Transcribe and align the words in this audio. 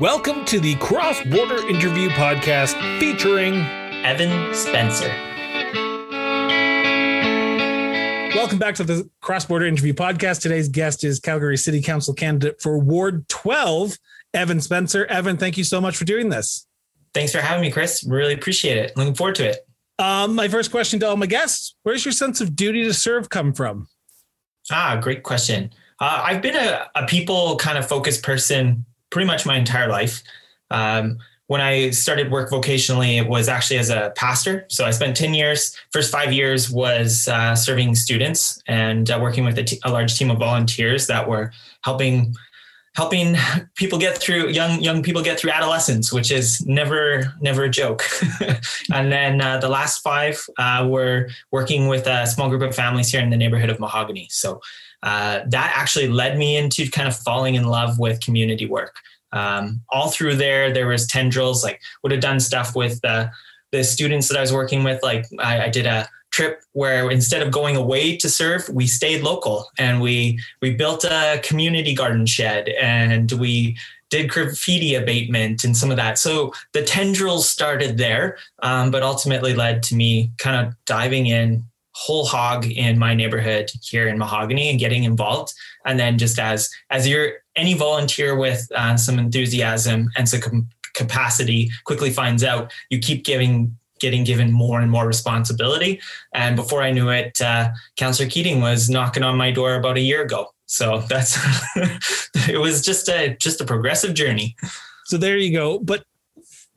Welcome 0.00 0.44
to 0.44 0.60
the 0.60 0.76
Cross 0.76 1.24
Border 1.24 1.66
Interview 1.66 2.08
Podcast 2.10 2.78
featuring 3.00 3.54
Evan 4.04 4.54
Spencer. 4.54 5.08
Welcome 8.32 8.58
back 8.60 8.76
to 8.76 8.84
the 8.84 9.10
Cross 9.20 9.46
Border 9.46 9.66
Interview 9.66 9.94
Podcast. 9.94 10.40
Today's 10.40 10.68
guest 10.68 11.02
is 11.02 11.18
Calgary 11.18 11.56
City 11.56 11.82
Council 11.82 12.14
candidate 12.14 12.62
for 12.62 12.78
Ward 12.78 13.28
12, 13.28 13.98
Evan 14.34 14.60
Spencer. 14.60 15.04
Evan, 15.06 15.36
thank 15.36 15.58
you 15.58 15.64
so 15.64 15.80
much 15.80 15.96
for 15.96 16.04
doing 16.04 16.28
this. 16.28 16.68
Thanks 17.12 17.32
for 17.32 17.40
having 17.40 17.62
me, 17.62 17.72
Chris. 17.72 18.04
Really 18.04 18.34
appreciate 18.34 18.78
it. 18.78 18.96
Looking 18.96 19.16
forward 19.16 19.34
to 19.34 19.48
it. 19.48 19.66
Um, 19.98 20.36
my 20.36 20.46
first 20.46 20.70
question 20.70 21.00
to 21.00 21.08
all 21.08 21.16
my 21.16 21.26
guests 21.26 21.74
Where's 21.82 22.04
your 22.04 22.12
sense 22.12 22.40
of 22.40 22.54
duty 22.54 22.84
to 22.84 22.94
serve 22.94 23.30
come 23.30 23.52
from? 23.52 23.88
Ah, 24.70 25.00
great 25.02 25.24
question. 25.24 25.72
Uh, 25.98 26.22
I've 26.24 26.40
been 26.40 26.54
a, 26.54 26.86
a 26.94 27.04
people 27.04 27.56
kind 27.56 27.76
of 27.76 27.88
focused 27.88 28.22
person 28.22 28.84
pretty 29.10 29.26
much 29.26 29.46
my 29.46 29.56
entire 29.56 29.88
life. 29.88 30.22
Um, 30.70 31.18
when 31.48 31.62
I 31.62 31.90
started 31.90 32.30
work 32.30 32.50
vocationally, 32.50 33.18
it 33.18 33.26
was 33.26 33.48
actually 33.48 33.78
as 33.78 33.88
a 33.88 34.12
pastor. 34.16 34.66
So 34.68 34.84
I 34.84 34.90
spent 34.90 35.16
10 35.16 35.32
years, 35.32 35.74
first 35.92 36.12
five 36.12 36.30
years 36.30 36.70
was 36.70 37.26
uh, 37.26 37.56
serving 37.56 37.94
students 37.94 38.62
and 38.68 39.10
uh, 39.10 39.18
working 39.20 39.44
with 39.44 39.58
a, 39.58 39.64
t- 39.64 39.80
a 39.82 39.90
large 39.90 40.18
team 40.18 40.30
of 40.30 40.38
volunteers 40.38 41.06
that 41.06 41.26
were 41.26 41.52
helping 41.82 42.34
helping 42.94 43.36
people 43.76 43.96
get 43.96 44.18
through 44.18 44.48
young 44.48 44.82
young 44.82 45.04
people 45.04 45.22
get 45.22 45.38
through 45.38 45.52
adolescence, 45.52 46.12
which 46.12 46.32
is 46.32 46.66
never 46.66 47.32
never 47.40 47.64
a 47.64 47.70
joke. 47.70 48.02
and 48.92 49.12
then 49.12 49.40
uh, 49.40 49.56
the 49.58 49.68
last 49.68 50.00
five 50.00 50.44
uh, 50.58 50.84
were 50.88 51.28
working 51.52 51.86
with 51.86 52.06
a 52.08 52.26
small 52.26 52.48
group 52.48 52.62
of 52.62 52.74
families 52.74 53.08
here 53.08 53.20
in 53.20 53.30
the 53.30 53.36
neighborhood 53.36 53.70
of 53.70 53.78
Mahogany. 53.78 54.26
So 54.30 54.60
uh, 55.02 55.40
that 55.46 55.72
actually 55.76 56.08
led 56.08 56.38
me 56.38 56.56
into 56.56 56.90
kind 56.90 57.08
of 57.08 57.16
falling 57.16 57.54
in 57.54 57.64
love 57.64 57.98
with 57.98 58.20
community 58.20 58.66
work. 58.66 58.94
Um, 59.32 59.80
all 59.90 60.10
through 60.10 60.36
there, 60.36 60.72
there 60.72 60.88
was 60.88 61.06
tendrils. 61.06 61.62
Like 61.62 61.80
would 62.02 62.12
have 62.12 62.20
done 62.20 62.40
stuff 62.40 62.74
with 62.74 63.00
the 63.02 63.30
the 63.70 63.84
students 63.84 64.28
that 64.28 64.38
I 64.38 64.40
was 64.40 64.52
working 64.52 64.82
with. 64.82 65.02
Like 65.02 65.26
I, 65.38 65.64
I 65.64 65.68
did 65.68 65.86
a 65.86 66.08
trip 66.30 66.62
where 66.72 67.10
instead 67.10 67.42
of 67.42 67.50
going 67.50 67.76
away 67.76 68.16
to 68.16 68.28
serve, 68.28 68.68
we 68.68 68.86
stayed 68.86 69.22
local 69.22 69.66
and 69.78 70.00
we 70.00 70.40
we 70.62 70.74
built 70.74 71.04
a 71.04 71.40
community 71.42 71.94
garden 71.94 72.26
shed 72.26 72.68
and 72.80 73.30
we 73.32 73.76
did 74.10 74.30
graffiti 74.30 74.94
abatement 74.94 75.64
and 75.64 75.76
some 75.76 75.90
of 75.90 75.96
that. 75.98 76.18
So 76.18 76.52
the 76.72 76.82
tendrils 76.82 77.48
started 77.48 77.98
there, 77.98 78.38
um, 78.62 78.90
but 78.90 79.02
ultimately 79.02 79.54
led 79.54 79.82
to 79.84 79.94
me 79.94 80.32
kind 80.38 80.66
of 80.66 80.74
diving 80.86 81.26
in 81.26 81.64
whole 81.98 82.24
hog 82.24 82.64
in 82.64 82.96
my 82.96 83.12
neighborhood 83.12 83.70
here 83.82 84.06
in 84.06 84.18
Mahogany 84.18 84.70
and 84.70 84.78
getting 84.78 85.02
involved. 85.02 85.52
And 85.84 85.98
then 85.98 86.16
just 86.16 86.38
as 86.38 86.70
as 86.90 87.08
you're 87.08 87.32
any 87.56 87.74
volunteer 87.74 88.36
with 88.36 88.68
uh, 88.74 88.96
some 88.96 89.18
enthusiasm 89.18 90.08
and 90.16 90.28
some 90.28 90.68
capacity 90.94 91.70
quickly 91.84 92.10
finds 92.10 92.44
out, 92.44 92.72
you 92.88 92.98
keep 93.00 93.24
giving 93.24 93.76
getting 93.98 94.22
given 94.22 94.52
more 94.52 94.80
and 94.80 94.92
more 94.92 95.08
responsibility. 95.08 96.00
And 96.32 96.54
before 96.54 96.82
I 96.82 96.92
knew 96.92 97.08
it, 97.08 97.40
uh, 97.42 97.70
Councillor 97.96 98.30
Keating 98.30 98.60
was 98.60 98.88
knocking 98.88 99.24
on 99.24 99.36
my 99.36 99.50
door 99.50 99.74
about 99.74 99.96
a 99.96 100.00
year 100.00 100.22
ago. 100.22 100.54
So 100.66 101.00
that's 101.08 101.36
it 102.48 102.60
was 102.60 102.82
just 102.82 103.08
a 103.08 103.36
just 103.40 103.60
a 103.60 103.64
progressive 103.64 104.14
journey. 104.14 104.54
So 105.06 105.16
there 105.16 105.36
you 105.36 105.52
go. 105.52 105.80
But 105.80 106.04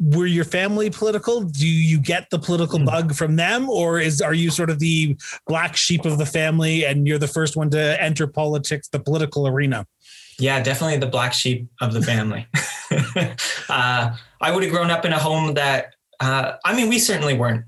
were 0.01 0.25
your 0.25 0.45
family 0.45 0.89
political? 0.89 1.41
Do 1.41 1.67
you 1.67 1.99
get 1.99 2.29
the 2.31 2.39
political 2.39 2.79
mm. 2.79 2.85
bug 2.85 3.13
from 3.13 3.35
them, 3.35 3.69
or 3.69 3.99
is 3.99 4.19
are 4.19 4.33
you 4.33 4.49
sort 4.49 4.69
of 4.69 4.79
the 4.79 5.15
black 5.47 5.77
sheep 5.77 6.05
of 6.05 6.17
the 6.17 6.25
family 6.25 6.85
and 6.85 7.07
you're 7.07 7.19
the 7.19 7.27
first 7.27 7.55
one 7.55 7.69
to 7.69 8.01
enter 8.01 8.25
politics, 8.25 8.87
the 8.87 8.99
political 8.99 9.47
arena? 9.47 9.85
Yeah, 10.39 10.61
definitely 10.63 10.97
the 10.97 11.07
black 11.07 11.33
sheep 11.33 11.67
of 11.81 11.93
the 11.93 12.01
family. 12.01 12.47
uh, 13.69 14.15
I 14.41 14.51
would 14.51 14.63
have 14.63 14.71
grown 14.71 14.89
up 14.89 15.05
in 15.05 15.13
a 15.13 15.19
home 15.19 15.53
that, 15.53 15.93
uh, 16.19 16.53
I 16.65 16.75
mean, 16.75 16.89
we 16.89 16.97
certainly 16.97 17.35
weren't. 17.35 17.65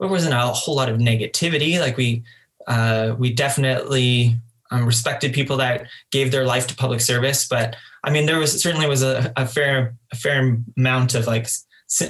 There 0.00 0.08
wasn't 0.08 0.34
a 0.34 0.40
whole 0.40 0.74
lot 0.74 0.88
of 0.88 0.98
negativity. 0.98 1.78
Like 1.78 1.96
we, 1.96 2.24
uh, 2.66 3.14
we 3.16 3.32
definitely 3.32 4.34
um, 4.72 4.84
respected 4.84 5.34
people 5.34 5.56
that 5.58 5.86
gave 6.10 6.32
their 6.32 6.44
life 6.44 6.66
to 6.66 6.74
public 6.74 7.00
service, 7.00 7.46
but 7.46 7.76
I 8.02 8.10
mean, 8.10 8.26
there 8.26 8.38
was 8.38 8.60
certainly 8.60 8.88
was 8.88 9.02
a, 9.02 9.32
a 9.36 9.46
fair, 9.46 9.94
a 10.12 10.16
fair 10.16 10.62
amount 10.76 11.14
of 11.14 11.26
like 11.26 11.48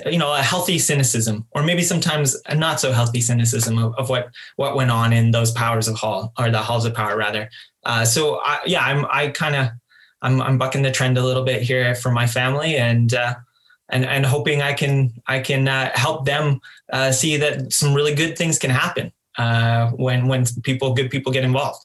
you 0.06 0.18
know 0.18 0.34
a 0.34 0.42
healthy 0.42 0.78
cynicism 0.78 1.46
or 1.50 1.62
maybe 1.62 1.82
sometimes 1.82 2.40
a 2.46 2.54
not 2.54 2.80
so 2.80 2.92
healthy 2.92 3.20
cynicism 3.20 3.78
of, 3.78 3.94
of 3.96 4.08
what 4.08 4.30
what 4.56 4.74
went 4.74 4.90
on 4.90 5.12
in 5.12 5.30
those 5.30 5.50
powers 5.50 5.86
of 5.86 5.94
hall 5.96 6.32
or 6.38 6.50
the 6.50 6.58
halls 6.58 6.84
of 6.86 6.94
power 6.94 7.16
rather. 7.16 7.48
Uh, 7.84 8.04
so 8.04 8.40
I, 8.44 8.60
yeah 8.66 8.82
i'm 8.82 9.06
i 9.10 9.28
kind 9.28 9.54
of 9.54 9.68
I'm, 10.22 10.40
I'm 10.40 10.58
bucking 10.58 10.82
the 10.82 10.90
trend 10.90 11.18
a 11.18 11.22
little 11.22 11.44
bit 11.44 11.62
here 11.62 11.94
for 11.94 12.10
my 12.10 12.26
family 12.26 12.76
and 12.76 13.12
uh, 13.14 13.34
and 13.90 14.04
and 14.04 14.26
hoping 14.26 14.62
i 14.62 14.72
can 14.72 15.12
i 15.26 15.38
can 15.38 15.68
uh, 15.68 15.90
help 15.94 16.24
them 16.24 16.60
uh, 16.92 17.12
see 17.12 17.36
that 17.36 17.72
some 17.72 17.94
really 17.94 18.14
good 18.14 18.36
things 18.36 18.58
can 18.58 18.70
happen 18.70 19.12
uh, 19.38 19.90
when 19.90 20.28
when 20.28 20.44
people 20.62 20.94
good 20.94 21.10
people 21.10 21.32
get 21.32 21.44
involved. 21.44 21.84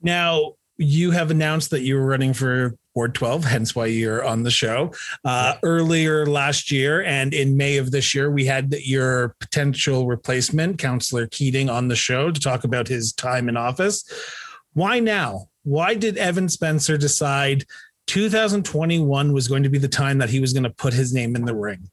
Now 0.00 0.54
you 0.78 1.10
have 1.10 1.30
announced 1.30 1.70
that 1.70 1.82
you 1.82 1.96
were 1.96 2.06
running 2.06 2.32
for 2.32 2.74
Ward 2.94 3.14
12, 3.14 3.44
hence 3.44 3.74
why 3.74 3.86
you're 3.86 4.24
on 4.24 4.44
the 4.44 4.50
show. 4.50 4.92
Uh, 5.24 5.54
earlier 5.62 6.26
last 6.26 6.70
year 6.70 7.02
and 7.04 7.34
in 7.34 7.56
May 7.56 7.76
of 7.76 7.90
this 7.90 8.14
year, 8.14 8.30
we 8.30 8.46
had 8.46 8.72
your 8.72 9.36
potential 9.40 10.06
replacement, 10.06 10.78
Councillor 10.78 11.26
Keating, 11.26 11.68
on 11.68 11.88
the 11.88 11.96
show 11.96 12.30
to 12.30 12.40
talk 12.40 12.64
about 12.64 12.88
his 12.88 13.12
time 13.12 13.48
in 13.48 13.56
office. 13.56 14.04
Why 14.72 15.00
now? 15.00 15.48
Why 15.64 15.94
did 15.94 16.16
Evan 16.16 16.48
Spencer 16.48 16.96
decide 16.96 17.64
2021 18.06 19.32
was 19.32 19.48
going 19.48 19.62
to 19.64 19.68
be 19.68 19.78
the 19.78 19.88
time 19.88 20.18
that 20.18 20.30
he 20.30 20.40
was 20.40 20.52
going 20.52 20.62
to 20.62 20.70
put 20.70 20.92
his 20.92 21.12
name 21.12 21.36
in 21.36 21.44
the 21.44 21.54
ring? 21.54 21.90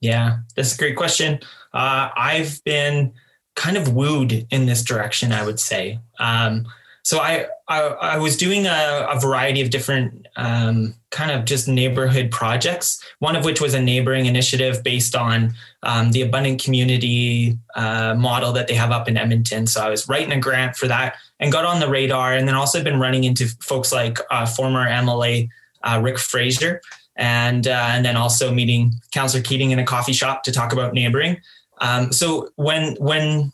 Yeah, 0.00 0.38
that's 0.56 0.74
a 0.74 0.78
great 0.78 0.96
question. 0.96 1.38
Uh, 1.72 2.08
I've 2.16 2.62
been 2.64 3.12
kind 3.54 3.76
of 3.76 3.92
wooed 3.92 4.46
in 4.50 4.66
this 4.66 4.82
direction, 4.82 5.32
I 5.32 5.44
would 5.44 5.60
say. 5.60 6.00
Um, 6.18 6.66
so 7.02 7.18
I, 7.18 7.46
I, 7.68 7.80
I 7.80 8.18
was 8.18 8.36
doing 8.36 8.66
a, 8.66 9.08
a, 9.10 9.18
variety 9.18 9.60
of 9.60 9.70
different 9.70 10.28
um, 10.36 10.94
kind 11.10 11.32
of 11.32 11.44
just 11.44 11.66
neighborhood 11.66 12.30
projects. 12.30 13.02
One 13.18 13.34
of 13.34 13.44
which 13.44 13.60
was 13.60 13.74
a 13.74 13.82
neighboring 13.82 14.26
initiative 14.26 14.84
based 14.84 15.16
on 15.16 15.52
um, 15.82 16.12
the 16.12 16.22
abundant 16.22 16.62
community 16.62 17.58
uh, 17.74 18.14
model 18.16 18.52
that 18.52 18.68
they 18.68 18.74
have 18.74 18.92
up 18.92 19.08
in 19.08 19.16
Edmonton. 19.16 19.66
So 19.66 19.80
I 19.80 19.90
was 19.90 20.08
writing 20.08 20.32
a 20.32 20.38
grant 20.38 20.76
for 20.76 20.86
that 20.86 21.16
and 21.40 21.50
got 21.50 21.64
on 21.64 21.80
the 21.80 21.88
radar. 21.88 22.34
And 22.34 22.46
then 22.46 22.54
also 22.54 22.84
been 22.84 23.00
running 23.00 23.24
into 23.24 23.48
folks 23.60 23.92
like 23.92 24.18
uh, 24.30 24.46
former 24.46 24.88
MLA 24.88 25.48
uh, 25.82 26.00
Rick 26.02 26.18
Fraser, 26.18 26.80
and 27.16 27.66
uh, 27.66 27.88
and 27.90 28.04
then 28.04 28.16
also 28.16 28.52
meeting 28.52 28.92
Councillor 29.10 29.42
Keating 29.42 29.70
in 29.70 29.78
a 29.78 29.84
coffee 29.84 30.12
shop 30.12 30.44
to 30.44 30.52
talk 30.52 30.72
about 30.72 30.94
neighboring. 30.94 31.40
Um, 31.78 32.12
so 32.12 32.50
when 32.56 32.94
when 32.96 33.52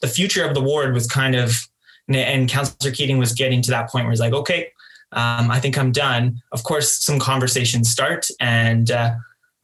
the 0.00 0.08
future 0.08 0.44
of 0.44 0.54
the 0.54 0.60
ward 0.60 0.92
was 0.94 1.06
kind 1.06 1.34
of 1.34 1.68
and 2.08 2.48
Councillor 2.48 2.92
Keating 2.92 3.18
was 3.18 3.32
getting 3.32 3.62
to 3.62 3.70
that 3.70 3.90
point 3.90 4.04
where 4.04 4.12
he's 4.12 4.20
like, 4.20 4.32
okay, 4.32 4.68
um, 5.12 5.50
I 5.50 5.60
think 5.60 5.78
I'm 5.78 5.92
done. 5.92 6.40
Of 6.52 6.64
course, 6.64 6.92
some 6.92 7.18
conversations 7.18 7.90
start, 7.90 8.26
and 8.40 8.90
uh, 8.90 9.14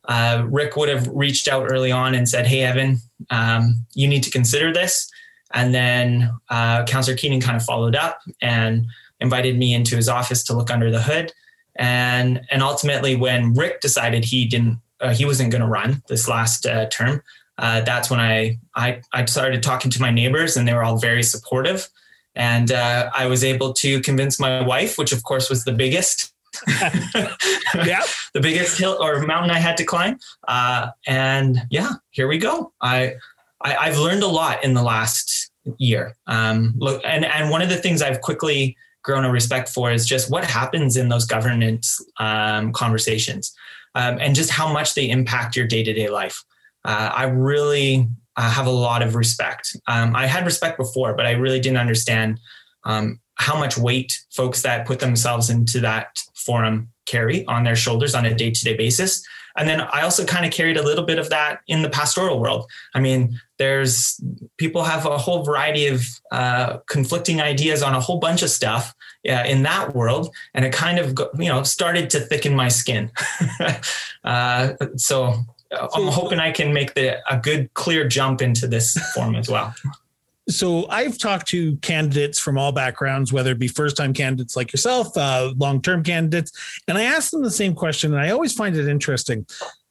uh, 0.06 0.44
Rick 0.49 0.77
would 0.77 0.88
have 0.88 1.09
reached 1.09 1.49
out 1.49 1.66
early 1.71 1.93
on 1.93 2.15
and 2.15 2.28
said, 2.28 2.47
"Hey, 2.47 2.62
Evan, 2.62 2.99
um, 3.31 3.87
you 3.94 4.09
need 4.09 4.22
to 4.22 4.31
consider 4.31 4.72
this." 4.72 5.10
And 5.53 5.75
then 5.75 6.31
uh, 6.50 6.84
Councillor 6.84 7.16
Keating 7.16 7.41
kind 7.41 7.56
of 7.56 7.62
followed 7.62 7.94
up 7.94 8.21
and 8.43 8.87
invited 9.21 9.59
me 9.59 9.72
into 9.75 9.97
his 9.97 10.09
office 10.09 10.43
to 10.44 10.55
look 10.55 10.71
under 10.71 10.91
the 10.91 11.03
hood. 11.03 11.32
And 11.76 12.41
and 12.50 12.62
ultimately, 12.62 13.16
when 13.16 13.53
Rick 13.55 13.81
decided 13.81 14.25
he 14.25 14.47
didn't, 14.47 14.81
uh, 15.00 15.15
he 15.15 15.25
wasn't 15.25 15.50
going 15.50 15.62
to 15.62 15.69
run 15.69 16.03
this 16.09 16.28
last 16.28 16.66
uh, 16.66 16.87
term, 16.87 17.22
uh, 17.59 17.82
that's 17.82 18.11
when 18.11 18.21
I, 18.21 18.59
I 18.75 19.00
I 19.12 19.25
started 19.26 19.62
talking 19.62 19.91
to 19.91 20.00
my 20.00 20.11
neighbors, 20.11 20.56
and 20.56 20.66
they 20.66 20.75
were 20.75 20.84
all 20.84 20.99
very 20.99 21.22
supportive. 21.22 21.88
And 22.36 22.72
uh, 22.72 23.10
I 23.14 23.26
was 23.26 23.44
able 23.44 23.72
to 23.74 24.00
convince 24.00 24.40
my 24.40 24.62
wife, 24.62 24.98
which 24.98 25.12
of 25.12 25.22
course 25.22 25.48
was 25.48 25.64
the 25.64 25.72
biggest. 25.72 26.32
yeah, 26.69 28.02
the 28.34 28.40
biggest 28.40 28.78
hill 28.78 28.96
or 29.00 29.20
mountain 29.20 29.50
I 29.50 29.58
had 29.58 29.76
to 29.78 29.84
climb. 29.84 30.19
Uh, 30.46 30.88
and 31.06 31.62
yeah, 31.70 31.92
here 32.10 32.28
we 32.28 32.38
go. 32.38 32.72
I, 32.81 33.14
I 33.60 33.88
have 33.88 33.98
learned 33.98 34.22
a 34.22 34.28
lot 34.28 34.62
in 34.62 34.75
the 34.75 34.82
last 34.82 35.50
year. 35.78 36.14
Um, 36.26 36.75
look, 36.76 37.00
and 37.04 37.25
and 37.25 37.50
one 37.50 37.62
of 37.62 37.69
the 37.69 37.76
things 37.76 38.02
I've 38.02 38.20
quickly 38.20 38.76
grown 39.02 39.25
a 39.25 39.30
respect 39.30 39.69
for 39.69 39.90
is 39.92 40.06
just 40.06 40.30
what 40.30 40.44
happens 40.44 40.96
in 40.96 41.08
those 41.08 41.26
governance 41.26 42.02
um, 42.19 42.72
conversations, 42.72 43.54
um, 43.94 44.19
and 44.20 44.34
just 44.34 44.50
how 44.50 44.72
much 44.72 44.94
they 44.94 45.08
impact 45.08 45.56
your 45.56 45.66
day 45.66 45.82
to 45.82 45.92
day 45.92 46.08
life. 46.08 46.44
Uh, 46.84 47.10
I 47.14 47.25
really 47.25 48.08
Have 48.36 48.66
a 48.66 48.70
lot 48.70 49.02
of 49.02 49.14
respect. 49.14 49.76
Um, 49.86 50.16
I 50.16 50.26
had 50.26 50.44
respect 50.44 50.76
before, 50.76 51.14
but 51.14 51.26
I 51.26 51.32
really 51.32 51.60
didn't 51.60 51.78
understand 51.78 52.40
um, 52.84 53.20
how 53.36 53.58
much 53.58 53.76
weight 53.78 54.12
folks 54.31 54.62
that 54.62 54.86
put 54.86 55.00
themselves 55.00 55.50
into 55.50 55.81
that 55.81 56.19
forum 56.34 56.88
carry 57.06 57.44
on 57.46 57.64
their 57.64 57.76
shoulders 57.76 58.14
on 58.14 58.25
a 58.26 58.34
day 58.34 58.50
to 58.50 58.64
day 58.64 58.76
basis. 58.76 59.25
And 59.56 59.69
then 59.69 59.81
I 59.81 60.02
also 60.02 60.25
kind 60.25 60.44
of 60.44 60.52
carried 60.52 60.76
a 60.76 60.82
little 60.82 61.04
bit 61.04 61.19
of 61.19 61.31
that 61.31 61.60
in 61.69 61.82
the 61.82 61.90
pastoral 61.90 62.40
world. 62.40 62.69
I 62.94 63.00
mean, 63.00 63.40
there's 63.58 64.20
people 64.56 64.82
have 64.82 65.06
a 65.06 65.16
whole 65.16 65.44
variety 65.44 65.87
of 65.87 66.04
uh, 66.32 66.78
conflicting 66.88 67.40
ideas 67.40 67.82
on 67.82 67.94
a 67.94 68.00
whole 68.00 68.19
bunch 68.19 68.42
of 68.42 68.50
stuff 68.50 68.94
uh, 69.28 69.44
in 69.46 69.62
that 69.62 69.94
world, 69.94 70.34
and 70.54 70.64
it 70.64 70.72
kind 70.72 70.98
of 70.98 71.16
you 71.38 71.48
know 71.48 71.62
started 71.62 72.10
to 72.10 72.20
thicken 72.20 72.54
my 72.56 72.69
skin. 72.69 73.12
uh, 74.25 74.72
so 74.96 75.37
I'm 75.94 76.09
hoping 76.09 76.38
I 76.38 76.50
can 76.50 76.73
make 76.73 76.94
the 76.94 77.19
a 77.32 77.38
good 77.38 77.73
clear 77.75 78.06
jump 78.06 78.43
into 78.43 78.67
this 78.67 78.94
form 79.15 79.35
as 79.35 79.49
well. 79.49 79.75
So 80.49 80.87
I've 80.91 81.17
talked 81.17 81.49
to 81.49 81.76
candidates 81.79 82.38
from 82.38 82.59
all 82.59 82.71
backgrounds, 82.71 83.32
whether 83.32 83.53
it 83.53 83.59
be 83.59 83.69
first 83.69 83.97
time 83.97 84.12
candidates 84.12 84.56
like 84.56 84.73
yourself, 84.73 85.17
uh, 85.17 85.55
long 85.56 85.81
term 85.81 86.03
candidates, 86.03 86.53
and 86.87 86.99
I 86.99 87.05
ask 87.05 87.31
them 87.31 87.43
the 87.43 87.50
same 87.50 87.75
question, 87.75 88.12
and 88.12 88.21
I 88.21 88.31
always 88.31 88.53
find 88.53 88.76
it 88.76 88.87
interesting 88.87 89.47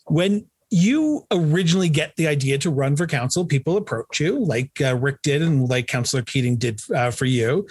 when 0.07 0.45
you 0.69 1.25
originally 1.31 1.89
get 1.89 2.15
the 2.15 2.27
idea 2.27 2.57
to 2.57 2.71
run 2.71 2.95
for 2.95 3.05
council, 3.05 3.45
people 3.45 3.77
approach 3.77 4.19
you 4.19 4.43
like 4.43 4.71
uh, 4.81 4.95
Rick 4.95 5.21
did 5.21 5.41
and 5.41 5.69
like 5.69 5.87
Councillor 5.87 6.23
Keating 6.23 6.57
did 6.57 6.81
uh, 6.95 7.11
for 7.11 7.25
you. 7.25 7.67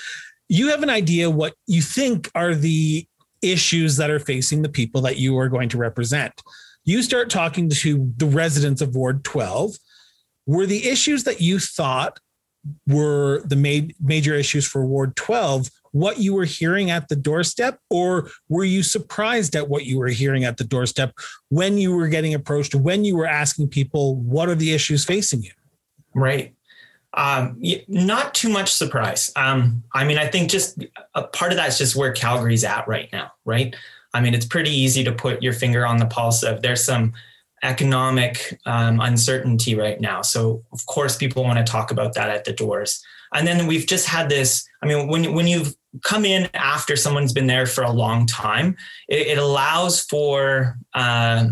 You 0.48 0.68
have 0.68 0.82
an 0.82 0.90
idea 0.90 1.28
what 1.28 1.54
you 1.66 1.82
think 1.82 2.30
are 2.34 2.54
the 2.54 3.06
issues 3.42 3.96
that 3.96 4.10
are 4.10 4.20
facing 4.20 4.62
the 4.62 4.68
people 4.68 5.00
that 5.00 5.16
you 5.16 5.36
are 5.38 5.48
going 5.48 5.68
to 5.70 5.78
represent. 5.78 6.32
You 6.84 7.02
start 7.02 7.30
talking 7.30 7.68
to 7.68 8.12
the 8.16 8.26
residents 8.26 8.80
of 8.80 8.94
Ward 8.94 9.24
12. 9.24 9.76
Were 10.46 10.66
the 10.66 10.88
issues 10.88 11.24
that 11.24 11.40
you 11.40 11.58
thought 11.58 12.18
were 12.86 13.42
the 13.44 13.56
ma- 13.56 13.92
major 14.00 14.34
issues 14.34 14.66
for 14.66 14.84
Ward 14.84 15.16
12 15.16 15.68
what 15.92 16.18
you 16.18 16.34
were 16.34 16.44
hearing 16.44 16.90
at 16.90 17.08
the 17.08 17.16
doorstep, 17.16 17.78
or 17.90 18.30
were 18.48 18.64
you 18.64 18.82
surprised 18.82 19.54
at 19.54 19.68
what 19.68 19.84
you 19.84 19.98
were 19.98 20.08
hearing 20.08 20.44
at 20.44 20.56
the 20.56 20.64
doorstep 20.64 21.12
when 21.50 21.78
you 21.78 21.94
were 21.94 22.08
getting 22.08 22.34
approached, 22.34 22.74
when 22.74 23.04
you 23.04 23.14
were 23.14 23.26
asking 23.26 23.68
people, 23.68 24.16
what 24.16 24.48
are 24.48 24.54
the 24.54 24.72
issues 24.72 25.04
facing 25.04 25.42
you? 25.42 25.52
Right. 26.14 26.54
Um, 27.14 27.60
not 27.88 28.32
too 28.32 28.48
much 28.48 28.72
surprise. 28.72 29.30
Um, 29.36 29.84
I 29.92 30.04
mean, 30.04 30.16
I 30.16 30.26
think 30.26 30.50
just 30.50 30.82
a 31.14 31.24
part 31.24 31.52
of 31.52 31.56
that's 31.56 31.76
just 31.76 31.94
where 31.94 32.12
Calgary's 32.12 32.64
at 32.64 32.88
right 32.88 33.10
now, 33.12 33.32
right? 33.44 33.76
I 34.14 34.20
mean, 34.20 34.34
it's 34.34 34.46
pretty 34.46 34.70
easy 34.70 35.04
to 35.04 35.12
put 35.12 35.42
your 35.42 35.52
finger 35.52 35.86
on 35.86 35.98
the 35.98 36.06
pulse 36.06 36.42
of 36.42 36.62
there's 36.62 36.84
some 36.84 37.12
economic 37.62 38.58
um, 38.66 39.00
uncertainty 39.00 39.74
right 39.74 40.00
now. 40.00 40.22
So, 40.22 40.64
of 40.72 40.84
course, 40.86 41.16
people 41.16 41.44
want 41.44 41.64
to 41.64 41.70
talk 41.70 41.90
about 41.90 42.14
that 42.14 42.30
at 42.30 42.44
the 42.44 42.52
doors. 42.52 43.02
And 43.34 43.46
then 43.46 43.66
we've 43.66 43.86
just 43.86 44.06
had 44.06 44.28
this. 44.28 44.68
I 44.82 44.86
mean, 44.86 45.08
when 45.08 45.32
when 45.32 45.46
you've 45.46 45.74
come 46.04 46.24
in 46.24 46.48
after 46.54 46.96
someone's 46.96 47.32
been 47.32 47.46
there 47.46 47.66
for 47.66 47.84
a 47.84 47.92
long 47.92 48.26
time, 48.26 48.76
it, 49.08 49.26
it 49.28 49.38
allows 49.38 50.00
for 50.00 50.76
uh, 50.94 51.46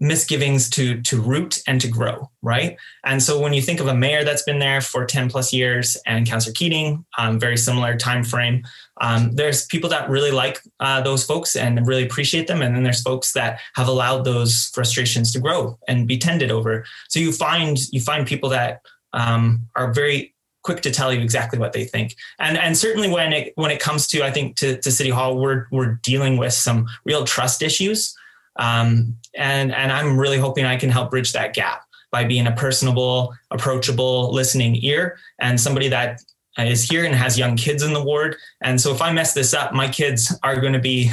misgivings 0.00 0.68
to 0.70 1.00
to 1.02 1.20
root 1.20 1.62
and 1.66 1.80
to 1.80 1.88
grow, 1.88 2.30
right? 2.42 2.76
And 3.04 3.22
so 3.22 3.40
when 3.40 3.52
you 3.52 3.62
think 3.62 3.80
of 3.80 3.86
a 3.86 3.94
mayor 3.94 4.24
that's 4.24 4.42
been 4.42 4.58
there 4.58 4.80
for 4.80 5.06
ten 5.06 5.30
plus 5.30 5.52
years 5.52 5.96
and 6.04 6.26
Councillor 6.26 6.54
Keating, 6.54 7.06
um, 7.16 7.38
very 7.38 7.56
similar 7.56 7.96
time 7.96 8.24
frame. 8.24 8.64
Um, 9.02 9.32
there's 9.32 9.66
people 9.66 9.90
that 9.90 10.08
really 10.08 10.30
like 10.30 10.60
uh, 10.78 11.00
those 11.02 11.24
folks 11.24 11.56
and 11.56 11.86
really 11.86 12.04
appreciate 12.04 12.46
them, 12.46 12.62
and 12.62 12.74
then 12.74 12.84
there's 12.84 13.02
folks 13.02 13.32
that 13.32 13.60
have 13.74 13.88
allowed 13.88 14.24
those 14.24 14.70
frustrations 14.72 15.32
to 15.32 15.40
grow 15.40 15.76
and 15.88 16.06
be 16.06 16.16
tended 16.16 16.52
over. 16.52 16.84
So 17.08 17.18
you 17.18 17.32
find 17.32 17.76
you 17.90 18.00
find 18.00 18.26
people 18.26 18.48
that 18.50 18.80
um, 19.12 19.66
are 19.74 19.92
very 19.92 20.34
quick 20.62 20.80
to 20.82 20.92
tell 20.92 21.12
you 21.12 21.20
exactly 21.20 21.58
what 21.58 21.72
they 21.72 21.84
think. 21.84 22.14
And 22.38 22.56
and 22.56 22.78
certainly 22.78 23.10
when 23.10 23.32
it 23.32 23.52
when 23.56 23.72
it 23.72 23.80
comes 23.80 24.06
to 24.08 24.22
I 24.22 24.30
think 24.30 24.56
to, 24.58 24.80
to 24.80 24.90
City 24.90 25.10
Hall, 25.10 25.36
we're 25.36 25.66
we're 25.72 25.98
dealing 26.02 26.36
with 26.36 26.52
some 26.52 26.86
real 27.04 27.24
trust 27.24 27.60
issues. 27.60 28.16
Um, 28.56 29.16
and 29.34 29.74
and 29.74 29.90
I'm 29.90 30.16
really 30.16 30.38
hoping 30.38 30.64
I 30.64 30.76
can 30.76 30.90
help 30.90 31.10
bridge 31.10 31.32
that 31.32 31.54
gap 31.54 31.82
by 32.12 32.24
being 32.24 32.46
a 32.46 32.52
personable, 32.52 33.34
approachable, 33.50 34.32
listening 34.32 34.76
ear 34.84 35.18
and 35.40 35.58
somebody 35.58 35.88
that 35.88 36.20
is 36.58 36.84
here 36.84 37.04
and 37.04 37.14
has 37.14 37.38
young 37.38 37.56
kids 37.56 37.82
in 37.82 37.92
the 37.92 38.02
ward. 38.02 38.36
And 38.60 38.80
so 38.80 38.92
if 38.92 39.00
I 39.00 39.12
mess 39.12 39.32
this 39.32 39.54
up, 39.54 39.72
my 39.72 39.88
kids 39.88 40.36
are 40.42 40.60
going 40.60 40.74
to 40.74 40.78
be 40.78 41.10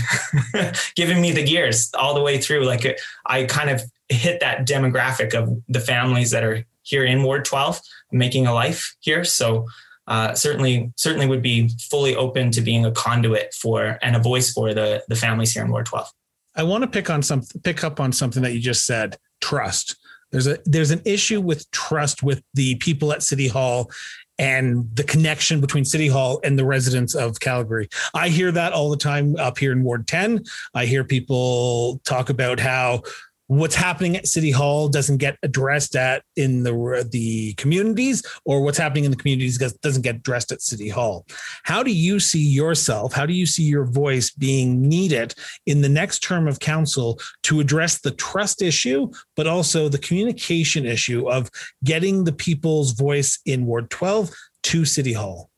giving 0.95 1.21
me 1.21 1.31
the 1.31 1.43
gears 1.43 1.91
all 1.97 2.13
the 2.13 2.21
way 2.21 2.39
through. 2.39 2.65
Like 2.65 2.99
I 3.25 3.45
kind 3.45 3.69
of 3.69 3.81
hit 4.09 4.39
that 4.41 4.67
demographic 4.67 5.33
of 5.33 5.49
the 5.69 5.79
families 5.79 6.31
that 6.31 6.43
are 6.43 6.65
here 6.83 7.05
in 7.05 7.23
Ward 7.23 7.45
12, 7.45 7.79
making 8.11 8.47
a 8.47 8.53
life 8.53 8.95
here. 8.99 9.23
So 9.23 9.67
uh, 10.07 10.33
certainly, 10.33 10.91
certainly 10.97 11.27
would 11.27 11.43
be 11.43 11.69
fully 11.89 12.15
open 12.15 12.51
to 12.51 12.61
being 12.61 12.85
a 12.85 12.91
conduit 12.91 13.53
for 13.53 13.99
and 14.01 14.15
a 14.15 14.19
voice 14.19 14.51
for 14.51 14.73
the 14.73 15.03
the 15.07 15.15
families 15.15 15.53
here 15.53 15.63
in 15.63 15.71
Ward 15.71 15.85
12. 15.85 16.09
I 16.55 16.63
want 16.63 16.81
to 16.81 16.89
pick 16.89 17.09
on 17.09 17.21
some 17.21 17.43
pick 17.63 17.83
up 17.83 17.99
on 17.99 18.11
something 18.11 18.41
that 18.41 18.53
you 18.53 18.59
just 18.59 18.85
said. 18.85 19.17
Trust. 19.39 19.95
There's 20.31 20.47
a 20.47 20.57
there's 20.65 20.91
an 20.91 21.01
issue 21.05 21.41
with 21.41 21.69
trust 21.71 22.23
with 22.23 22.43
the 22.55 22.75
people 22.75 23.13
at 23.13 23.23
City 23.23 23.47
Hall 23.47 23.91
and 24.39 24.89
the 24.95 25.03
connection 25.03 25.61
between 25.61 25.85
City 25.85 26.07
Hall 26.07 26.39
and 26.43 26.57
the 26.57 26.65
residents 26.65 27.13
of 27.13 27.39
Calgary. 27.39 27.89
I 28.13 28.29
hear 28.29 28.51
that 28.53 28.73
all 28.73 28.89
the 28.89 28.97
time 28.97 29.35
up 29.35 29.59
here 29.59 29.73
in 29.73 29.83
Ward 29.83 30.07
10. 30.07 30.45
I 30.73 30.85
hear 30.85 31.03
people 31.03 32.01
talk 32.05 32.29
about 32.29 32.59
how 32.59 33.03
what's 33.49 33.73
happening 33.73 34.15
at 34.15 34.27
city 34.27 34.51
hall 34.51 34.87
doesn't 34.87 35.17
get 35.17 35.35
addressed 35.41 35.95
at 35.95 36.23
in 36.35 36.61
the 36.61 37.09
the 37.11 37.53
communities 37.55 38.21
or 38.45 38.61
what's 38.61 38.77
happening 38.77 39.05
in 39.05 39.11
the 39.11 39.17
communities 39.17 39.57
doesn't 39.81 40.03
get 40.03 40.17
addressed 40.17 40.51
at 40.51 40.61
city 40.61 40.87
hall. 40.87 41.25
How 41.63 41.81
do 41.81 41.91
you 41.91 42.19
see 42.19 42.45
yourself 42.45 43.11
how 43.11 43.25
do 43.25 43.33
you 43.33 43.47
see 43.47 43.63
your 43.63 43.85
voice 43.85 44.29
being 44.29 44.87
needed 44.87 45.33
in 45.65 45.81
the 45.81 45.89
next 45.89 46.19
term 46.19 46.47
of 46.47 46.59
council 46.59 47.19
to 47.43 47.59
address 47.59 48.01
the 48.01 48.11
trust 48.11 48.61
issue 48.61 49.09
but 49.35 49.47
also 49.47 49.89
the 49.89 49.97
communication 49.97 50.85
issue 50.85 51.27
of 51.27 51.49
getting 51.83 52.25
the 52.25 52.33
people's 52.33 52.91
voice 52.91 53.39
in 53.47 53.65
ward 53.65 53.89
12 53.89 54.29
to 54.61 54.85
city 54.85 55.13
hall? 55.13 55.49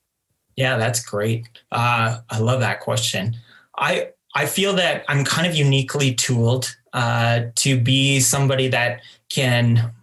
Yeah 0.55 0.77
that's 0.77 1.03
great. 1.03 1.45
Uh, 1.73 2.19
i 2.29 2.39
love 2.39 2.61
that 2.61 2.79
question. 2.79 3.35
I 3.77 4.11
i 4.33 4.45
feel 4.45 4.71
that 4.75 5.03
i'm 5.09 5.25
kind 5.25 5.45
of 5.45 5.55
uniquely 5.55 6.15
tooled 6.15 6.73
uh, 6.93 7.43
to 7.55 7.79
be 7.79 8.19
somebody 8.19 8.67
that 8.69 9.01
can 9.29 9.93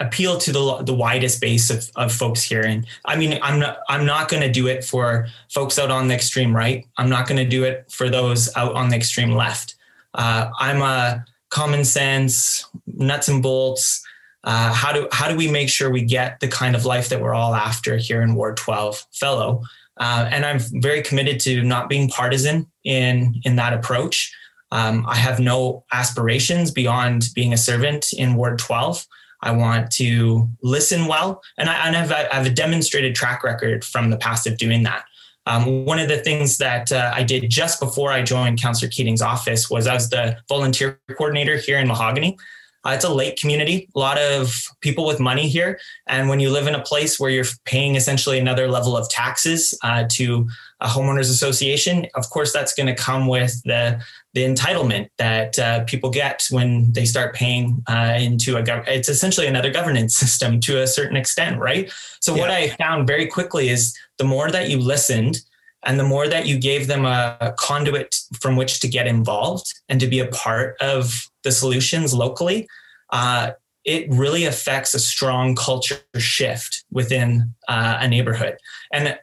appeal 0.00 0.38
to 0.38 0.52
the 0.52 0.82
the 0.82 0.94
widest 0.94 1.40
base 1.40 1.70
of, 1.70 1.90
of 1.96 2.12
folks 2.12 2.42
here. 2.42 2.62
And 2.62 2.86
I 3.04 3.16
mean, 3.16 3.38
I'm 3.42 3.58
not 3.58 3.80
I'm 3.88 4.06
not 4.06 4.28
going 4.28 4.42
to 4.42 4.50
do 4.50 4.66
it 4.66 4.84
for 4.84 5.26
folks 5.50 5.78
out 5.78 5.90
on 5.90 6.08
the 6.08 6.14
extreme 6.14 6.54
right. 6.54 6.86
I'm 6.96 7.08
not 7.08 7.26
going 7.26 7.38
to 7.42 7.48
do 7.48 7.64
it 7.64 7.90
for 7.90 8.08
those 8.08 8.54
out 8.56 8.74
on 8.74 8.88
the 8.88 8.96
extreme 8.96 9.32
left. 9.32 9.74
Uh, 10.14 10.50
I'm 10.58 10.82
a 10.82 11.24
common 11.50 11.84
sense, 11.84 12.66
nuts 12.86 13.28
and 13.28 13.42
bolts. 13.42 14.04
Uh, 14.44 14.72
how 14.72 14.92
do 14.92 15.08
how 15.12 15.28
do 15.28 15.36
we 15.36 15.50
make 15.50 15.68
sure 15.68 15.90
we 15.90 16.02
get 16.02 16.40
the 16.40 16.48
kind 16.48 16.76
of 16.76 16.84
life 16.84 17.08
that 17.08 17.20
we're 17.20 17.34
all 17.34 17.54
after 17.54 17.96
here 17.96 18.22
in 18.22 18.34
Ward 18.34 18.56
12 18.56 19.04
fellow? 19.12 19.62
Uh, 19.96 20.28
and 20.30 20.44
I'm 20.44 20.60
very 20.80 21.02
committed 21.02 21.40
to 21.40 21.62
not 21.64 21.88
being 21.88 22.08
partisan 22.08 22.70
in 22.84 23.40
in 23.44 23.56
that 23.56 23.72
approach. 23.72 24.32
Um, 24.70 25.06
I 25.08 25.16
have 25.16 25.40
no 25.40 25.84
aspirations 25.92 26.70
beyond 26.70 27.28
being 27.34 27.52
a 27.52 27.56
servant 27.56 28.12
in 28.12 28.34
Ward 28.34 28.58
12. 28.58 29.06
I 29.40 29.52
want 29.52 29.90
to 29.92 30.48
listen 30.62 31.06
well, 31.06 31.42
and 31.56 31.70
I, 31.70 31.86
and 31.86 31.96
I, 31.96 32.00
have, 32.00 32.12
I 32.12 32.34
have 32.34 32.46
a 32.46 32.50
demonstrated 32.50 33.14
track 33.14 33.44
record 33.44 33.84
from 33.84 34.10
the 34.10 34.16
past 34.16 34.46
of 34.46 34.58
doing 34.58 34.82
that. 34.82 35.04
Um, 35.46 35.86
one 35.86 35.98
of 35.98 36.08
the 36.08 36.18
things 36.18 36.58
that 36.58 36.92
uh, 36.92 37.10
I 37.14 37.22
did 37.22 37.48
just 37.48 37.80
before 37.80 38.12
I 38.12 38.22
joined 38.22 38.60
Councillor 38.60 38.90
Keating's 38.90 39.22
office 39.22 39.70
was 39.70 39.86
I 39.86 39.94
was 39.94 40.10
the 40.10 40.36
volunteer 40.48 41.00
coordinator 41.16 41.56
here 41.56 41.78
in 41.78 41.88
Mahogany. 41.88 42.36
Uh, 42.84 42.90
it's 42.90 43.04
a 43.04 43.12
lake 43.12 43.36
community, 43.36 43.88
a 43.94 43.98
lot 43.98 44.18
of 44.18 44.68
people 44.80 45.04
with 45.06 45.18
money 45.18 45.48
here. 45.48 45.78
And 46.06 46.28
when 46.28 46.38
you 46.38 46.50
live 46.50 46.66
in 46.66 46.74
a 46.74 46.82
place 46.82 47.18
where 47.18 47.30
you're 47.30 47.44
paying 47.64 47.96
essentially 47.96 48.38
another 48.38 48.68
level 48.68 48.96
of 48.96 49.08
taxes 49.08 49.76
uh, 49.82 50.04
to 50.12 50.48
a 50.80 50.86
homeowners 50.86 51.30
association, 51.30 52.06
of 52.14 52.30
course, 52.30 52.52
that's 52.52 52.74
going 52.74 52.86
to 52.86 52.94
come 52.94 53.26
with 53.26 53.60
the 53.64 54.00
the 54.34 54.44
entitlement 54.44 55.08
that 55.18 55.58
uh, 55.58 55.84
people 55.84 56.10
get 56.10 56.46
when 56.50 56.92
they 56.92 57.04
start 57.04 57.34
paying 57.34 57.82
uh, 57.88 58.16
into 58.18 58.56
a 58.56 58.62
government. 58.62 58.96
It's 58.96 59.08
essentially 59.08 59.46
another 59.46 59.70
governance 59.70 60.16
system 60.16 60.60
to 60.60 60.82
a 60.82 60.86
certain 60.86 61.16
extent, 61.16 61.58
right? 61.58 61.90
So 62.20 62.34
yeah. 62.34 62.42
what 62.42 62.50
I 62.50 62.68
found 62.70 63.06
very 63.06 63.26
quickly 63.26 63.68
is 63.68 63.96
the 64.18 64.24
more 64.24 64.50
that 64.50 64.68
you 64.68 64.78
listened 64.78 65.40
and 65.84 65.98
the 65.98 66.04
more 66.04 66.28
that 66.28 66.46
you 66.46 66.58
gave 66.58 66.88
them 66.88 67.04
a 67.04 67.54
conduit 67.58 68.16
from 68.40 68.56
which 68.56 68.80
to 68.80 68.88
get 68.88 69.06
involved 69.06 69.72
and 69.88 70.00
to 70.00 70.06
be 70.06 70.18
a 70.18 70.26
part 70.26 70.76
of 70.80 71.28
the 71.44 71.52
solutions 71.52 72.12
locally, 72.12 72.68
uh, 73.10 73.52
it 73.84 74.10
really 74.10 74.44
affects 74.44 74.92
a 74.92 74.98
strong 74.98 75.54
culture 75.54 76.00
shift 76.18 76.84
within 76.90 77.54
uh, 77.68 77.98
a 78.00 78.08
neighborhood. 78.08 78.56
And 78.92 79.18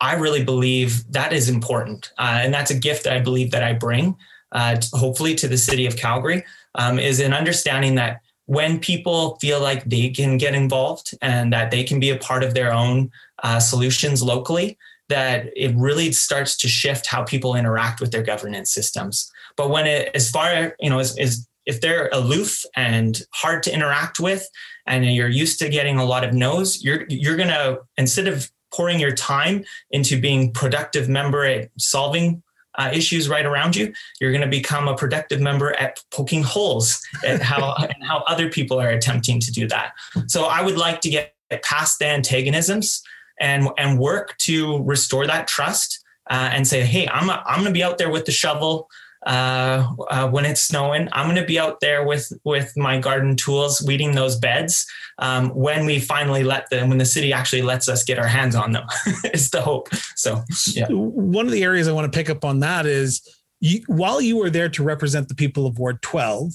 I 0.00 0.14
really 0.14 0.44
believe 0.44 1.10
that 1.12 1.32
is 1.32 1.48
important. 1.48 2.12
Uh, 2.18 2.40
and 2.42 2.52
that's 2.52 2.70
a 2.70 2.78
gift 2.78 3.04
that 3.04 3.14
I 3.14 3.20
believe 3.20 3.50
that 3.52 3.64
I 3.64 3.72
bring 3.72 4.16
uh, 4.56 4.76
hopefully 4.94 5.34
to 5.36 5.46
the 5.46 5.58
city 5.58 5.84
of 5.86 5.96
Calgary, 5.96 6.42
um, 6.76 6.98
is 6.98 7.20
an 7.20 7.34
understanding 7.34 7.94
that 7.96 8.22
when 8.46 8.78
people 8.78 9.36
feel 9.40 9.60
like 9.60 9.84
they 9.84 10.08
can 10.08 10.38
get 10.38 10.54
involved 10.54 11.14
and 11.20 11.52
that 11.52 11.70
they 11.70 11.84
can 11.84 12.00
be 12.00 12.10
a 12.10 12.16
part 12.16 12.42
of 12.42 12.54
their 12.54 12.72
own 12.72 13.10
uh, 13.42 13.60
solutions 13.60 14.22
locally, 14.22 14.78
that 15.08 15.50
it 15.54 15.74
really 15.76 16.10
starts 16.10 16.56
to 16.56 16.68
shift 16.68 17.06
how 17.06 17.22
people 17.22 17.54
interact 17.54 18.00
with 18.00 18.10
their 18.12 18.22
governance 18.22 18.70
systems. 18.70 19.30
But 19.56 19.68
when 19.68 19.86
it, 19.86 20.10
as 20.14 20.30
far 20.30 20.74
you 20.80 20.88
know, 20.88 21.00
is, 21.00 21.18
as 21.18 21.46
if 21.66 21.80
they're 21.80 22.08
aloof 22.12 22.64
and 22.76 23.20
hard 23.34 23.62
to 23.64 23.74
interact 23.74 24.18
with, 24.20 24.48
and 24.86 25.04
you're 25.04 25.28
used 25.28 25.58
to 25.58 25.68
getting 25.68 25.98
a 25.98 26.04
lot 26.04 26.24
of 26.24 26.32
no's, 26.32 26.82
you're 26.82 27.04
you're 27.08 27.36
gonna 27.36 27.78
instead 27.98 28.28
of 28.28 28.50
pouring 28.72 29.00
your 29.00 29.12
time 29.12 29.64
into 29.90 30.20
being 30.20 30.52
productive 30.52 31.08
member 31.08 31.44
at 31.44 31.70
solving 31.78 32.42
uh, 32.76 32.90
issues 32.92 33.28
right 33.28 33.46
around 33.46 33.76
you, 33.76 33.92
you're 34.20 34.32
going 34.32 34.42
to 34.42 34.48
become 34.48 34.88
a 34.88 34.96
productive 34.96 35.40
member 35.40 35.72
at 35.74 36.02
poking 36.10 36.42
holes 36.42 37.02
at 37.24 37.42
how 37.42 37.74
and 37.78 38.04
how 38.04 38.22
other 38.26 38.50
people 38.50 38.80
are 38.80 38.90
attempting 38.90 39.40
to 39.40 39.50
do 39.50 39.66
that. 39.68 39.92
So 40.26 40.44
I 40.44 40.62
would 40.62 40.76
like 40.76 41.00
to 41.02 41.10
get 41.10 41.34
past 41.62 41.98
the 41.98 42.06
antagonisms 42.06 43.02
and 43.40 43.68
and 43.78 43.98
work 43.98 44.36
to 44.38 44.82
restore 44.82 45.26
that 45.26 45.46
trust 45.46 46.02
uh, 46.30 46.50
and 46.52 46.66
say, 46.66 46.84
hey, 46.84 47.08
I'm 47.08 47.28
a, 47.28 47.42
I'm 47.46 47.60
going 47.60 47.66
to 47.66 47.72
be 47.72 47.84
out 47.84 47.98
there 47.98 48.10
with 48.10 48.24
the 48.24 48.32
shovel 48.32 48.88
uh, 49.26 49.92
uh, 50.08 50.28
when 50.28 50.46
it's 50.46 50.62
snowing. 50.62 51.08
I'm 51.12 51.26
going 51.26 51.36
to 51.36 51.44
be 51.44 51.58
out 51.58 51.80
there 51.80 52.06
with 52.06 52.32
with 52.44 52.74
my 52.76 52.98
garden 52.98 53.36
tools, 53.36 53.82
weeding 53.82 54.12
those 54.14 54.36
beds. 54.36 54.86
Um, 55.18 55.50
when 55.50 55.84
we 55.84 55.98
finally 55.98 56.44
let 56.44 56.70
them, 56.70 56.88
when 56.88 56.98
the 56.98 57.04
city 57.04 57.32
actually 57.32 57.62
lets 57.62 57.88
us 57.88 58.04
get 58.04 58.18
our 58.18 58.26
hands 58.26 58.54
on 58.54 58.72
them, 58.72 58.86
is 59.34 59.50
the 59.50 59.60
hope. 59.60 59.88
So, 60.14 60.42
yeah. 60.66 60.86
One 60.88 61.46
of 61.46 61.52
the 61.52 61.64
areas 61.64 61.88
I 61.88 61.92
want 61.92 62.10
to 62.10 62.16
pick 62.16 62.30
up 62.30 62.44
on 62.44 62.60
that 62.60 62.86
is 62.86 63.22
you, 63.60 63.82
while 63.86 64.20
you 64.20 64.36
were 64.36 64.50
there 64.50 64.68
to 64.68 64.82
represent 64.82 65.28
the 65.28 65.34
people 65.34 65.66
of 65.66 65.78
Ward 65.78 66.02
12, 66.02 66.52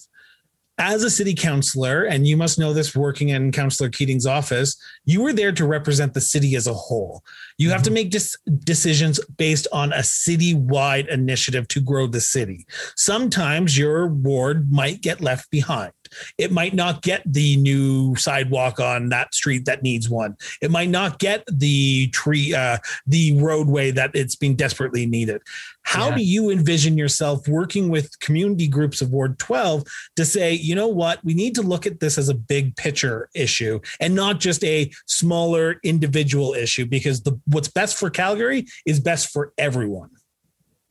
as 0.78 1.04
a 1.04 1.10
city 1.10 1.36
councilor, 1.36 2.04
and 2.04 2.26
you 2.26 2.36
must 2.36 2.58
know 2.58 2.74
this 2.74 2.96
working 2.96 3.30
in 3.30 3.52
Councillor 3.52 3.90
Keating's 3.90 4.26
office, 4.26 4.76
you 5.06 5.22
were 5.22 5.34
there 5.34 5.52
to 5.52 5.66
represent 5.66 6.14
the 6.14 6.22
city 6.22 6.56
as 6.56 6.68
a 6.68 6.74
whole. 6.74 7.24
You 7.58 7.68
mm-hmm. 7.68 7.74
have 7.74 7.84
to 7.84 7.90
mm-hmm. 7.90 7.96
make 7.96 8.12
dis- 8.12 8.38
decisions 8.64 9.20
based 9.38 9.68
on 9.72 9.94
a 9.94 10.04
city-wide 10.04 11.08
initiative 11.08 11.68
to 11.70 11.82
grow 11.82 12.08
the 12.08 12.22
city. 12.22 12.66
Sometimes 12.96 13.78
your 13.78 14.08
ward 14.08 14.72
might 14.72 15.02
get 15.02 15.22
left 15.22 15.52
behind. 15.52 15.94
It 16.38 16.52
might 16.52 16.74
not 16.74 17.02
get 17.02 17.22
the 17.26 17.58
new 17.58 18.16
sidewalk 18.16 18.80
on 18.80 19.10
that 19.10 19.34
street 19.34 19.66
that 19.66 19.84
needs 19.84 20.10
one. 20.10 20.38
It 20.62 20.72
might 20.72 20.90
not 20.90 21.20
get 21.20 21.44
the 21.52 22.08
tree, 22.10 22.54
uh, 22.54 22.78
the 23.08 23.40
roadway 23.40 23.92
that 23.92 24.12
it's 24.14 24.36
being 24.36 24.56
desperately 24.56 25.06
needed. 25.06 25.42
How 25.84 26.10
yeah. 26.10 26.16
do 26.18 26.24
you 26.24 26.50
envision 26.50 26.98
yourself 26.98 27.48
working 27.48 27.90
with 27.90 28.20
community 28.20 28.68
groups 28.68 29.02
of 29.02 29.12
Ward 29.12 29.40
12 29.40 29.84
to 30.16 30.26
say, 30.26 30.54
you 30.54 30.76
know 30.76 30.88
what, 30.88 31.24
we 31.24 31.34
need 31.34 31.56
to 31.56 31.62
look 31.62 31.86
at 31.86 32.00
this 32.00 32.18
as 32.18 32.30
a 32.30 32.34
big 32.34 32.76
picture 32.76 33.30
issue 33.34 33.80
and 34.00 34.14
not 34.14 34.40
just 34.40 34.64
a 34.64 34.92
smaller 35.08 35.80
individual 35.84 36.54
issue? 36.54 36.86
Because 36.86 37.24
the 37.24 37.40
what's 37.48 37.68
best 37.68 37.98
for 37.98 38.10
Calgary 38.10 38.68
is 38.86 39.00
best 39.00 39.32
for 39.32 39.54
everyone. 39.58 40.10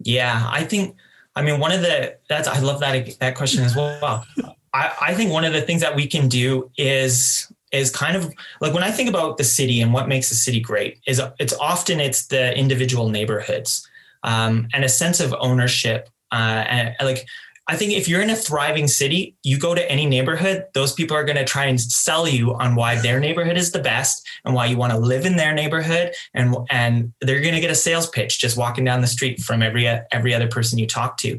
Yeah, 0.01 0.47
I 0.51 0.65
think. 0.65 0.97
I 1.37 1.43
mean, 1.43 1.61
one 1.61 1.73
of 1.73 1.81
the 1.81 2.17
that's 2.29 2.49
I 2.49 2.59
love 2.59 2.81
that 2.81 3.19
that 3.21 3.37
question 3.37 3.63
as 3.63 3.77
well. 3.77 4.27
I, 4.73 4.93
I 5.01 5.15
think 5.15 5.33
one 5.33 5.45
of 5.45 5.53
the 5.53 5.63
things 5.63 5.81
that 5.81 5.97
we 5.97 6.07
can 6.07 6.29
do 6.29 6.71
is 6.77 7.51
is 7.73 7.91
kind 7.91 8.17
of 8.17 8.33
like 8.61 8.75
when 8.75 8.83
I 8.83 8.91
think 8.91 9.09
about 9.09 9.37
the 9.37 9.45
city 9.45 9.81
and 9.81 9.93
what 9.93 10.09
makes 10.09 10.31
a 10.33 10.35
city 10.35 10.61
great 10.61 10.99
is 11.07 11.21
it's 11.39 11.53
often 11.55 12.01
it's 12.01 12.27
the 12.27 12.57
individual 12.57 13.09
neighborhoods 13.09 13.89
um, 14.25 14.69
and 14.73 14.85
a 14.85 14.89
sense 14.89 15.21
of 15.21 15.35
ownership. 15.39 16.09
Uh, 16.33 16.65
and 16.69 16.97
like 17.01 17.27
I 17.69 17.77
think 17.77 17.93
if 17.93 18.09
you're 18.09 18.23
in 18.23 18.31
a 18.31 18.37
thriving 18.37 18.89
city, 18.89 19.37
you 19.45 19.57
go 19.57 19.77
to 19.77 19.91
any 19.91 20.05
neighborhood, 20.05 20.67
those 20.75 20.93
people 20.93 21.17
are 21.17 21.23
going 21.25 21.37
to 21.37 21.45
try 21.45 21.67
and 21.67 21.81
sell 21.81 22.27
you 22.27 22.55
on 22.55 22.75
why 22.75 23.01
their 23.01 23.21
neighborhood 23.21 23.57
is 23.57 23.71
the 23.71 23.79
best 23.79 24.27
and 24.45 24.55
why 24.55 24.67
you 24.67 24.77
want 24.77 24.93
to 24.93 24.99
live 24.99 25.25
in 25.25 25.37
their 25.37 25.55
neighborhood, 25.55 26.13
and 26.35 26.57
and 26.69 27.13
they're 27.21 27.41
going 27.41 27.55
to 27.55 27.61
get 27.61 27.71
a 27.71 27.77
sales 27.77 28.09
pitch 28.09 28.41
just 28.41 28.57
walking 28.57 28.85
down 28.85 29.03
the 29.03 29.07
street 29.07 29.41
from 29.41 29.63
every 29.63 29.87
every 29.87 30.35
other 30.35 30.49
person 30.49 30.81
you 30.81 30.87
talk 30.87 31.17
to. 31.19 31.39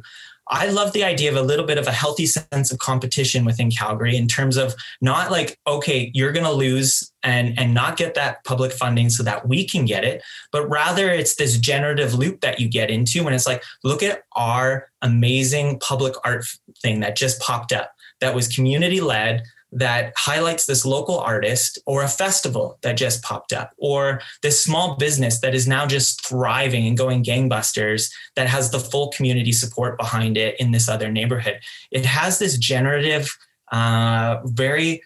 I 0.49 0.67
love 0.67 0.91
the 0.91 1.03
idea 1.03 1.29
of 1.29 1.37
a 1.37 1.41
little 1.41 1.65
bit 1.65 1.77
of 1.77 1.87
a 1.87 1.91
healthy 1.91 2.25
sense 2.25 2.71
of 2.71 2.79
competition 2.79 3.45
within 3.45 3.71
Calgary 3.71 4.17
in 4.17 4.27
terms 4.27 4.57
of 4.57 4.75
not 4.99 5.31
like, 5.31 5.57
okay, 5.65 6.11
you're 6.13 6.31
going 6.31 6.45
to 6.45 6.51
lose 6.51 7.11
and, 7.23 7.57
and 7.57 7.73
not 7.73 7.95
get 7.95 8.15
that 8.15 8.43
public 8.43 8.71
funding 8.71 9.09
so 9.09 9.23
that 9.23 9.47
we 9.47 9.65
can 9.65 9.85
get 9.85 10.03
it, 10.03 10.21
but 10.51 10.67
rather 10.67 11.09
it's 11.09 11.35
this 11.35 11.57
generative 11.57 12.15
loop 12.15 12.41
that 12.41 12.59
you 12.59 12.67
get 12.67 12.89
into 12.89 13.23
when 13.23 13.33
it's 13.33 13.47
like, 13.47 13.63
look 13.83 14.03
at 14.03 14.23
our 14.35 14.87
amazing 15.01 15.79
public 15.79 16.15
art 16.25 16.45
thing 16.81 16.99
that 16.99 17.15
just 17.15 17.39
popped 17.39 17.71
up 17.71 17.91
that 18.19 18.35
was 18.35 18.47
community 18.47 19.01
led 19.01 19.43
that 19.71 20.13
highlights 20.17 20.65
this 20.65 20.85
local 20.85 21.17
artist 21.19 21.79
or 21.85 22.03
a 22.03 22.07
festival 22.07 22.77
that 22.81 22.97
just 22.97 23.23
popped 23.23 23.53
up 23.53 23.71
or 23.77 24.21
this 24.41 24.61
small 24.61 24.97
business 24.97 25.39
that 25.39 25.55
is 25.55 25.67
now 25.67 25.85
just 25.85 26.25
thriving 26.25 26.85
and 26.85 26.97
going 26.97 27.23
gangbusters 27.23 28.11
that 28.35 28.47
has 28.47 28.71
the 28.71 28.79
full 28.79 29.09
community 29.11 29.51
support 29.51 29.97
behind 29.97 30.37
it 30.37 30.59
in 30.59 30.71
this 30.71 30.89
other 30.89 31.11
neighborhood. 31.11 31.59
It 31.91 32.05
has 32.05 32.39
this 32.39 32.57
generative, 32.57 33.29
uh, 33.71 34.39
very 34.43 35.01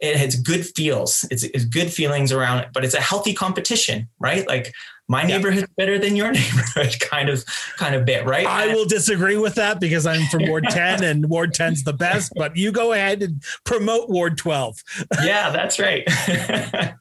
it 0.00 0.16
has 0.16 0.36
good 0.36 0.64
feels. 0.64 1.26
It's, 1.30 1.42
it's 1.42 1.64
good 1.64 1.92
feelings 1.92 2.32
around 2.32 2.60
it, 2.60 2.68
but 2.72 2.84
it's 2.84 2.94
a 2.94 3.00
healthy 3.00 3.34
competition, 3.34 4.08
right? 4.18 4.48
Like 4.48 4.72
my 5.08 5.22
neighborhood's 5.22 5.68
better 5.76 5.98
than 5.98 6.16
your 6.16 6.32
neighborhood 6.32 6.98
kind 7.00 7.28
of 7.28 7.44
kind 7.76 7.94
of 7.94 8.04
bit 8.04 8.24
right? 8.24 8.46
I 8.46 8.68
will 8.74 8.86
disagree 8.86 9.36
with 9.36 9.54
that 9.56 9.80
because 9.80 10.06
i'm 10.06 10.26
from 10.26 10.48
ward 10.48 10.64
10 10.70 11.04
and 11.04 11.28
ward 11.28 11.52
10's 11.54 11.84
the 11.84 11.92
best 11.92 12.32
but 12.36 12.56
you 12.56 12.72
go 12.72 12.92
ahead 12.92 13.22
and 13.22 13.42
promote 13.64 14.08
ward 14.08 14.38
12 14.38 14.82
yeah 15.22 15.50
that's 15.50 15.78
right. 15.78 16.08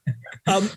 Um, 0.46 0.70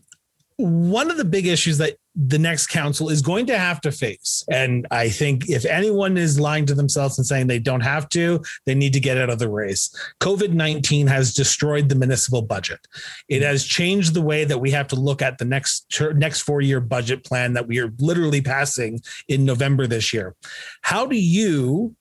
one 0.58 1.10
of 1.10 1.16
the 1.16 1.24
big 1.24 1.46
issues 1.46 1.78
that 1.78 1.96
the 2.16 2.38
next 2.38 2.68
council 2.68 3.10
is 3.10 3.20
going 3.20 3.44
to 3.46 3.58
have 3.58 3.80
to 3.82 3.92
face. 3.92 4.42
And 4.50 4.86
I 4.90 5.10
think 5.10 5.50
if 5.50 5.66
anyone 5.66 6.16
is 6.16 6.40
lying 6.40 6.64
to 6.66 6.74
themselves 6.74 7.18
and 7.18 7.26
saying 7.26 7.46
they 7.46 7.58
don't 7.58 7.82
have 7.82 8.08
to, 8.10 8.42
they 8.64 8.74
need 8.74 8.94
to 8.94 9.00
get 9.00 9.18
out 9.18 9.28
of 9.28 9.38
the 9.38 9.50
race. 9.50 9.94
COVID 10.20 10.52
19 10.52 11.06
has 11.08 11.34
destroyed 11.34 11.88
the 11.90 11.94
municipal 11.94 12.40
budget. 12.40 12.80
It 13.28 13.42
has 13.42 13.64
changed 13.64 14.14
the 14.14 14.22
way 14.22 14.44
that 14.44 14.58
we 14.58 14.70
have 14.70 14.88
to 14.88 14.96
look 14.96 15.20
at 15.20 15.36
the 15.36 15.44
next, 15.44 15.86
next 16.14 16.40
four 16.40 16.62
year 16.62 16.80
budget 16.80 17.22
plan 17.22 17.52
that 17.52 17.68
we 17.68 17.78
are 17.80 17.92
literally 17.98 18.40
passing 18.40 19.00
in 19.28 19.44
November 19.44 19.86
this 19.86 20.14
year. 20.14 20.34
How 20.80 21.04
do 21.04 21.16
you 21.16 21.94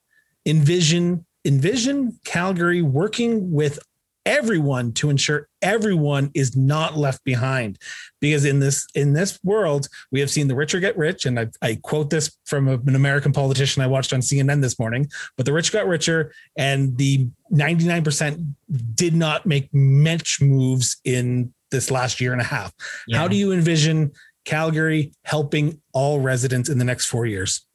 envision 0.46 1.26
envision 1.46 2.20
Calgary 2.24 2.82
working 2.82 3.52
with 3.52 3.80
everyone 4.26 4.92
to 4.94 5.10
ensure 5.10 5.48
everyone 5.62 6.32
is 6.34 6.56
not 6.56 6.98
left 6.98 7.24
behind. 7.24 7.78
Because 8.20 8.46
in 8.46 8.60
this 8.60 8.88
in 8.96 9.14
this 9.14 9.40
world 9.44 9.88
we 10.12 10.20
have 10.20 10.30
seen 10.30 10.48
the 10.48 10.56
richer 10.56 10.80
get 10.80 10.98
rich 10.98 11.26
and 11.26 11.40
I, 11.40 11.48
I 11.62 11.78
quote 11.82 12.10
this 12.10 12.36
from 12.46 12.68
an 12.68 12.96
american 12.96 13.32
politician 13.32 13.84
i 13.84 13.88
watched 13.88 14.14
on 14.14 14.22
cnn 14.22 14.62
this 14.62 14.80
morning 14.80 15.08
but 15.38 15.46
the 15.46 15.54
rich 15.54 15.72
got 15.72 15.88
richer 15.88 16.34
and 16.58 16.98
the 16.98 17.28
99% 17.52 18.54
did 18.96 19.14
not 19.14 19.46
make 19.46 19.70
much 19.74 20.42
moves 20.42 20.98
in 21.04 21.54
this 21.72 21.92
last 21.92 22.20
year 22.20 22.32
and 22.32 22.42
a 22.42 22.46
half. 22.46 22.74
Yeah. 23.08 23.18
how 23.18 23.28
do 23.28 23.36
you 23.36 23.52
envision 23.52 24.12
calgary 24.46 25.12
helping 25.24 25.82
all 25.94 26.20
residents 26.20 26.70
in 26.70 26.78
the 26.78 26.86
next 26.86 27.06
four 27.06 27.26
years 27.26 27.66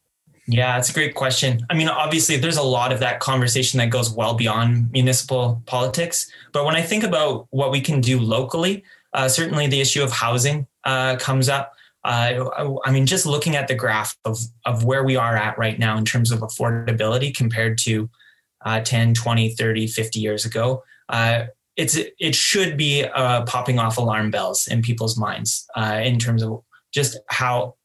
yeah, 0.52 0.78
it's 0.78 0.90
a 0.90 0.92
great 0.92 1.14
question. 1.14 1.64
I 1.70 1.74
mean, 1.74 1.88
obviously, 1.88 2.36
there's 2.36 2.56
a 2.56 2.62
lot 2.62 2.92
of 2.92 3.00
that 3.00 3.20
conversation 3.20 3.78
that 3.78 3.90
goes 3.90 4.10
well 4.10 4.34
beyond 4.34 4.90
municipal 4.90 5.62
politics. 5.66 6.30
But 6.52 6.64
when 6.64 6.74
I 6.74 6.82
think 6.82 7.04
about 7.04 7.46
what 7.50 7.70
we 7.70 7.80
can 7.80 8.00
do 8.00 8.18
locally, 8.18 8.82
uh, 9.12 9.28
certainly 9.28 9.68
the 9.68 9.80
issue 9.80 10.02
of 10.02 10.10
housing 10.10 10.66
uh, 10.84 11.16
comes 11.16 11.48
up. 11.48 11.72
Uh, 12.02 12.48
I 12.84 12.90
mean, 12.90 13.06
just 13.06 13.26
looking 13.26 13.54
at 13.54 13.68
the 13.68 13.74
graph 13.74 14.16
of, 14.24 14.38
of 14.64 14.84
where 14.84 15.04
we 15.04 15.16
are 15.16 15.36
at 15.36 15.56
right 15.58 15.78
now 15.78 15.98
in 15.98 16.04
terms 16.04 16.32
of 16.32 16.40
affordability 16.40 17.36
compared 17.36 17.78
to 17.78 18.08
uh, 18.64 18.80
10, 18.80 19.14
20, 19.14 19.54
30, 19.54 19.86
50 19.86 20.18
years 20.18 20.44
ago, 20.44 20.82
uh, 21.10 21.44
it's 21.76 21.96
it 22.18 22.34
should 22.34 22.76
be 22.76 23.04
uh, 23.04 23.42
popping 23.42 23.78
off 23.78 23.98
alarm 23.98 24.30
bells 24.30 24.66
in 24.66 24.82
people's 24.82 25.16
minds 25.16 25.66
in 25.76 26.18
terms 26.18 26.42
of 26.42 26.62
just 26.92 27.18
how 27.28 27.76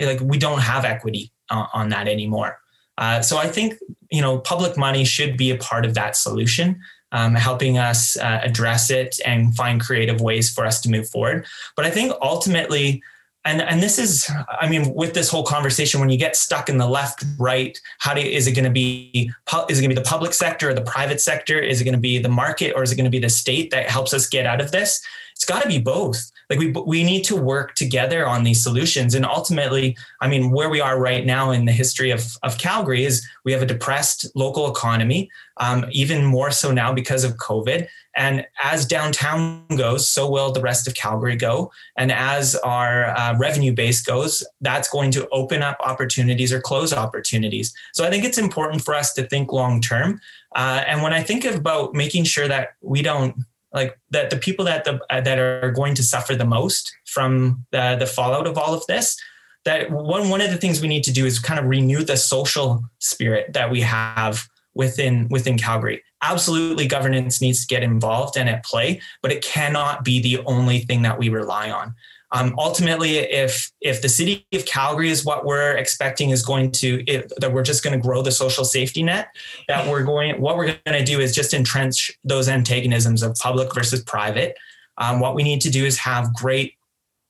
like 0.00 0.20
we 0.20 0.36
don't 0.36 0.60
have 0.60 0.84
equity 0.84 1.32
on 1.50 1.88
that 1.90 2.08
anymore. 2.08 2.58
Uh, 2.98 3.22
so 3.22 3.38
I 3.38 3.46
think 3.46 3.74
you 4.10 4.20
know 4.20 4.38
public 4.38 4.76
money 4.76 5.04
should 5.04 5.36
be 5.36 5.50
a 5.50 5.56
part 5.56 5.86
of 5.86 5.94
that 5.94 6.16
solution, 6.16 6.80
um, 7.12 7.34
helping 7.34 7.78
us 7.78 8.16
uh, 8.18 8.40
address 8.42 8.90
it 8.90 9.18
and 9.24 9.54
find 9.54 9.80
creative 9.80 10.20
ways 10.20 10.50
for 10.50 10.66
us 10.66 10.80
to 10.82 10.90
move 10.90 11.08
forward. 11.08 11.46
But 11.76 11.86
I 11.86 11.90
think 11.90 12.12
ultimately, 12.20 13.02
and 13.44 13.62
and 13.62 13.80
this 13.80 13.98
is, 13.98 14.28
I 14.60 14.68
mean, 14.68 14.92
with 14.94 15.14
this 15.14 15.30
whole 15.30 15.44
conversation, 15.44 16.00
when 16.00 16.10
you 16.10 16.18
get 16.18 16.34
stuck 16.34 16.68
in 16.68 16.76
the 16.76 16.88
left 16.88 17.24
right, 17.38 17.80
how 17.98 18.14
do 18.14 18.20
is 18.20 18.48
it 18.48 18.52
going 18.52 18.64
to 18.64 18.70
be? 18.70 19.30
Is 19.68 19.78
it 19.78 19.82
going 19.82 19.90
to 19.90 19.94
be 19.96 20.02
the 20.02 20.02
public 20.02 20.34
sector 20.34 20.70
or 20.70 20.74
the 20.74 20.82
private 20.82 21.20
sector? 21.20 21.58
Is 21.58 21.80
it 21.80 21.84
going 21.84 21.94
to 21.94 22.00
be 22.00 22.18
the 22.18 22.28
market 22.28 22.72
or 22.74 22.82
is 22.82 22.90
it 22.90 22.96
going 22.96 23.04
to 23.04 23.10
be 23.10 23.20
the 23.20 23.30
state 23.30 23.70
that 23.70 23.88
helps 23.88 24.12
us 24.12 24.28
get 24.28 24.44
out 24.44 24.60
of 24.60 24.72
this? 24.72 25.00
It's 25.36 25.44
got 25.44 25.62
to 25.62 25.68
be 25.68 25.78
both 25.78 26.32
like 26.50 26.58
we 26.58 26.70
we 26.86 27.04
need 27.04 27.22
to 27.24 27.36
work 27.36 27.74
together 27.74 28.26
on 28.26 28.44
these 28.44 28.62
solutions 28.62 29.14
and 29.14 29.24
ultimately 29.24 29.96
i 30.20 30.28
mean 30.28 30.50
where 30.50 30.70
we 30.70 30.80
are 30.80 31.00
right 31.00 31.26
now 31.26 31.50
in 31.50 31.64
the 31.64 31.72
history 31.72 32.10
of, 32.10 32.36
of 32.42 32.58
calgary 32.58 33.04
is 33.04 33.26
we 33.44 33.52
have 33.52 33.62
a 33.62 33.66
depressed 33.66 34.26
local 34.34 34.70
economy 34.70 35.30
um, 35.58 35.84
even 35.90 36.24
more 36.24 36.50
so 36.50 36.70
now 36.72 36.92
because 36.92 37.24
of 37.24 37.36
covid 37.36 37.88
And 38.18 38.44
as 38.60 38.84
downtown 38.84 39.64
goes, 39.76 40.08
so 40.08 40.28
will 40.28 40.50
the 40.50 40.60
rest 40.60 40.88
of 40.88 40.94
Calgary 40.94 41.36
go. 41.36 41.70
And 41.96 42.10
as 42.10 42.56
our 42.56 43.10
uh, 43.16 43.38
revenue 43.38 43.72
base 43.72 44.02
goes, 44.02 44.44
that's 44.60 44.88
going 44.88 45.12
to 45.12 45.28
open 45.28 45.62
up 45.62 45.76
opportunities 45.84 46.52
or 46.52 46.60
close 46.60 46.92
opportunities. 46.92 47.72
So 47.92 48.04
I 48.04 48.10
think 48.10 48.24
it's 48.24 48.36
important 48.36 48.82
for 48.82 48.94
us 48.94 49.14
to 49.14 49.22
think 49.22 49.52
long 49.52 49.80
term. 49.80 50.20
Uh, 50.56 50.82
and 50.86 51.00
when 51.02 51.12
I 51.12 51.22
think 51.22 51.44
about 51.44 51.94
making 51.94 52.24
sure 52.24 52.48
that 52.48 52.70
we 52.82 53.02
don't 53.02 53.36
like 53.72 53.98
that 54.10 54.30
the 54.30 54.36
people 54.36 54.64
that 54.64 54.84
the 54.84 55.00
uh, 55.10 55.20
that 55.20 55.38
are 55.38 55.70
going 55.72 55.94
to 55.94 56.02
suffer 56.02 56.34
the 56.34 56.44
most 56.44 56.90
from 57.06 57.66
the 57.70 57.96
the 57.98 58.06
fallout 58.06 58.46
of 58.46 58.56
all 58.56 58.74
of 58.74 58.86
this 58.86 59.16
that 59.64 59.90
one 59.90 60.30
one 60.30 60.40
of 60.40 60.50
the 60.50 60.56
things 60.56 60.80
we 60.80 60.88
need 60.88 61.04
to 61.04 61.12
do 61.12 61.26
is 61.26 61.38
kind 61.38 61.60
of 61.60 61.66
renew 61.66 62.02
the 62.02 62.16
social 62.16 62.82
spirit 62.98 63.52
that 63.52 63.70
we 63.70 63.80
have 63.80 64.48
within 64.74 65.28
within 65.28 65.58
Calgary. 65.58 66.02
Absolutely, 66.22 66.86
governance 66.86 67.40
needs 67.40 67.66
to 67.66 67.74
get 67.74 67.82
involved 67.82 68.36
and 68.36 68.48
at 68.48 68.64
play, 68.64 69.00
but 69.22 69.30
it 69.30 69.42
cannot 69.42 70.04
be 70.04 70.20
the 70.20 70.42
only 70.46 70.80
thing 70.80 71.02
that 71.02 71.18
we 71.18 71.28
rely 71.28 71.70
on. 71.70 71.94
Um, 72.32 72.54
ultimately, 72.58 73.18
if 73.18 73.70
if 73.80 74.02
the 74.02 74.08
city 74.08 74.46
of 74.52 74.66
Calgary 74.66 75.08
is 75.08 75.24
what 75.24 75.46
we're 75.46 75.76
expecting 75.76 76.30
is 76.30 76.44
going 76.44 76.72
to 76.72 77.02
that 77.38 77.52
we're 77.52 77.62
just 77.62 77.82
going 77.82 77.98
to 77.98 78.02
grow 78.02 78.22
the 78.22 78.32
social 78.32 78.64
safety 78.64 79.02
net, 79.02 79.28
that 79.68 79.88
we're 79.88 80.02
going 80.02 80.40
what 80.40 80.56
we're 80.56 80.66
going 80.66 80.98
to 80.98 81.04
do 81.04 81.20
is 81.20 81.34
just 81.34 81.54
entrench 81.54 82.10
those 82.24 82.48
antagonisms 82.48 83.22
of 83.22 83.34
public 83.36 83.74
versus 83.74 84.02
private. 84.02 84.56
Um, 84.98 85.20
what 85.20 85.34
we 85.34 85.42
need 85.42 85.60
to 85.62 85.70
do 85.70 85.86
is 85.86 85.96
have 85.98 86.34
great 86.34 86.74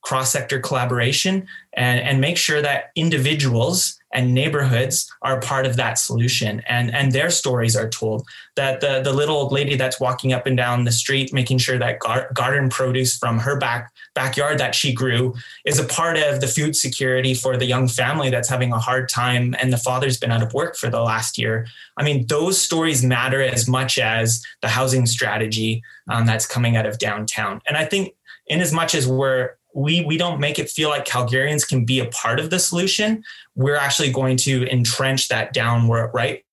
cross 0.02 0.32
sector 0.32 0.58
collaboration 0.58 1.46
and, 1.74 2.00
and 2.00 2.20
make 2.20 2.36
sure 2.36 2.62
that 2.62 2.90
individuals 2.96 3.97
and 4.12 4.34
neighborhoods 4.34 5.10
are 5.22 5.40
part 5.40 5.66
of 5.66 5.76
that 5.76 5.98
solution 5.98 6.62
and, 6.68 6.94
and 6.94 7.12
their 7.12 7.30
stories 7.30 7.76
are 7.76 7.88
told. 7.88 8.26
That 8.56 8.80
the, 8.80 9.00
the 9.02 9.12
little 9.12 9.36
old 9.36 9.52
lady 9.52 9.76
that's 9.76 10.00
walking 10.00 10.32
up 10.32 10.46
and 10.46 10.56
down 10.56 10.84
the 10.84 10.92
street, 10.92 11.32
making 11.32 11.58
sure 11.58 11.78
that 11.78 12.00
gar- 12.00 12.28
garden 12.34 12.70
produce 12.70 13.16
from 13.16 13.38
her 13.38 13.56
back 13.56 13.92
backyard 14.14 14.58
that 14.58 14.74
she 14.74 14.92
grew 14.92 15.34
is 15.64 15.78
a 15.78 15.84
part 15.84 16.16
of 16.16 16.40
the 16.40 16.48
food 16.48 16.74
security 16.74 17.34
for 17.34 17.56
the 17.56 17.66
young 17.66 17.86
family 17.86 18.30
that's 18.30 18.48
having 18.48 18.72
a 18.72 18.78
hard 18.78 19.08
time 19.08 19.54
and 19.60 19.72
the 19.72 19.76
father's 19.76 20.18
been 20.18 20.32
out 20.32 20.42
of 20.42 20.52
work 20.52 20.76
for 20.76 20.90
the 20.90 21.00
last 21.00 21.38
year. 21.38 21.68
I 21.96 22.02
mean, 22.02 22.26
those 22.26 22.60
stories 22.60 23.04
matter 23.04 23.42
as 23.42 23.68
much 23.68 23.98
as 23.98 24.42
the 24.60 24.68
housing 24.68 25.06
strategy 25.06 25.82
um, 26.10 26.26
that's 26.26 26.46
coming 26.46 26.76
out 26.76 26.86
of 26.86 26.98
downtown. 26.98 27.60
And 27.68 27.76
I 27.76 27.84
think 27.84 28.14
in 28.48 28.60
as 28.60 28.72
much 28.72 28.94
as 28.94 29.06
we're 29.06 29.50
we 29.74 30.04
we 30.04 30.16
don't 30.16 30.40
make 30.40 30.58
it 30.58 30.70
feel 30.70 30.88
like 30.88 31.04
Calgarians 31.04 31.66
can 31.66 31.84
be 31.84 32.00
a 32.00 32.06
part 32.06 32.40
of 32.40 32.50
the 32.50 32.58
solution. 32.58 33.22
We're 33.54 33.76
actually 33.76 34.10
going 34.10 34.36
to 34.38 34.66
entrench 34.70 35.28
that 35.28 35.52
downward 35.52 36.10
right, 36.14 36.44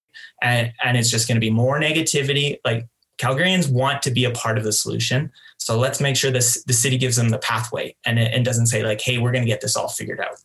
and 0.41 0.71
and 0.83 0.97
it's 0.97 1.09
just 1.09 1.27
going 1.27 1.35
to 1.35 1.41
be 1.41 1.49
more 1.49 1.79
negativity. 1.79 2.57
Like 2.65 2.87
Calgarians 3.17 3.71
want 3.71 4.01
to 4.03 4.11
be 4.11 4.25
a 4.25 4.31
part 4.31 4.57
of 4.57 4.63
the 4.63 4.73
solution, 4.73 5.31
so 5.57 5.77
let's 5.77 6.01
make 6.01 6.15
sure 6.15 6.31
this 6.31 6.63
the 6.63 6.73
city 6.73 6.97
gives 6.97 7.15
them 7.15 7.29
the 7.29 7.39
pathway 7.39 7.95
and 8.05 8.19
it, 8.19 8.33
and 8.33 8.43
doesn't 8.43 8.67
say 8.67 8.83
like, 8.83 9.01
hey, 9.01 9.17
we're 9.17 9.31
going 9.31 9.45
to 9.45 9.49
get 9.49 9.61
this 9.61 9.75
all 9.75 9.89
figured 9.89 10.19
out 10.19 10.37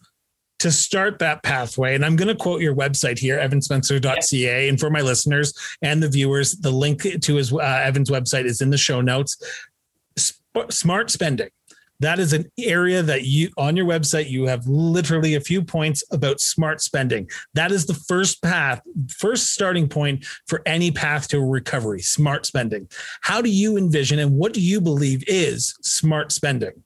to 0.61 0.71
start 0.71 1.19
that 1.19 1.43
pathway. 1.43 1.95
And 1.95 2.05
I'm 2.05 2.17
going 2.17 2.29
to 2.29 2.35
quote 2.35 2.61
your 2.61 2.75
website 2.75 3.19
here, 3.19 3.39
evanspencer.ca. 3.39 4.69
And 4.69 4.79
for 4.79 4.91
my 4.91 5.01
listeners 5.01 5.55
and 5.81 6.03
the 6.03 6.09
viewers, 6.09 6.53
the 6.53 6.71
link 6.71 7.03
to 7.03 7.35
his 7.35 7.51
uh, 7.51 7.57
Evan's 7.57 8.11
website 8.11 8.45
is 8.45 8.61
in 8.61 8.69
the 8.69 8.77
show 8.77 9.01
notes. 9.01 9.39
Sp- 10.21 10.69
smart 10.71 11.11
spending 11.11 11.49
that 12.01 12.19
is 12.19 12.33
an 12.33 12.51
area 12.59 13.03
that 13.03 13.25
you 13.25 13.51
on 13.57 13.77
your 13.77 13.87
website 13.87 14.29
you 14.29 14.47
have 14.47 14.67
literally 14.67 15.35
a 15.35 15.41
few 15.41 15.63
points 15.63 16.03
about 16.11 16.41
smart 16.41 16.81
spending. 16.81 17.29
That 17.55 17.71
is 17.71 17.87
the 17.87 17.95
first 17.95 18.43
path 18.43 18.83
first 19.09 19.53
starting 19.53 19.89
point 19.89 20.25
for 20.47 20.63
any 20.67 20.91
path 20.91 21.29
to 21.29 21.41
recovery 21.41 22.01
smart 22.01 22.47
spending. 22.47 22.89
How 23.21 23.41
do 23.41 23.51
you 23.51 23.77
envision 23.77 24.19
and 24.19 24.37
what 24.37 24.53
do 24.53 24.61
you 24.61 24.81
believe 24.81 25.23
is 25.27 25.75
smart 25.83 26.33
spending? 26.33 26.83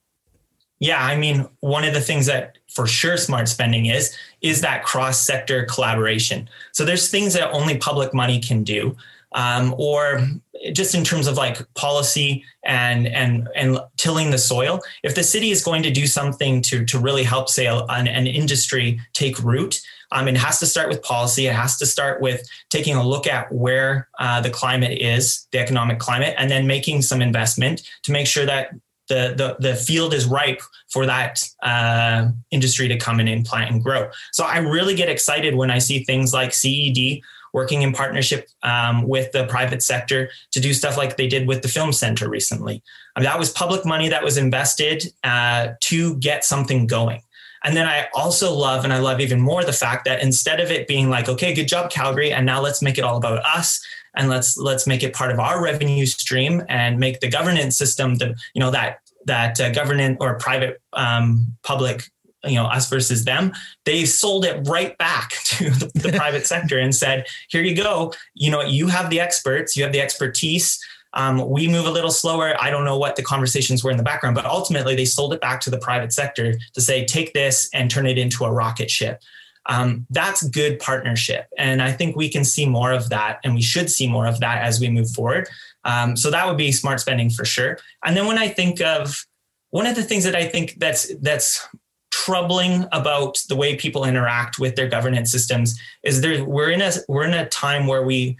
Yeah 0.80 1.02
i 1.02 1.16
mean 1.16 1.48
one 1.60 1.84
of 1.84 1.94
the 1.94 2.00
things 2.00 2.26
that 2.26 2.58
for 2.74 2.86
sure 2.86 3.16
smart 3.16 3.48
spending 3.48 3.86
is 3.86 4.16
is 4.42 4.60
that 4.60 4.82
cross 4.82 5.20
sector 5.20 5.64
collaboration. 5.64 6.48
So 6.72 6.84
there's 6.84 7.10
things 7.10 7.34
that 7.34 7.50
only 7.52 7.78
public 7.78 8.12
money 8.12 8.40
can 8.40 8.64
do 8.64 8.96
um, 9.34 9.74
or 9.76 10.26
just 10.72 10.94
in 10.94 11.04
terms 11.04 11.26
of 11.26 11.36
like 11.36 11.58
policy 11.74 12.44
and 12.64 13.06
and 13.08 13.48
and 13.54 13.78
tilling 13.96 14.30
the 14.30 14.38
soil 14.38 14.80
if 15.02 15.14
the 15.14 15.22
city 15.22 15.50
is 15.50 15.62
going 15.62 15.82
to 15.82 15.90
do 15.90 16.06
something 16.06 16.62
to 16.62 16.84
to 16.86 16.98
really 16.98 17.24
help 17.24 17.48
say 17.48 17.66
an, 17.66 18.08
an 18.08 18.26
industry 18.26 19.00
take 19.12 19.38
root 19.40 19.80
um, 20.12 20.28
it 20.28 20.36
has 20.36 20.58
to 20.60 20.66
start 20.66 20.88
with 20.88 21.02
policy 21.02 21.46
it 21.46 21.54
has 21.54 21.76
to 21.76 21.84
start 21.84 22.22
with 22.22 22.46
taking 22.70 22.96
a 22.96 23.06
look 23.06 23.26
at 23.26 23.52
where 23.52 24.08
uh, 24.18 24.40
the 24.40 24.50
climate 24.50 24.98
is 24.98 25.46
the 25.52 25.58
economic 25.58 25.98
climate 25.98 26.34
and 26.38 26.50
then 26.50 26.66
making 26.66 27.02
some 27.02 27.20
investment 27.20 27.82
to 28.02 28.12
make 28.12 28.26
sure 28.26 28.46
that 28.46 28.70
the, 29.08 29.34
the, 29.36 29.68
the 29.68 29.76
field 29.76 30.14
is 30.14 30.24
ripe 30.24 30.62
for 30.88 31.06
that 31.06 31.46
uh, 31.62 32.28
industry 32.50 32.88
to 32.88 32.96
come 32.96 33.20
in 33.20 33.28
and 33.28 33.44
plant 33.44 33.70
and 33.70 33.82
grow. 33.82 34.08
So 34.32 34.44
I 34.44 34.58
really 34.58 34.94
get 34.94 35.08
excited 35.08 35.54
when 35.54 35.70
I 35.70 35.78
see 35.78 36.04
things 36.04 36.32
like 36.32 36.54
CED 36.54 37.20
working 37.54 37.82
in 37.82 37.92
partnership 37.92 38.48
um, 38.62 39.08
with 39.08 39.32
the 39.32 39.46
private 39.46 39.82
sector 39.82 40.28
to 40.50 40.60
do 40.60 40.74
stuff 40.74 40.98
like 40.98 41.16
they 41.16 41.28
did 41.28 41.48
with 41.48 41.62
the 41.62 41.68
Film 41.68 41.92
Center 41.92 42.28
recently. 42.28 42.82
I 43.16 43.20
mean, 43.20 43.24
that 43.24 43.38
was 43.38 43.50
public 43.50 43.86
money 43.86 44.08
that 44.08 44.22
was 44.22 44.36
invested 44.36 45.04
uh, 45.22 45.68
to 45.82 46.16
get 46.16 46.44
something 46.44 46.86
going. 46.86 47.22
And 47.64 47.74
then 47.74 47.86
I 47.86 48.08
also 48.12 48.52
love, 48.52 48.84
and 48.84 48.92
I 48.92 48.98
love 48.98 49.20
even 49.20 49.40
more 49.40 49.64
the 49.64 49.72
fact 49.72 50.04
that 50.04 50.22
instead 50.22 50.60
of 50.60 50.70
it 50.70 50.86
being 50.86 51.08
like, 51.08 51.30
okay, 51.30 51.54
good 51.54 51.68
job, 51.68 51.90
Calgary, 51.90 52.30
and 52.30 52.44
now 52.44 52.60
let's 52.60 52.82
make 52.82 52.98
it 52.98 53.04
all 53.04 53.16
about 53.16 53.38
us 53.46 53.80
and 54.16 54.28
let's 54.28 54.56
let's 54.56 54.86
make 54.86 55.02
it 55.02 55.14
part 55.14 55.30
of 55.30 55.40
our 55.40 55.62
revenue 55.62 56.06
stream 56.06 56.62
and 56.68 56.98
make 56.98 57.20
the 57.20 57.28
governance 57.28 57.76
system 57.76 58.16
the 58.16 58.34
you 58.54 58.60
know 58.60 58.70
that 58.70 58.98
that 59.26 59.60
uh, 59.60 59.70
government 59.70 60.18
or 60.20 60.38
private 60.38 60.80
um, 60.92 61.56
public 61.62 62.10
you 62.46 62.54
know 62.54 62.64
us 62.64 62.88
versus 62.88 63.24
them 63.24 63.52
they 63.84 64.04
sold 64.04 64.44
it 64.44 64.66
right 64.68 64.96
back 64.98 65.30
to 65.44 65.70
the, 65.70 65.90
the 65.94 66.12
private 66.16 66.46
sector 66.46 66.78
and 66.78 66.94
said 66.94 67.26
here 67.48 67.62
you 67.62 67.74
go. 67.74 68.12
You 68.34 68.50
know 68.50 68.62
you 68.62 68.88
have 68.88 69.10
the 69.10 69.20
experts 69.20 69.76
you 69.76 69.82
have 69.82 69.92
the 69.92 70.00
expertise. 70.00 70.82
Um, 71.16 71.48
we 71.48 71.68
move 71.68 71.86
a 71.86 71.92
little 71.92 72.10
slower. 72.10 72.60
I 72.60 72.70
don't 72.70 72.84
know 72.84 72.98
what 72.98 73.14
the 73.14 73.22
conversations 73.22 73.84
were 73.84 73.92
in 73.92 73.96
the 73.96 74.02
background 74.02 74.34
but 74.34 74.46
ultimately 74.46 74.96
they 74.96 75.04
sold 75.04 75.32
it 75.32 75.40
back 75.40 75.60
to 75.62 75.70
the 75.70 75.78
private 75.78 76.12
sector 76.12 76.54
to 76.74 76.80
say 76.80 77.04
take 77.04 77.32
this 77.34 77.68
and 77.72 77.90
turn 77.90 78.06
it 78.06 78.18
into 78.18 78.44
a 78.44 78.52
rocket 78.52 78.90
ship. 78.90 79.22
Um, 79.66 80.06
that's 80.10 80.42
good 80.42 80.78
partnership 80.78 81.46
and 81.56 81.80
i 81.80 81.90
think 81.90 82.16
we 82.16 82.28
can 82.28 82.44
see 82.44 82.66
more 82.66 82.92
of 82.92 83.08
that 83.08 83.40
and 83.44 83.54
we 83.54 83.62
should 83.62 83.90
see 83.90 84.06
more 84.06 84.26
of 84.26 84.38
that 84.40 84.62
as 84.62 84.78
we 84.78 84.90
move 84.90 85.10
forward. 85.10 85.48
Um, 85.84 86.16
so 86.16 86.30
that 86.30 86.46
would 86.46 86.58
be 86.58 86.70
smart 86.70 87.00
spending 87.00 87.30
for 87.30 87.46
sure. 87.46 87.78
And 88.04 88.14
then 88.14 88.26
when 88.26 88.36
i 88.36 88.48
think 88.48 88.82
of 88.82 89.24
one 89.70 89.86
of 89.86 89.96
the 89.96 90.04
things 90.04 90.24
that 90.24 90.36
i 90.36 90.46
think 90.46 90.74
that's 90.78 91.12
that's 91.16 91.66
troubling 92.14 92.86
about 92.92 93.42
the 93.48 93.56
way 93.56 93.74
people 93.74 94.04
interact 94.04 94.60
with 94.60 94.76
their 94.76 94.86
governance 94.86 95.32
systems 95.32 95.76
is 96.04 96.20
there 96.20 96.44
we're 96.44 96.70
in 96.70 96.80
a 96.80 96.92
we're 97.08 97.24
in 97.24 97.34
a 97.34 97.48
time 97.48 97.88
where 97.88 98.04
we 98.04 98.36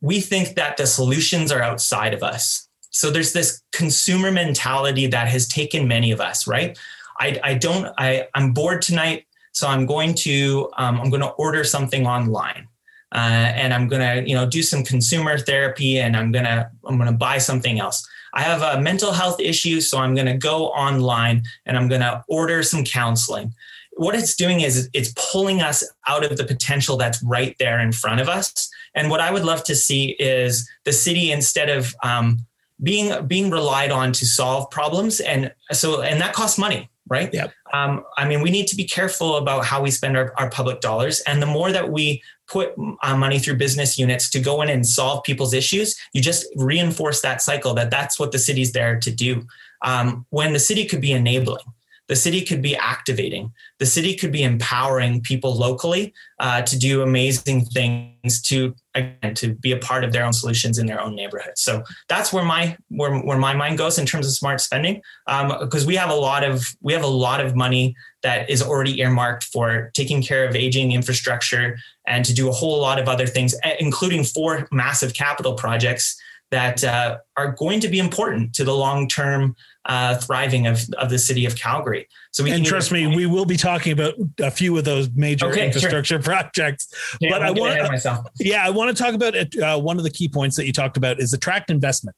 we 0.00 0.20
think 0.20 0.56
that 0.56 0.76
the 0.76 0.88
solutions 0.88 1.52
are 1.52 1.62
outside 1.62 2.12
of 2.12 2.24
us. 2.24 2.68
So 2.90 3.10
there's 3.10 3.32
this 3.32 3.62
consumer 3.70 4.32
mentality 4.32 5.06
that 5.06 5.28
has 5.28 5.46
taken 5.46 5.86
many 5.86 6.10
of 6.10 6.20
us 6.20 6.48
right? 6.48 6.76
I, 7.20 7.40
I 7.44 7.54
don't 7.54 7.86
I, 7.96 8.28
i'm 8.34 8.52
bored 8.52 8.82
tonight 8.82 9.24
so 9.52 9.68
i'm 9.68 9.86
going 9.86 10.12
to 10.26 10.68
um, 10.76 11.00
i'm 11.00 11.08
going 11.08 11.22
to 11.22 11.34
order 11.44 11.62
something 11.62 12.06
online. 12.06 12.66
Uh, 13.14 13.48
and 13.62 13.72
i'm 13.72 13.86
going 13.86 14.02
to 14.02 14.28
you 14.28 14.34
know 14.34 14.46
do 14.46 14.62
some 14.62 14.82
consumer 14.82 15.38
therapy 15.38 16.00
and 16.00 16.16
i'm 16.16 16.32
going 16.32 16.44
to 16.44 16.68
i'm 16.84 16.96
going 16.98 17.10
to 17.10 17.16
buy 17.16 17.38
something 17.38 17.78
else 17.78 18.06
I 18.36 18.42
have 18.42 18.60
a 18.60 18.80
mental 18.82 19.12
health 19.12 19.40
issue, 19.40 19.80
so 19.80 19.96
I'm 19.98 20.14
going 20.14 20.26
to 20.26 20.36
go 20.36 20.66
online 20.68 21.42
and 21.64 21.74
I'm 21.74 21.88
going 21.88 22.02
to 22.02 22.22
order 22.28 22.62
some 22.62 22.84
counseling. 22.84 23.54
What 23.92 24.14
it's 24.14 24.36
doing 24.36 24.60
is 24.60 24.90
it's 24.92 25.14
pulling 25.32 25.62
us 25.62 25.82
out 26.06 26.22
of 26.22 26.36
the 26.36 26.44
potential 26.44 26.98
that's 26.98 27.22
right 27.22 27.56
there 27.58 27.80
in 27.80 27.92
front 27.92 28.20
of 28.20 28.28
us. 28.28 28.70
And 28.94 29.08
what 29.10 29.20
I 29.20 29.32
would 29.32 29.44
love 29.44 29.64
to 29.64 29.74
see 29.74 30.10
is 30.18 30.68
the 30.84 30.92
city 30.92 31.32
instead 31.32 31.70
of 31.70 31.94
um, 32.02 32.40
being 32.82 33.26
being 33.26 33.50
relied 33.50 33.90
on 33.90 34.12
to 34.12 34.26
solve 34.26 34.70
problems, 34.70 35.20
and 35.20 35.50
so 35.72 36.02
and 36.02 36.20
that 36.20 36.34
costs 36.34 36.58
money, 36.58 36.90
right? 37.08 37.32
Yeah. 37.32 37.48
Um, 37.72 38.04
I 38.16 38.26
mean, 38.26 38.42
we 38.42 38.50
need 38.50 38.66
to 38.68 38.76
be 38.76 38.84
careful 38.84 39.36
about 39.36 39.64
how 39.64 39.82
we 39.82 39.90
spend 39.90 40.16
our, 40.16 40.32
our 40.38 40.50
public 40.50 40.80
dollars, 40.80 41.20
and 41.20 41.40
the 41.40 41.46
more 41.46 41.72
that 41.72 41.90
we 41.90 42.22
put 42.48 42.74
uh, 43.02 43.16
money 43.16 43.38
through 43.38 43.56
business 43.56 43.98
units 43.98 44.30
to 44.30 44.40
go 44.40 44.62
in 44.62 44.68
and 44.68 44.86
solve 44.86 45.24
people's 45.24 45.52
issues, 45.52 45.96
you 46.12 46.22
just 46.22 46.46
reinforce 46.56 47.20
that 47.22 47.42
cycle 47.42 47.74
that 47.74 47.90
that's 47.90 48.18
what 48.18 48.32
the 48.32 48.38
city's 48.38 48.72
there 48.72 48.98
to 49.00 49.10
do. 49.10 49.46
Um, 49.82 50.26
when 50.30 50.52
the 50.52 50.58
city 50.58 50.84
could 50.84 51.00
be 51.00 51.12
enabling, 51.12 51.64
the 52.08 52.16
city 52.16 52.42
could 52.42 52.62
be 52.62 52.76
activating, 52.76 53.52
the 53.78 53.86
city 53.86 54.14
could 54.14 54.30
be 54.30 54.44
empowering 54.44 55.20
people 55.22 55.54
locally 55.56 56.14
uh, 56.38 56.62
to 56.62 56.78
do 56.78 57.02
amazing 57.02 57.64
things 57.64 58.40
to 58.42 58.74
again 58.96 59.34
to 59.34 59.54
be 59.54 59.72
a 59.72 59.78
part 59.78 60.04
of 60.04 60.12
their 60.12 60.24
own 60.24 60.32
solutions 60.32 60.78
in 60.78 60.86
their 60.86 61.00
own 61.00 61.14
neighborhood. 61.14 61.52
So 61.56 61.82
that's 62.08 62.32
where 62.32 62.44
my 62.44 62.76
where, 62.88 63.16
where 63.18 63.38
my 63.38 63.54
mind 63.54 63.78
goes 63.78 63.98
in 63.98 64.06
terms 64.06 64.26
of 64.26 64.32
smart 64.32 64.60
spending, 64.60 65.02
because 65.26 65.82
um, 65.82 65.86
we 65.86 65.96
have 65.96 66.10
a 66.10 66.14
lot 66.14 66.42
of 66.44 66.66
we 66.80 66.92
have 66.92 67.04
a 67.04 67.08
lot 67.08 67.44
of 67.44 67.54
money 67.54 67.94
that 68.22 68.50
is 68.50 68.62
already 68.62 69.00
earmarked 69.00 69.44
for 69.44 69.90
taking 69.94 70.22
care 70.22 70.46
of 70.46 70.56
aging 70.56 70.92
infrastructure 70.92 71.76
and 72.06 72.24
to 72.24 72.34
do 72.34 72.48
a 72.48 72.52
whole 72.52 72.80
lot 72.80 72.98
of 72.98 73.08
other 73.08 73.26
things, 73.26 73.54
including 73.78 74.24
four 74.24 74.66
massive 74.72 75.14
capital 75.14 75.54
projects 75.54 76.20
that 76.50 76.84
uh, 76.84 77.18
are 77.36 77.52
going 77.52 77.80
to 77.80 77.88
be 77.88 77.98
important 77.98 78.54
to 78.54 78.64
the 78.64 78.74
long 78.74 79.08
term 79.08 79.56
uh, 79.86 80.16
thriving 80.16 80.66
of, 80.66 80.80
of 80.98 81.10
the 81.10 81.18
city 81.18 81.46
of 81.46 81.56
Calgary. 81.56 82.08
So 82.32 82.44
we 82.44 82.50
and 82.50 82.64
trust 82.66 82.90
me, 82.90 83.06
we 83.06 83.26
will 83.26 83.44
be 83.44 83.56
talking 83.56 83.92
about 83.92 84.14
a 84.40 84.50
few 84.50 84.76
of 84.76 84.84
those 84.84 85.08
major 85.14 85.46
okay, 85.46 85.66
infrastructure 85.66 86.20
sure. 86.20 86.22
projects. 86.22 86.92
Yeah, 87.20 87.30
but 87.30 87.42
I 87.42 87.50
want, 87.52 88.28
yeah, 88.40 88.66
I 88.66 88.70
want 88.70 88.94
to 88.94 89.02
talk 89.02 89.14
about 89.14 89.34
it. 89.34 89.56
Uh, 89.56 89.78
one 89.78 89.96
of 89.96 90.04
the 90.04 90.10
key 90.10 90.28
points 90.28 90.56
that 90.56 90.66
you 90.66 90.72
talked 90.72 90.96
about 90.96 91.20
is 91.20 91.32
attract 91.32 91.70
investment. 91.70 92.16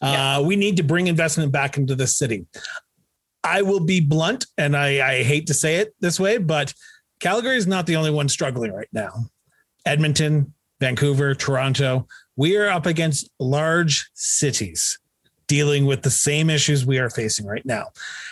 Uh, 0.00 0.42
We 0.44 0.56
need 0.56 0.76
to 0.76 0.82
bring 0.82 1.06
investment 1.06 1.52
back 1.52 1.76
into 1.78 1.94
the 1.94 2.06
city. 2.06 2.46
I 3.42 3.62
will 3.62 3.80
be 3.80 4.00
blunt, 4.00 4.46
and 4.58 4.76
I, 4.76 5.08
I 5.08 5.22
hate 5.22 5.46
to 5.46 5.54
say 5.54 5.76
it 5.76 5.94
this 6.00 6.20
way, 6.20 6.36
but 6.36 6.74
Calgary 7.20 7.56
is 7.56 7.66
not 7.66 7.86
the 7.86 7.96
only 7.96 8.10
one 8.10 8.28
struggling 8.28 8.72
right 8.72 8.88
now. 8.92 9.12
Edmonton, 9.86 10.52
Vancouver, 10.80 11.34
Toronto, 11.34 12.06
we 12.34 12.56
are 12.56 12.68
up 12.68 12.86
against 12.86 13.30
large 13.38 14.10
cities 14.14 14.98
dealing 15.48 15.86
with 15.86 16.02
the 16.02 16.10
same 16.10 16.50
issues 16.50 16.84
we 16.84 16.98
are 16.98 17.10
facing 17.10 17.46
right 17.46 17.64
now. 17.64 17.88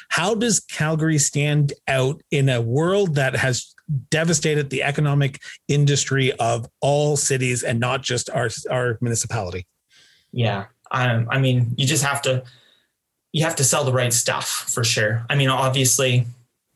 How 0.09 0.35
does 0.35 0.61
Calgary 0.61 1.19
stand 1.19 1.73
out 1.89 2.23
in 2.31 2.49
a 2.49 2.61
world 2.61 3.15
that 3.15 3.37
has 3.37 3.75
devastated 4.11 4.71
the 4.71 4.83
economic 4.83 5.41
industry 5.69 6.33
of 6.33 6.69
all 6.81 7.17
cities 7.17 7.63
and 7.63 7.79
not 7.79 8.03
just 8.03 8.31
our, 8.31 8.49
our 8.71 8.99
municipality? 9.01 9.67
Yeah. 10.33 10.67
Um, 10.91 11.29
I 11.31 11.39
mean, 11.39 11.75
you 11.77 11.87
just 11.87 12.05
have 12.05 12.23
to 12.23 12.45
you 13.33 13.43
have 13.43 13.57
to 13.57 13.65
sell 13.65 13.83
the 13.83 13.93
right 13.93 14.13
stuff 14.13 14.47
for 14.47 14.85
sure. 14.85 15.27
I 15.29 15.35
mean, 15.35 15.49
obviously, 15.49 16.25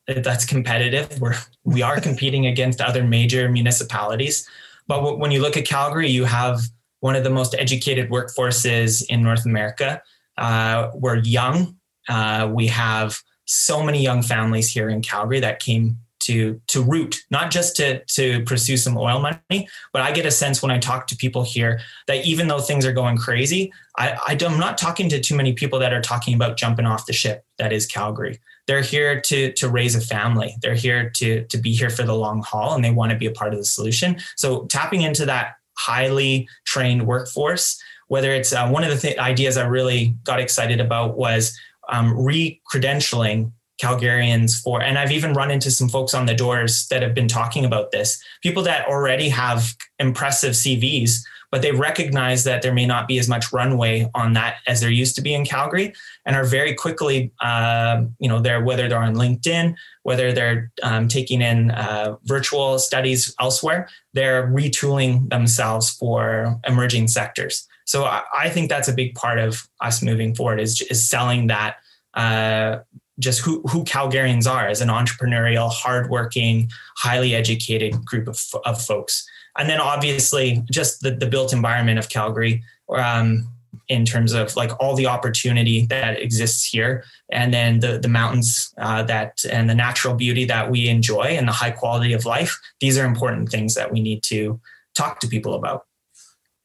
that's 0.08 0.44
competitive. 0.44 1.20
We're 1.20 1.36
we 1.64 1.82
are 1.82 2.00
competing 2.00 2.46
against 2.46 2.80
other 2.80 3.04
major 3.04 3.48
municipalities, 3.48 4.48
but 4.88 5.18
when 5.18 5.30
you 5.30 5.40
look 5.40 5.56
at 5.56 5.66
Calgary, 5.66 6.08
you 6.08 6.24
have 6.24 6.60
one 7.00 7.14
of 7.14 7.22
the 7.22 7.30
most 7.30 7.54
educated 7.56 8.10
workforces 8.10 9.04
in 9.08 9.22
North 9.22 9.46
America. 9.46 10.02
Uh, 10.38 10.90
we're 10.94 11.18
young. 11.18 11.76
Uh, 12.08 12.48
we 12.52 12.68
have 12.68 13.18
so 13.44 13.82
many 13.82 14.02
young 14.02 14.22
families 14.22 14.70
here 14.70 14.88
in 14.88 15.02
Calgary 15.02 15.40
that 15.40 15.58
came 15.58 15.98
to 16.20 16.60
to 16.66 16.82
root, 16.82 17.24
not 17.30 17.50
just 17.50 17.76
to 17.76 18.04
to 18.04 18.42
pursue 18.44 18.76
some 18.76 18.96
oil 18.98 19.18
money, 19.18 19.68
but 19.92 20.02
I 20.02 20.12
get 20.12 20.26
a 20.26 20.30
sense 20.30 20.62
when 20.62 20.70
I 20.70 20.78
talk 20.78 21.06
to 21.08 21.16
people 21.16 21.42
here 21.42 21.80
that 22.06 22.26
even 22.26 22.48
though 22.48 22.60
things 22.60 22.84
are 22.84 22.92
going 22.92 23.16
crazy, 23.16 23.72
I, 23.96 24.36
am 24.40 24.58
not 24.58 24.78
talking 24.78 25.08
to 25.08 25.20
too 25.20 25.34
many 25.34 25.52
people 25.54 25.78
that 25.78 25.92
are 25.92 26.02
talking 26.02 26.34
about 26.34 26.56
jumping 26.56 26.86
off 26.86 27.06
the 27.06 27.12
ship 27.12 27.44
that 27.58 27.72
is 27.72 27.86
Calgary. 27.86 28.40
They're 28.66 28.82
here 28.82 29.20
to 29.22 29.52
to 29.52 29.68
raise 29.68 29.94
a 29.94 30.00
family. 30.00 30.54
They're 30.60 30.74
here 30.74 31.10
to 31.16 31.44
to 31.44 31.58
be 31.58 31.72
here 31.72 31.90
for 31.90 32.02
the 32.02 32.14
long 32.14 32.42
haul, 32.42 32.74
and 32.74 32.84
they 32.84 32.90
want 32.90 33.12
to 33.12 33.18
be 33.18 33.26
a 33.26 33.32
part 33.32 33.54
of 33.54 33.58
the 33.58 33.64
solution. 33.64 34.18
So 34.36 34.66
tapping 34.66 35.02
into 35.02 35.24
that 35.26 35.54
highly 35.78 36.48
trained 36.64 37.06
workforce, 37.06 37.80
whether 38.08 38.32
it's 38.32 38.52
uh, 38.52 38.68
one 38.68 38.84
of 38.84 38.90
the 38.90 38.96
th- 38.96 39.18
ideas 39.18 39.56
I 39.56 39.66
really 39.66 40.14
got 40.24 40.40
excited 40.40 40.80
about 40.80 41.16
was 41.16 41.56
um, 41.88 42.18
re-credentialing 42.18 43.52
Calgarians 43.82 44.60
for, 44.60 44.82
and 44.82 44.98
I've 44.98 45.12
even 45.12 45.34
run 45.34 45.50
into 45.50 45.70
some 45.70 45.88
folks 45.88 46.12
on 46.12 46.26
the 46.26 46.34
doors 46.34 46.88
that 46.88 47.02
have 47.02 47.14
been 47.14 47.28
talking 47.28 47.64
about 47.64 47.92
this. 47.92 48.20
People 48.42 48.62
that 48.64 48.88
already 48.88 49.28
have 49.28 49.74
impressive 50.00 50.54
CVs, 50.54 51.20
but 51.50 51.62
they 51.62 51.70
recognize 51.70 52.44
that 52.44 52.60
there 52.60 52.74
may 52.74 52.86
not 52.86 53.06
be 53.06 53.18
as 53.18 53.28
much 53.28 53.52
runway 53.52 54.10
on 54.14 54.32
that 54.34 54.56
as 54.66 54.80
there 54.80 54.90
used 54.90 55.14
to 55.14 55.22
be 55.22 55.32
in 55.32 55.44
Calgary, 55.46 55.94
and 56.26 56.34
are 56.34 56.44
very 56.44 56.74
quickly, 56.74 57.32
uh, 57.40 58.02
you 58.18 58.28
know, 58.28 58.40
they're 58.40 58.64
whether 58.64 58.88
they're 58.88 59.02
on 59.02 59.14
LinkedIn, 59.14 59.74
whether 60.02 60.32
they're 60.32 60.72
um, 60.82 61.06
taking 61.06 61.40
in 61.40 61.70
uh, 61.70 62.16
virtual 62.24 62.78
studies 62.80 63.34
elsewhere, 63.40 63.88
they're 64.12 64.48
retooling 64.48 65.30
themselves 65.30 65.88
for 65.90 66.58
emerging 66.66 67.06
sectors. 67.06 67.68
So 67.88 68.04
I, 68.04 68.22
I 68.34 68.50
think 68.50 68.68
that's 68.68 68.88
a 68.88 68.92
big 68.92 69.14
part 69.14 69.38
of 69.38 69.66
us 69.80 70.02
moving 70.02 70.34
forward 70.34 70.60
is, 70.60 70.82
is 70.82 71.08
selling 71.08 71.46
that 71.46 71.76
uh, 72.12 72.80
just 73.18 73.40
who, 73.40 73.62
who 73.62 73.82
Calgarians 73.84 74.46
are 74.46 74.68
as 74.68 74.82
an 74.82 74.90
entrepreneurial, 74.90 75.72
hardworking, 75.72 76.70
highly 76.98 77.34
educated 77.34 78.04
group 78.04 78.28
of, 78.28 78.44
of 78.66 78.80
folks. 78.80 79.26
And 79.56 79.70
then 79.70 79.80
obviously 79.80 80.62
just 80.70 81.00
the, 81.00 81.12
the 81.12 81.26
built 81.26 81.54
environment 81.54 81.98
of 81.98 82.10
Calgary 82.10 82.62
um, 82.94 83.48
in 83.88 84.04
terms 84.04 84.34
of 84.34 84.54
like 84.54 84.70
all 84.80 84.94
the 84.94 85.06
opportunity 85.06 85.86
that 85.86 86.20
exists 86.20 86.66
here 86.66 87.04
and 87.32 87.54
then 87.54 87.80
the, 87.80 87.98
the 87.98 88.08
mountains 88.08 88.74
uh, 88.76 89.02
that 89.04 89.42
and 89.50 89.68
the 89.68 89.74
natural 89.74 90.12
beauty 90.12 90.44
that 90.44 90.70
we 90.70 90.88
enjoy 90.88 91.22
and 91.22 91.48
the 91.48 91.52
high 91.52 91.70
quality 91.70 92.12
of 92.12 92.26
life. 92.26 92.60
These 92.80 92.98
are 92.98 93.06
important 93.06 93.48
things 93.48 93.74
that 93.76 93.90
we 93.90 94.02
need 94.02 94.22
to 94.24 94.60
talk 94.94 95.20
to 95.20 95.26
people 95.26 95.54
about 95.54 95.87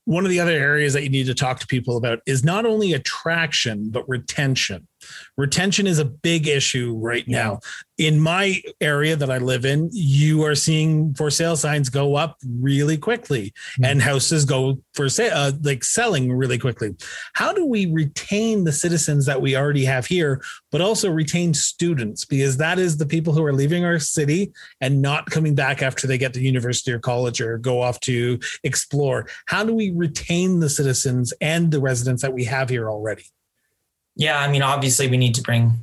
one 0.06 0.26
of 0.26 0.30
the 0.30 0.39
other 0.39 0.52
areas 0.52 0.94
that 0.94 1.04
you 1.04 1.10
need 1.10 1.26
to 1.28 1.34
talk 1.34 1.60
to 1.60 1.68
people 1.68 1.98
about 1.98 2.20
is 2.26 2.44
not 2.44 2.66
only 2.66 2.94
attraction 2.94 3.89
but 3.89 4.08
retention 4.08 4.88
retention 5.38 5.88
is 5.88 6.00
a 6.00 6.06
big 6.06 6.48
issue 6.48 6.98
right 6.98 7.28
now. 7.28 7.60
In 7.98 8.19
my 8.19 8.62
area 8.82 9.15
that 9.15 9.30
i 9.30 9.38
live 9.38 9.65
in 9.65 9.89
you 9.91 10.43
are 10.43 10.56
seeing 10.56 11.13
for 11.13 11.30
sale 11.30 11.56
signs 11.56 11.89
go 11.89 12.15
up 12.15 12.38
really 12.60 12.98
quickly 12.98 13.52
mm-hmm. 13.52 13.86
and 13.86 14.02
houses 14.02 14.46
go 14.46 14.80
for 14.93 15.10
sale 15.10 15.32
uh, 15.34 15.52
like 15.62 15.84
selling 15.84 16.32
really 16.32 16.58
quickly. 16.58 16.96
How 17.34 17.54
do 17.54 17.65
we 17.65 17.86
retain 17.86 18.63
the 18.63 18.72
citizens 18.72 19.26
that 19.26 19.41
we 19.41 19.56
already 19.56 19.86
have 19.86 20.06
here 20.06 20.41
but 20.72 20.82
also 20.82 21.10
retain 21.10 21.54
students? 21.54 22.26
Because 22.26 22.58
that 22.58 22.80
is 22.80 22.98
the 22.98 23.06
people 23.06 23.34
who 23.34 23.43
are 23.43 23.54
leaving 23.54 23.86
our 23.86 24.00
city 24.00 24.52
and 24.82 25.02
not 25.02 25.30
coming 25.30 25.56
back 25.56 25.82
after 25.82 26.08
they 26.08 26.17
get 26.17 26.34
to 26.34 26.41
university 26.41 26.91
or 26.91 27.00
college 27.00 27.41
or 27.41 27.58
go 27.58 27.82
off 27.82 28.00
to 28.02 28.39
explore. 28.63 29.28
How 29.46 29.63
do 29.63 29.74
we 29.74 29.91
retain 29.91 30.60
the 30.60 30.69
citizens 30.69 31.34
and 31.41 31.72
the 31.72 31.80
residents 31.80 32.22
that 32.22 32.34
we 32.34 32.43
have 32.46 32.69
here 32.69 32.89
already 32.89 33.26
yeah, 34.15 34.39
I 34.39 34.47
mean, 34.47 34.62
obviously, 34.62 35.08
we 35.08 35.17
need 35.17 35.36
to 35.36 35.41
bring 35.41 35.73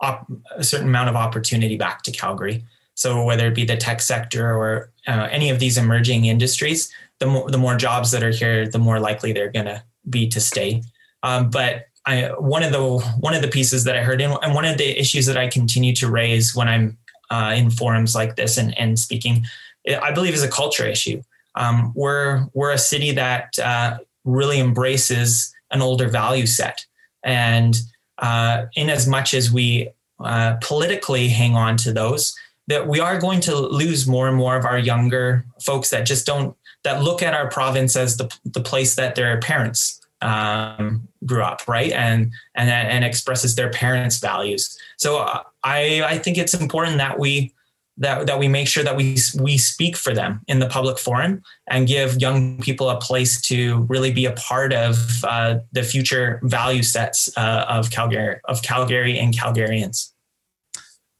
op- 0.00 0.30
a 0.56 0.64
certain 0.64 0.88
amount 0.88 1.08
of 1.08 1.16
opportunity 1.16 1.76
back 1.76 2.02
to 2.02 2.12
Calgary. 2.12 2.64
So 2.94 3.24
whether 3.24 3.46
it 3.46 3.54
be 3.54 3.64
the 3.64 3.76
tech 3.76 4.00
sector 4.00 4.54
or 4.54 4.92
uh, 5.06 5.28
any 5.30 5.50
of 5.50 5.58
these 5.58 5.78
emerging 5.78 6.26
industries, 6.26 6.92
the 7.18 7.26
more 7.26 7.50
the 7.50 7.58
more 7.58 7.76
jobs 7.76 8.10
that 8.10 8.22
are 8.22 8.30
here, 8.30 8.68
the 8.68 8.78
more 8.78 9.00
likely 9.00 9.32
they're 9.32 9.50
going 9.50 9.66
to 9.66 9.82
be 10.10 10.28
to 10.28 10.40
stay. 10.40 10.82
Um, 11.22 11.50
but 11.50 11.86
I, 12.04 12.30
one 12.38 12.62
of 12.62 12.72
the 12.72 12.98
one 13.20 13.34
of 13.34 13.42
the 13.42 13.48
pieces 13.48 13.84
that 13.84 13.96
I 13.96 14.02
heard, 14.02 14.20
and 14.20 14.54
one 14.54 14.64
of 14.64 14.76
the 14.76 14.98
issues 14.98 15.26
that 15.26 15.36
I 15.36 15.48
continue 15.48 15.94
to 15.94 16.10
raise 16.10 16.54
when 16.54 16.68
I'm 16.68 16.98
uh, 17.30 17.54
in 17.56 17.70
forums 17.70 18.14
like 18.14 18.36
this 18.36 18.58
and, 18.58 18.76
and 18.78 18.98
speaking, 18.98 19.44
I 19.88 20.12
believe 20.12 20.34
is 20.34 20.42
a 20.42 20.48
culture 20.48 20.86
issue. 20.86 21.22
Um, 21.54 21.92
we're 21.94 22.46
we're 22.54 22.72
a 22.72 22.78
city 22.78 23.12
that 23.12 23.58
uh, 23.58 23.98
really 24.24 24.58
embraces 24.58 25.54
an 25.70 25.80
older 25.80 26.08
value 26.08 26.46
set. 26.46 26.84
And 27.24 27.76
uh, 28.18 28.66
in 28.76 28.90
as 28.90 29.06
much 29.06 29.34
as 29.34 29.52
we 29.52 29.90
uh, 30.20 30.56
politically 30.60 31.28
hang 31.28 31.56
on 31.56 31.76
to 31.78 31.92
those, 31.92 32.34
that 32.68 32.86
we 32.86 33.00
are 33.00 33.18
going 33.18 33.40
to 33.40 33.56
lose 33.56 34.06
more 34.06 34.28
and 34.28 34.36
more 34.36 34.56
of 34.56 34.64
our 34.64 34.78
younger 34.78 35.44
folks 35.62 35.90
that 35.90 36.06
just 36.06 36.26
don't 36.26 36.56
that 36.84 37.02
look 37.02 37.22
at 37.22 37.34
our 37.34 37.48
province 37.48 37.96
as 37.96 38.16
the 38.16 38.34
the 38.44 38.60
place 38.60 38.94
that 38.94 39.14
their 39.14 39.38
parents 39.40 40.00
um, 40.20 41.06
grew 41.26 41.42
up, 41.42 41.66
right, 41.68 41.92
and 41.92 42.32
and 42.54 42.70
and 42.70 43.04
expresses 43.04 43.54
their 43.54 43.70
parents' 43.70 44.18
values. 44.18 44.78
So 44.96 45.18
uh, 45.18 45.42
I 45.64 46.02
I 46.04 46.18
think 46.18 46.38
it's 46.38 46.54
important 46.54 46.98
that 46.98 47.18
we 47.18 47.52
that 47.98 48.26
that 48.26 48.38
we 48.38 48.48
make 48.48 48.68
sure 48.68 48.82
that 48.82 48.96
we 48.96 49.16
we 49.40 49.58
speak 49.58 49.96
for 49.96 50.14
them 50.14 50.40
in 50.48 50.58
the 50.58 50.68
public 50.68 50.98
forum 50.98 51.42
and 51.68 51.86
give 51.86 52.20
young 52.20 52.60
people 52.60 52.88
a 52.88 52.98
place 53.00 53.40
to 53.42 53.86
really 53.88 54.10
be 54.12 54.24
a 54.24 54.32
part 54.32 54.72
of 54.72 54.96
uh, 55.24 55.58
the 55.72 55.82
future 55.82 56.40
value 56.42 56.82
sets 56.82 57.30
uh, 57.36 57.66
of 57.68 57.90
Calgary 57.90 58.40
of 58.46 58.62
Calgary 58.62 59.18
and 59.18 59.34
Calgarians. 59.34 60.12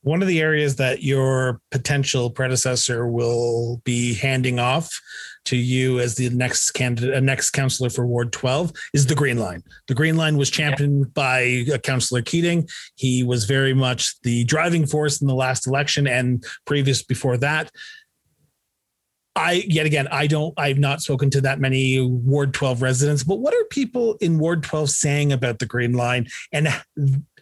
One 0.03 0.21
of 0.21 0.29
the 0.29 0.41
areas 0.41 0.77
that 0.77 1.03
your 1.03 1.61
potential 1.71 2.31
predecessor 2.31 3.07
will 3.07 3.81
be 3.85 4.15
handing 4.15 4.59
off 4.59 5.01
to 5.45 5.57
you 5.57 5.99
as 5.99 6.15
the 6.15 6.31
next 6.31 6.71
candidate, 6.73 7.15
uh, 7.15 7.21
next 7.21 7.51
councillor 7.51 7.91
for 7.91 8.07
Ward 8.07 8.33
12 8.33 8.73
is 8.95 9.07
the 9.07 9.15
Green 9.15 9.39
Line. 9.39 9.63
The 9.89 9.95
Green 9.95 10.17
Line 10.17 10.37
was 10.37 10.51
championed 10.51 11.13
by 11.15 11.65
uh, 11.73 11.79
Councillor 11.79 12.23
Keating. 12.23 12.69
He 12.95 13.23
was 13.23 13.45
very 13.45 13.75
much 13.75 14.21
the 14.23 14.45
driving 14.45 14.87
force 14.87 15.21
in 15.21 15.27
the 15.27 15.35
last 15.35 15.67
election 15.67 16.07
and 16.07 16.45
previous 16.65 17.03
before 17.03 17.37
that. 17.39 17.71
I 19.35 19.65
yet 19.67 19.87
again, 19.87 20.09
I 20.09 20.27
don't, 20.27 20.53
I've 20.59 20.79
not 20.79 21.01
spoken 21.01 21.31
to 21.31 21.41
that 21.41 21.59
many 21.59 22.01
Ward 22.01 22.53
12 22.53 22.83
residents, 22.83 23.25
but 23.25 23.37
what 23.37 23.55
are 23.55 23.65
people 23.65 24.17
in 24.21 24.39
Ward 24.39 24.63
12 24.63 24.91
saying 24.91 25.33
about 25.33 25.59
the 25.59 25.67
Green 25.67 25.95
Line? 25.95 26.27
And 26.53 26.69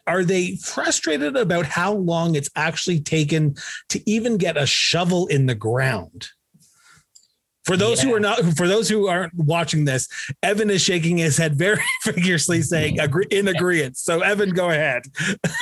are 0.07 0.25
they 0.25 0.57
frustrated 0.57 1.37
about 1.37 1.67
how 1.67 1.93
long 1.93 2.35
it's 2.35 2.51
actually 2.55 3.01
taken 3.01 3.57
to 3.89 4.11
even 4.11 4.37
get 4.37 4.57
a 4.57 4.67
shovel 4.67 5.27
in 5.27 5.47
the 5.47 5.55
ground? 5.55 6.29
For 7.71 7.77
those 7.77 8.03
yeah. 8.03 8.11
who 8.11 8.17
are 8.17 8.21
not, 8.21 8.41
for 8.57 8.67
those 8.67 8.89
who 8.89 9.07
aren't 9.07 9.33
watching 9.33 9.85
this, 9.85 10.09
Evan 10.43 10.71
is 10.71 10.83
shaking 10.83 11.19
his 11.19 11.37
head 11.37 11.55
very 11.55 11.81
vigorously, 12.05 12.63
saying 12.63 12.99
agree, 12.99 13.27
in 13.31 13.47
agreement. 13.47 13.97
So, 13.97 14.23
Evan, 14.23 14.51
go 14.51 14.71
ahead. 14.71 15.05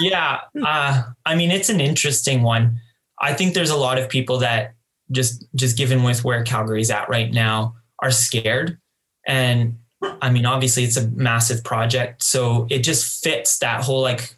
yeah, 0.00 0.40
uh, 0.64 1.02
I 1.26 1.34
mean, 1.34 1.50
it's 1.50 1.68
an 1.68 1.82
interesting 1.82 2.42
one. 2.42 2.80
I 3.20 3.34
think 3.34 3.52
there's 3.52 3.68
a 3.68 3.76
lot 3.76 3.98
of 3.98 4.08
people 4.08 4.38
that 4.38 4.72
just, 5.12 5.44
just 5.54 5.76
given 5.76 6.02
with 6.02 6.24
where 6.24 6.42
Calgary's 6.44 6.90
at 6.90 7.10
right 7.10 7.30
now, 7.30 7.74
are 7.98 8.10
scared, 8.10 8.78
and 9.26 9.76
I 10.02 10.30
mean, 10.30 10.46
obviously 10.46 10.84
it's 10.84 10.96
a 10.96 11.08
massive 11.08 11.62
project. 11.62 12.22
So 12.22 12.66
it 12.70 12.78
just 12.78 13.22
fits 13.22 13.58
that 13.58 13.84
whole 13.84 14.00
like, 14.00 14.34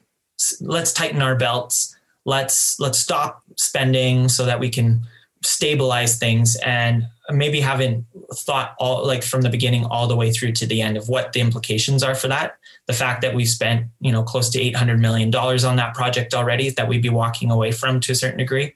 let's 0.61 0.92
tighten 0.92 1.22
our 1.22 1.37
belts. 1.37 1.94
Let's, 2.24 2.80
let's 2.80 2.98
stop 2.98 3.42
spending 3.56 4.28
so 4.28 4.44
that 4.44 4.59
we 4.59 4.70
can 4.70 5.06
stabilize 5.44 6.18
things 6.18 6.56
and 6.56 7.06
maybe 7.33 7.61
haven't 7.61 8.07
thought 8.35 8.75
all 8.79 9.07
like 9.07 9.23
from 9.23 9.43
the 9.43 9.51
beginning 9.51 9.85
all 9.87 10.07
the 10.07 10.16
way 10.16 10.31
through 10.33 10.53
to 10.53 10.66
the 10.66 10.83
end 10.83 10.97
of 10.97 11.09
what 11.09 11.33
the 11.33 11.40
implications 11.40 12.03
are 12.03 12.14
for 12.14 12.29
that. 12.29 12.57
The 12.87 12.93
fact 12.93 13.23
that 13.23 13.35
we've 13.35 13.49
spent 13.49 13.87
you 14.01 14.12
know 14.12 14.23
close 14.23 14.49
to 14.51 14.61
800 14.61 14.99
million 14.99 15.31
dollars 15.31 15.64
on 15.64 15.77
that 15.77 15.95
project 15.95 16.35
already 16.35 16.71
that 16.71 16.88
we'd 16.88 17.03
be 17.03 17.09
walking 17.09 17.51
away 17.51 17.73
from 17.73 18.01
to 18.01 18.12
a 18.12 18.14
certain 18.14 18.38
degree. 18.38 18.75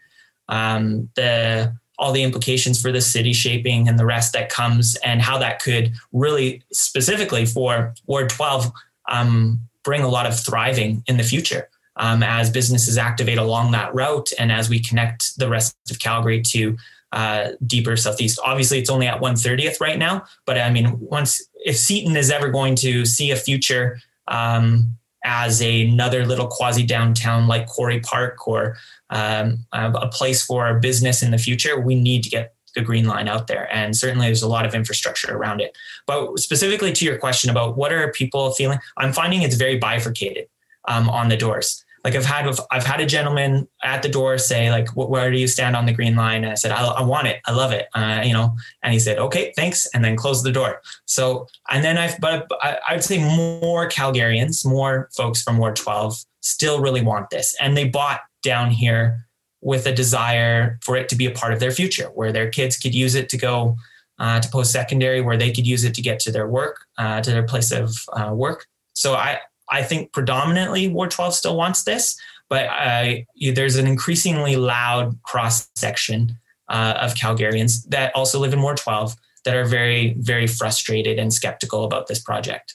Um, 0.49 1.11
the 1.15 1.75
all 1.99 2.13
the 2.13 2.23
implications 2.23 2.81
for 2.81 2.91
the 2.91 3.01
city 3.01 3.33
shaping 3.33 3.89
and 3.89 3.99
the 3.99 4.07
rest 4.07 4.33
that 4.33 4.49
comes 4.49 4.97
and 4.97 5.23
how 5.23 5.39
that 5.39 5.63
could 5.63 5.93
really 6.13 6.63
specifically 6.73 7.47
for 7.47 7.95
ward 8.07 8.29
12 8.29 8.73
um, 9.09 9.61
bring 9.85 10.03
a 10.03 10.09
lot 10.09 10.27
of 10.27 10.39
thriving 10.39 11.03
in 11.07 11.17
the 11.19 11.23
future 11.23 11.69
um, 11.97 12.23
as 12.23 12.51
businesses 12.51 12.99
activate 12.99 13.39
along 13.39 13.71
that 13.71 13.95
route 13.95 14.33
and 14.39 14.51
as 14.51 14.69
we 14.69 14.81
connect 14.81 15.39
the 15.39 15.49
rest 15.49 15.77
of 15.91 15.99
calgary 15.99 16.43
to 16.43 16.77
uh, 17.15 17.53
deeper 17.67 17.97
southeast 17.97 18.39
obviously 18.45 18.79
it's 18.79 18.91
only 18.91 19.07
at 19.07 19.21
130th 19.21 19.81
right 19.81 19.99
now 19.99 20.23
but 20.47 20.59
i 20.59 20.71
mean 20.71 20.99
once 21.01 21.43
if 21.65 21.77
seton 21.77 22.17
is 22.17 22.31
ever 22.31 22.51
going 22.51 22.75
to 22.75 23.07
see 23.07 23.31
a 23.31 23.37
future 23.37 23.99
um, 24.29 24.97
as 25.25 25.63
a, 25.63 25.87
another 25.87 26.27
little 26.27 26.47
quasi 26.47 26.85
downtown 26.85 27.49
like 27.49 27.67
Quarry 27.67 28.01
Park 28.01 28.47
or 28.47 28.77
um, 29.11 29.65
a 29.73 30.07
place 30.09 30.45
for 30.45 30.69
a 30.69 30.79
business 30.79 31.23
in 31.23 31.31
the 31.31 31.39
future, 31.39 31.81
we 31.81 31.95
need 31.95 32.23
to 32.25 32.31
get 32.31 32.55
the 32.75 32.83
green 32.83 33.07
line 33.07 33.29
out 33.29 33.47
there. 33.47 33.73
And 33.73 33.97
certainly 33.97 34.27
there's 34.27 34.43
a 34.43 34.49
lot 34.49 34.67
of 34.67 34.75
infrastructure 34.75 35.35
around 35.35 35.61
it. 35.61 35.77
But 36.07 36.39
specifically 36.39 36.93
to 36.93 37.05
your 37.05 37.19
question 37.19 37.49
about 37.49 37.77
what 37.77 37.93
are 37.93 38.13
people 38.13 38.53
feeling, 38.53 38.79
I'm 38.97 39.13
finding 39.13 39.43
it's 39.43 39.55
very 39.55 39.79
bifurcated 39.79 40.49
um, 40.87 41.09
on 41.09 41.29
the 41.29 41.37
doors 41.37 41.84
like 42.05 42.15
I've 42.15 42.27
had 42.27 42.47
I've 42.71 42.85
had 42.85 43.01
a 43.01 43.07
gentleman 43.07 43.67
at 43.83 44.03
the 44.03 44.09
door 44.09 44.37
say 44.39 44.71
like 44.71 44.89
where 44.95 45.31
do 45.31 45.39
you 45.39 45.49
stand 45.49 45.75
on 45.75 45.87
the 45.87 45.93
green 45.93 46.15
line? 46.15 46.45
And 46.45 46.53
I 46.53 46.55
said 46.55 46.71
I, 46.71 46.85
I 46.85 47.03
want 47.03 47.27
it. 47.27 47.41
I 47.47 47.53
love 47.53 47.73
it. 47.73 47.89
Uh, 47.95 48.23
you 48.25 48.33
know 48.33 48.55
and 48.83 48.93
he 48.93 48.99
said 48.99 49.19
okay 49.19 49.53
thanks 49.57 49.87
and 49.95 50.05
then 50.05 50.17
closed 50.17 50.45
the 50.45 50.53
door. 50.53 50.83
So 51.07 51.47
and 51.71 51.83
then 51.85 51.99
I've 51.99 52.21
but 52.21 52.47
I, 52.63 52.79
I'd 52.89 53.05
say 53.05 53.19
more 53.19 53.89
Calgarians 53.89 54.65
more 54.67 55.09
folks 55.17 55.43
from 55.43 55.59
Ward 55.59 55.77
12 55.77 56.25
still 56.41 56.81
really 56.81 57.03
want 57.03 57.31
this. 57.31 57.57
And 57.61 57.77
they 57.77 57.89
bought 57.89 58.21
down 58.43 58.71
here 58.71 59.27
with 59.63 59.87
a 59.87 59.93
desire 59.93 60.79
for 60.83 60.95
it 60.95 61.09
to 61.09 61.17
be 61.17 61.25
a 61.25 61.31
part 61.31 61.55
of 61.55 61.59
their 61.59 61.71
future 61.71 62.09
where 62.15 62.33
their 62.33 62.51
kids 62.51 62.77
could 62.77 62.95
use 62.95 63.15
it 63.15 63.31
to 63.31 63.39
go 63.39 63.77
uh, 64.19 64.39
to 64.39 64.49
post 64.51 64.71
secondary 64.71 65.23
where 65.23 65.39
they 65.39 65.51
could 65.51 65.67
use 65.67 65.85
it 65.85 65.95
to 65.95 66.03
get 66.03 66.21
to 66.21 66.31
their 66.31 66.47
work 66.47 66.85
uh, 66.99 67.21
to 67.23 67.31
their 67.31 67.43
place 67.43 67.73
of 67.73 67.97
uh, 68.13 68.33
work. 68.33 68.67
So 68.93 69.15
I 69.15 69.41
I 69.71 69.83
think 69.83 70.13
predominantly 70.13 70.89
Ward 70.89 71.11
12 71.11 71.35
still 71.35 71.57
wants 71.57 71.85
this, 71.85 72.19
but 72.49 72.67
uh, 72.67 73.15
there's 73.55 73.77
an 73.77 73.87
increasingly 73.87 74.57
loud 74.57 75.21
cross 75.23 75.69
section 75.75 76.39
uh, 76.69 76.99
of 77.01 77.15
Calgarians 77.15 77.87
that 77.89 78.15
also 78.15 78.39
live 78.39 78.53
in 78.53 78.63
Ward 78.63 78.77
12 78.77 79.17
that 79.45 79.57
are 79.57 79.65
very, 79.65 80.15
very 80.19 80.47
frustrated 80.47 81.19
and 81.19 81.33
skeptical 81.33 81.85
about 81.85 82.07
this 82.07 82.21
project. 82.21 82.75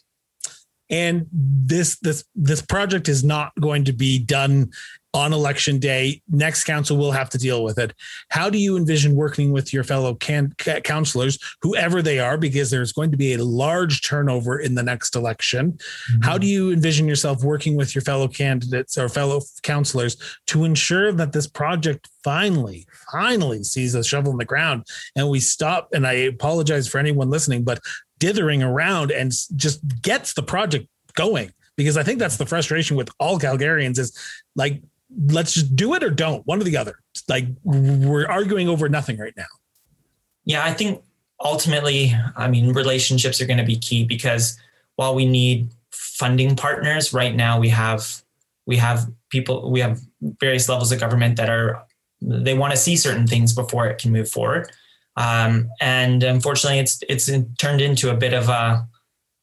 And 0.92 1.28
this 1.32 2.00
this 2.00 2.24
this 2.34 2.64
project 2.64 3.08
is 3.08 3.24
not 3.24 3.52
going 3.60 3.84
to 3.86 3.94
be 3.94 4.18
done 4.18 4.72
on 5.14 5.34
election 5.34 5.80
day. 5.80 6.22
Next 6.30 6.66
council 6.66 6.98
will 6.98 7.12
have 7.12 7.30
to 7.32 7.38
deal 7.38 7.64
with 7.64 7.80
it. 7.80 7.94
How 8.30 8.50
do 8.50 8.58
you 8.58 8.78
envision 8.78 9.16
working 9.16 9.52
with 9.52 9.74
your 9.74 9.84
fellow 9.84 10.14
can, 10.16 10.54
councilors, 10.84 11.40
whoever 11.62 12.02
they 12.02 12.20
are, 12.20 12.38
because 12.38 12.70
there's 12.70 12.92
going 12.92 13.12
to 13.12 13.18
be 13.18 13.34
a 13.34 13.44
large 13.44 14.08
turnover 14.08 14.60
in 14.60 14.76
the 14.76 14.84
next 14.84 15.16
election? 15.16 15.74
Mm-hmm. 15.74 16.22
How 16.22 16.38
do 16.38 16.46
you 16.46 16.72
envision 16.72 17.08
yourself 17.08 17.44
working 17.44 17.76
with 17.76 17.96
your 17.96 18.04
fellow 18.04 18.28
candidates 18.28 18.98
or 18.98 19.10
fellow 19.10 19.42
councilors 19.64 20.18
to 20.48 20.64
ensure 20.64 21.12
that 21.12 21.32
this 21.32 21.48
project 21.48 22.08
finally, 22.24 22.86
finally 23.12 23.64
sees 23.64 23.96
a 23.96 24.04
shovel 24.04 24.32
in 24.32 24.38
the 24.38 24.46
ground 24.46 24.86
and 25.16 25.30
we 25.30 25.40
stop? 25.40 25.90
And 25.94 26.06
I 26.06 26.14
apologize 26.14 26.88
for 26.88 27.00
anyone 27.00 27.30
listening, 27.30 27.64
but 27.64 27.80
dithering 28.20 28.62
around 28.62 29.12
and 29.12 29.32
just 29.56 29.82
gets 30.02 30.34
the 30.34 30.44
project 30.44 30.88
going 31.16 31.52
because 31.78 31.96
I 31.96 32.04
think 32.04 32.20
that's 32.20 32.36
the 32.36 32.46
frustration 32.46 32.98
with 32.98 33.10
all 33.20 33.40
Calgarians 33.40 33.98
is 33.98 34.18
like 34.56 34.84
let's 35.18 35.54
just 35.54 35.76
do 35.76 35.94
it 35.94 36.04
or 36.04 36.10
don't 36.10 36.46
one 36.46 36.60
or 36.62 36.64
the 36.64 36.78
other. 36.78 37.00
Like 37.28 37.46
we're 37.64 38.28
arguing 38.28 38.68
over 38.70 38.90
nothing 38.90 39.18
right 39.18 39.34
now. 39.36 39.46
Yeah 40.46 40.64
i 40.64 40.74
think 40.74 41.04
ultimately 41.42 42.16
i 42.36 42.48
mean 42.48 42.74
relationships 42.74 43.40
are 43.40 43.46
going 43.46 43.60
to 43.60 43.66
be 43.66 43.78
key 43.78 44.04
because 44.04 44.58
while 44.96 45.14
we 45.14 45.26
need 45.26 45.70
funding 45.92 46.56
partners 46.56 47.14
right 47.14 47.36
now 47.36 47.60
we 47.60 47.70
have 47.70 48.24
we 48.66 48.78
have 48.78 49.08
people 49.30 49.72
we 49.72 49.80
have 49.80 50.00
various 50.40 50.68
levels 50.68 50.92
of 50.92 51.00
government 51.00 51.36
that 51.38 51.50
are 51.50 51.86
they 52.22 52.54
want 52.54 52.72
to 52.72 52.78
see 52.78 52.96
certain 52.96 53.28
things 53.28 53.54
before 53.54 53.88
it 53.88 54.00
can 54.00 54.12
move 54.12 54.30
forward. 54.30 54.72
Um, 55.16 55.70
and 55.82 56.24
unfortunately 56.24 56.80
it's 56.80 57.00
it's 57.10 57.30
turned 57.58 57.82
into 57.82 58.10
a 58.10 58.16
bit 58.16 58.34
of 58.34 58.48
a, 58.48 58.88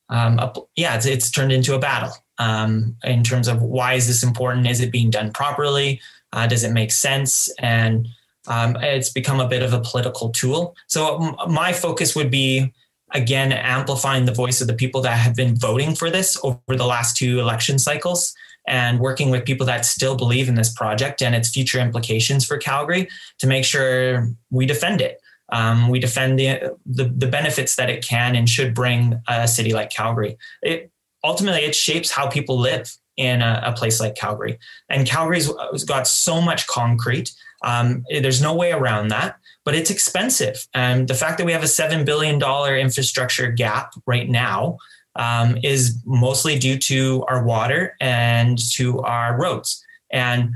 um, 0.08 0.38
a 0.38 0.52
yeah 0.76 0.96
it's, 0.96 1.06
it's 1.06 1.30
turned 1.30 1.52
into 1.52 1.74
a 1.74 1.78
battle 1.78 2.12
um, 2.38 2.96
in 3.04 3.22
terms 3.22 3.48
of 3.48 3.62
why 3.62 3.94
is 3.94 4.06
this 4.06 4.22
important? 4.22 4.66
Is 4.66 4.80
it 4.80 4.92
being 4.92 5.10
done 5.10 5.32
properly? 5.32 6.00
Uh, 6.32 6.46
does 6.46 6.64
it 6.64 6.72
make 6.72 6.92
sense? 6.92 7.48
And 7.58 8.08
um, 8.48 8.76
it's 8.76 9.10
become 9.10 9.40
a 9.40 9.48
bit 9.48 9.62
of 9.62 9.72
a 9.72 9.80
political 9.80 10.30
tool. 10.30 10.76
So 10.86 11.22
m- 11.22 11.52
my 11.52 11.72
focus 11.72 12.14
would 12.14 12.30
be 12.30 12.72
again 13.14 13.52
amplifying 13.52 14.24
the 14.24 14.34
voice 14.34 14.60
of 14.60 14.66
the 14.66 14.74
people 14.74 15.00
that 15.02 15.16
have 15.18 15.34
been 15.34 15.56
voting 15.56 15.94
for 15.94 16.10
this 16.10 16.36
over 16.42 16.60
the 16.68 16.86
last 16.86 17.16
two 17.16 17.40
election 17.40 17.78
cycles 17.78 18.34
and 18.66 18.98
working 18.98 19.30
with 19.30 19.44
people 19.44 19.64
that 19.66 19.84
still 19.84 20.16
believe 20.16 20.48
in 20.48 20.56
this 20.56 20.72
project 20.72 21.22
and 21.22 21.34
its 21.34 21.50
future 21.50 21.78
implications 21.78 22.44
for 22.44 22.58
Calgary 22.58 23.08
to 23.38 23.46
make 23.46 23.64
sure 23.64 24.28
we 24.50 24.66
defend 24.66 25.00
it. 25.00 25.20
Um, 25.52 25.88
we 25.88 26.00
defend 26.00 26.38
the, 26.40 26.76
the, 26.84 27.04
the 27.04 27.28
benefits 27.28 27.76
that 27.76 27.88
it 27.88 28.04
can 28.04 28.34
and 28.34 28.48
should 28.48 28.74
bring 28.74 29.20
a 29.28 29.46
city 29.46 29.72
like 29.72 29.90
Calgary. 29.90 30.36
It, 30.62 30.90
ultimately 31.26 31.62
it 31.62 31.74
shapes 31.74 32.10
how 32.10 32.28
people 32.28 32.58
live 32.58 32.90
in 33.16 33.42
a, 33.42 33.62
a 33.66 33.72
place 33.72 34.00
like 34.00 34.14
Calgary. 34.14 34.58
And 34.88 35.06
Calgary's 35.06 35.50
got 35.84 36.06
so 36.06 36.40
much 36.40 36.66
concrete. 36.66 37.32
Um, 37.62 38.04
there's 38.10 38.42
no 38.42 38.54
way 38.54 38.72
around 38.72 39.08
that, 39.08 39.38
but 39.64 39.74
it's 39.74 39.90
expensive. 39.90 40.66
And 40.74 41.08
the 41.08 41.14
fact 41.14 41.38
that 41.38 41.46
we 41.46 41.52
have 41.52 41.62
a 41.62 41.66
$7 41.66 42.04
billion 42.04 42.40
infrastructure 42.78 43.50
gap 43.50 43.94
right 44.06 44.28
now 44.28 44.78
um, 45.16 45.58
is 45.62 45.98
mostly 46.04 46.58
due 46.58 46.78
to 46.78 47.24
our 47.28 47.42
water 47.42 47.96
and 48.00 48.58
to 48.74 49.00
our 49.00 49.40
roads. 49.40 49.82
And 50.10 50.52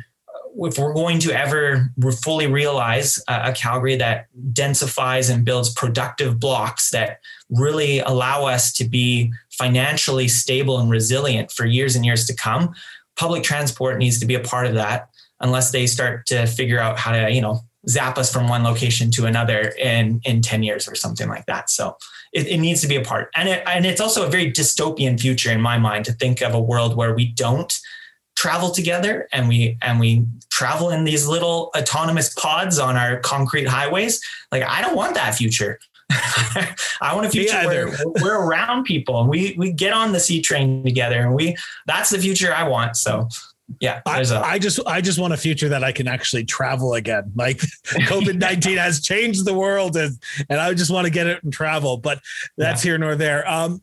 if 0.56 0.78
we're 0.78 0.92
going 0.92 1.18
to 1.20 1.32
ever 1.32 1.90
fully 2.22 2.46
realize 2.46 3.22
a 3.28 3.52
Calgary 3.52 3.96
that 3.96 4.26
densifies 4.52 5.32
and 5.32 5.44
builds 5.44 5.72
productive 5.72 6.38
blocks 6.38 6.90
that 6.90 7.20
really 7.50 8.00
allow 8.00 8.44
us 8.44 8.72
to 8.74 8.84
be 8.84 9.32
financially 9.60 10.26
stable 10.26 10.78
and 10.78 10.90
resilient 10.90 11.52
for 11.52 11.66
years 11.66 11.94
and 11.94 12.06
years 12.06 12.24
to 12.24 12.34
come, 12.34 12.74
public 13.14 13.42
transport 13.42 13.98
needs 13.98 14.18
to 14.18 14.24
be 14.24 14.34
a 14.34 14.40
part 14.40 14.66
of 14.66 14.74
that 14.74 15.10
unless 15.40 15.70
they 15.70 15.86
start 15.86 16.24
to 16.26 16.46
figure 16.46 16.80
out 16.80 16.98
how 16.98 17.12
to, 17.12 17.30
you 17.30 17.42
know, 17.42 17.60
zap 17.86 18.16
us 18.16 18.32
from 18.32 18.48
one 18.48 18.62
location 18.62 19.10
to 19.10 19.26
another 19.26 19.74
in 19.78 20.20
in 20.24 20.40
10 20.40 20.62
years 20.62 20.88
or 20.88 20.94
something 20.94 21.28
like 21.28 21.44
that. 21.44 21.68
So 21.68 21.96
it, 22.32 22.46
it, 22.46 22.58
needs 22.58 22.80
to 22.80 22.88
be 22.88 22.96
a 22.96 23.02
part. 23.02 23.30
And 23.34 23.48
it, 23.48 23.62
and 23.66 23.84
it's 23.84 24.00
also 24.00 24.26
a 24.26 24.30
very 24.30 24.50
dystopian 24.50 25.20
future 25.20 25.50
in 25.50 25.60
my 25.60 25.78
mind 25.78 26.04
to 26.06 26.12
think 26.12 26.40
of 26.40 26.54
a 26.54 26.60
world 26.60 26.96
where 26.96 27.14
we 27.14 27.26
don't 27.32 27.78
travel 28.36 28.70
together 28.70 29.28
and 29.32 29.48
we 29.48 29.76
and 29.82 30.00
we 30.00 30.24
travel 30.50 30.90
in 30.90 31.04
these 31.04 31.26
little 31.26 31.70
autonomous 31.76 32.32
pods 32.34 32.78
on 32.78 32.96
our 32.96 33.18
concrete 33.20 33.68
highways. 33.68 34.20
Like 34.52 34.62
i 34.62 34.80
don't 34.80 34.96
want 34.96 35.14
that 35.14 35.34
future 35.34 35.78
I 37.00 37.14
want 37.14 37.26
a 37.26 37.30
future 37.30 37.66
where 37.66 37.96
we're 38.20 38.38
around 38.38 38.84
people 38.84 39.20
and 39.20 39.28
we 39.28 39.54
we 39.56 39.72
get 39.72 39.92
on 39.92 40.12
the 40.12 40.20
C 40.20 40.40
train 40.40 40.84
together 40.84 41.20
and 41.20 41.34
we 41.34 41.56
that's 41.86 42.10
the 42.10 42.18
future 42.18 42.52
I 42.52 42.68
want. 42.68 42.96
So 42.96 43.28
yeah, 43.80 44.00
I, 44.04 44.20
a, 44.20 44.40
I 44.40 44.58
just 44.58 44.80
I 44.86 45.00
just 45.00 45.18
want 45.18 45.32
a 45.32 45.36
future 45.36 45.68
that 45.68 45.84
I 45.84 45.92
can 45.92 46.08
actually 46.08 46.44
travel 46.44 46.94
again. 46.94 47.32
Like 47.36 47.58
COVID 47.84 48.38
nineteen 48.38 48.78
has 48.78 49.00
changed 49.00 49.44
the 49.44 49.54
world 49.54 49.96
and 49.96 50.18
and 50.48 50.60
I 50.60 50.74
just 50.74 50.90
want 50.90 51.06
to 51.06 51.12
get 51.12 51.26
it 51.26 51.42
and 51.44 51.52
travel. 51.52 51.96
But 51.96 52.20
that's 52.56 52.84
yeah. 52.84 52.90
here 52.90 52.98
nor 52.98 53.14
there. 53.14 53.48
Um, 53.48 53.82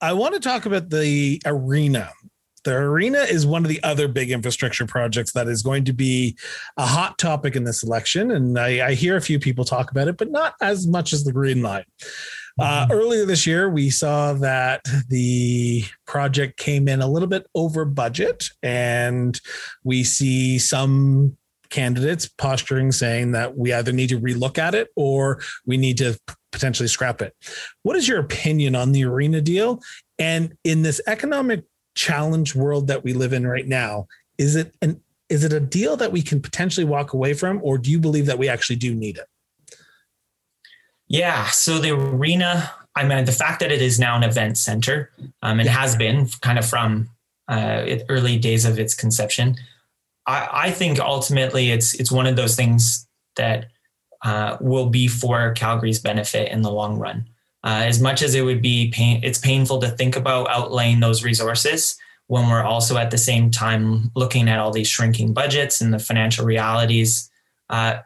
I 0.00 0.12
want 0.12 0.34
to 0.34 0.40
talk 0.40 0.66
about 0.66 0.88
the 0.88 1.42
arena 1.44 2.10
the 2.64 2.74
arena 2.74 3.18
is 3.20 3.46
one 3.46 3.64
of 3.64 3.68
the 3.68 3.82
other 3.82 4.08
big 4.08 4.30
infrastructure 4.30 4.86
projects 4.86 5.32
that 5.32 5.48
is 5.48 5.62
going 5.62 5.84
to 5.84 5.92
be 5.92 6.36
a 6.76 6.86
hot 6.86 7.18
topic 7.18 7.56
in 7.56 7.64
this 7.64 7.82
election. 7.82 8.30
And 8.30 8.58
I, 8.58 8.88
I 8.88 8.94
hear 8.94 9.16
a 9.16 9.22
few 9.22 9.38
people 9.38 9.64
talk 9.64 9.90
about 9.90 10.08
it, 10.08 10.16
but 10.16 10.30
not 10.30 10.54
as 10.60 10.86
much 10.86 11.12
as 11.12 11.24
the 11.24 11.32
Green 11.32 11.62
Line. 11.62 11.84
Uh, 12.58 12.84
mm-hmm. 12.84 12.92
earlier 12.92 13.24
this 13.24 13.46
year, 13.46 13.70
we 13.70 13.88
saw 13.88 14.34
that 14.34 14.84
the 15.08 15.84
project 16.06 16.58
came 16.58 16.88
in 16.88 17.00
a 17.00 17.06
little 17.06 17.28
bit 17.28 17.46
over 17.54 17.84
budget, 17.84 18.50
and 18.62 19.40
we 19.84 20.04
see 20.04 20.58
some 20.58 21.36
candidates 21.70 22.28
posturing 22.28 22.92
saying 22.92 23.32
that 23.32 23.56
we 23.56 23.72
either 23.72 23.92
need 23.92 24.08
to 24.08 24.20
relook 24.20 24.58
at 24.58 24.74
it 24.74 24.88
or 24.96 25.40
we 25.64 25.76
need 25.76 25.96
to 25.96 26.18
potentially 26.52 26.88
scrap 26.88 27.22
it. 27.22 27.34
What 27.82 27.96
is 27.96 28.08
your 28.08 28.18
opinion 28.18 28.74
on 28.74 28.92
the 28.92 29.04
arena 29.04 29.40
deal? 29.40 29.80
And 30.18 30.54
in 30.64 30.82
this 30.82 31.00
economic 31.06 31.64
challenge 31.94 32.54
world 32.54 32.86
that 32.88 33.04
we 33.04 33.12
live 33.12 33.32
in 33.32 33.46
right 33.46 33.66
now, 33.66 34.06
is 34.38 34.56
it 34.56 34.74
an 34.82 35.00
is 35.28 35.44
it 35.44 35.52
a 35.52 35.60
deal 35.60 35.96
that 35.96 36.10
we 36.10 36.22
can 36.22 36.42
potentially 36.42 36.84
walk 36.84 37.12
away 37.12 37.34
from, 37.34 37.60
or 37.62 37.78
do 37.78 37.90
you 37.90 38.00
believe 38.00 38.26
that 38.26 38.38
we 38.38 38.48
actually 38.48 38.76
do 38.76 38.94
need 38.94 39.16
it? 39.16 39.26
Yeah. 41.06 41.46
So 41.50 41.78
the 41.78 41.90
arena, 41.90 42.70
I 42.96 43.04
mean, 43.04 43.24
the 43.24 43.32
fact 43.32 43.60
that 43.60 43.70
it 43.70 43.80
is 43.80 43.98
now 43.98 44.16
an 44.16 44.24
event 44.24 44.58
center, 44.58 45.10
um, 45.42 45.60
and 45.60 45.66
yeah. 45.66 45.72
has 45.72 45.96
been 45.96 46.26
kind 46.40 46.58
of 46.58 46.66
from 46.66 47.10
uh, 47.48 47.84
early 48.08 48.38
days 48.38 48.64
of 48.64 48.78
its 48.78 48.94
conception. 48.94 49.56
I, 50.26 50.48
I, 50.52 50.70
think 50.70 51.00
ultimately 51.00 51.70
it's 51.70 51.94
it's 51.94 52.12
one 52.12 52.26
of 52.26 52.36
those 52.36 52.54
things 52.54 53.08
that 53.36 53.66
uh, 54.24 54.56
will 54.60 54.88
be 54.88 55.08
for 55.08 55.52
Calgary's 55.54 55.98
benefit 55.98 56.52
in 56.52 56.62
the 56.62 56.70
long 56.70 56.98
run. 56.98 57.26
Uh, 57.62 57.82
as 57.84 58.00
much 58.00 58.22
as 58.22 58.34
it 58.34 58.42
would 58.42 58.62
be 58.62 58.90
pain, 58.90 59.20
it's 59.22 59.38
painful 59.38 59.80
to 59.80 59.88
think 59.88 60.16
about 60.16 60.48
outlaying 60.48 61.00
those 61.00 61.22
resources 61.22 61.98
when 62.28 62.48
we're 62.48 62.62
also 62.62 62.96
at 62.96 63.10
the 63.10 63.18
same 63.18 63.50
time 63.50 64.10
looking 64.14 64.48
at 64.48 64.58
all 64.58 64.70
these 64.70 64.88
shrinking 64.88 65.34
budgets 65.34 65.80
and 65.80 65.92
the 65.92 65.98
financial 65.98 66.44
realities. 66.44 67.28
Uh, 67.68 67.98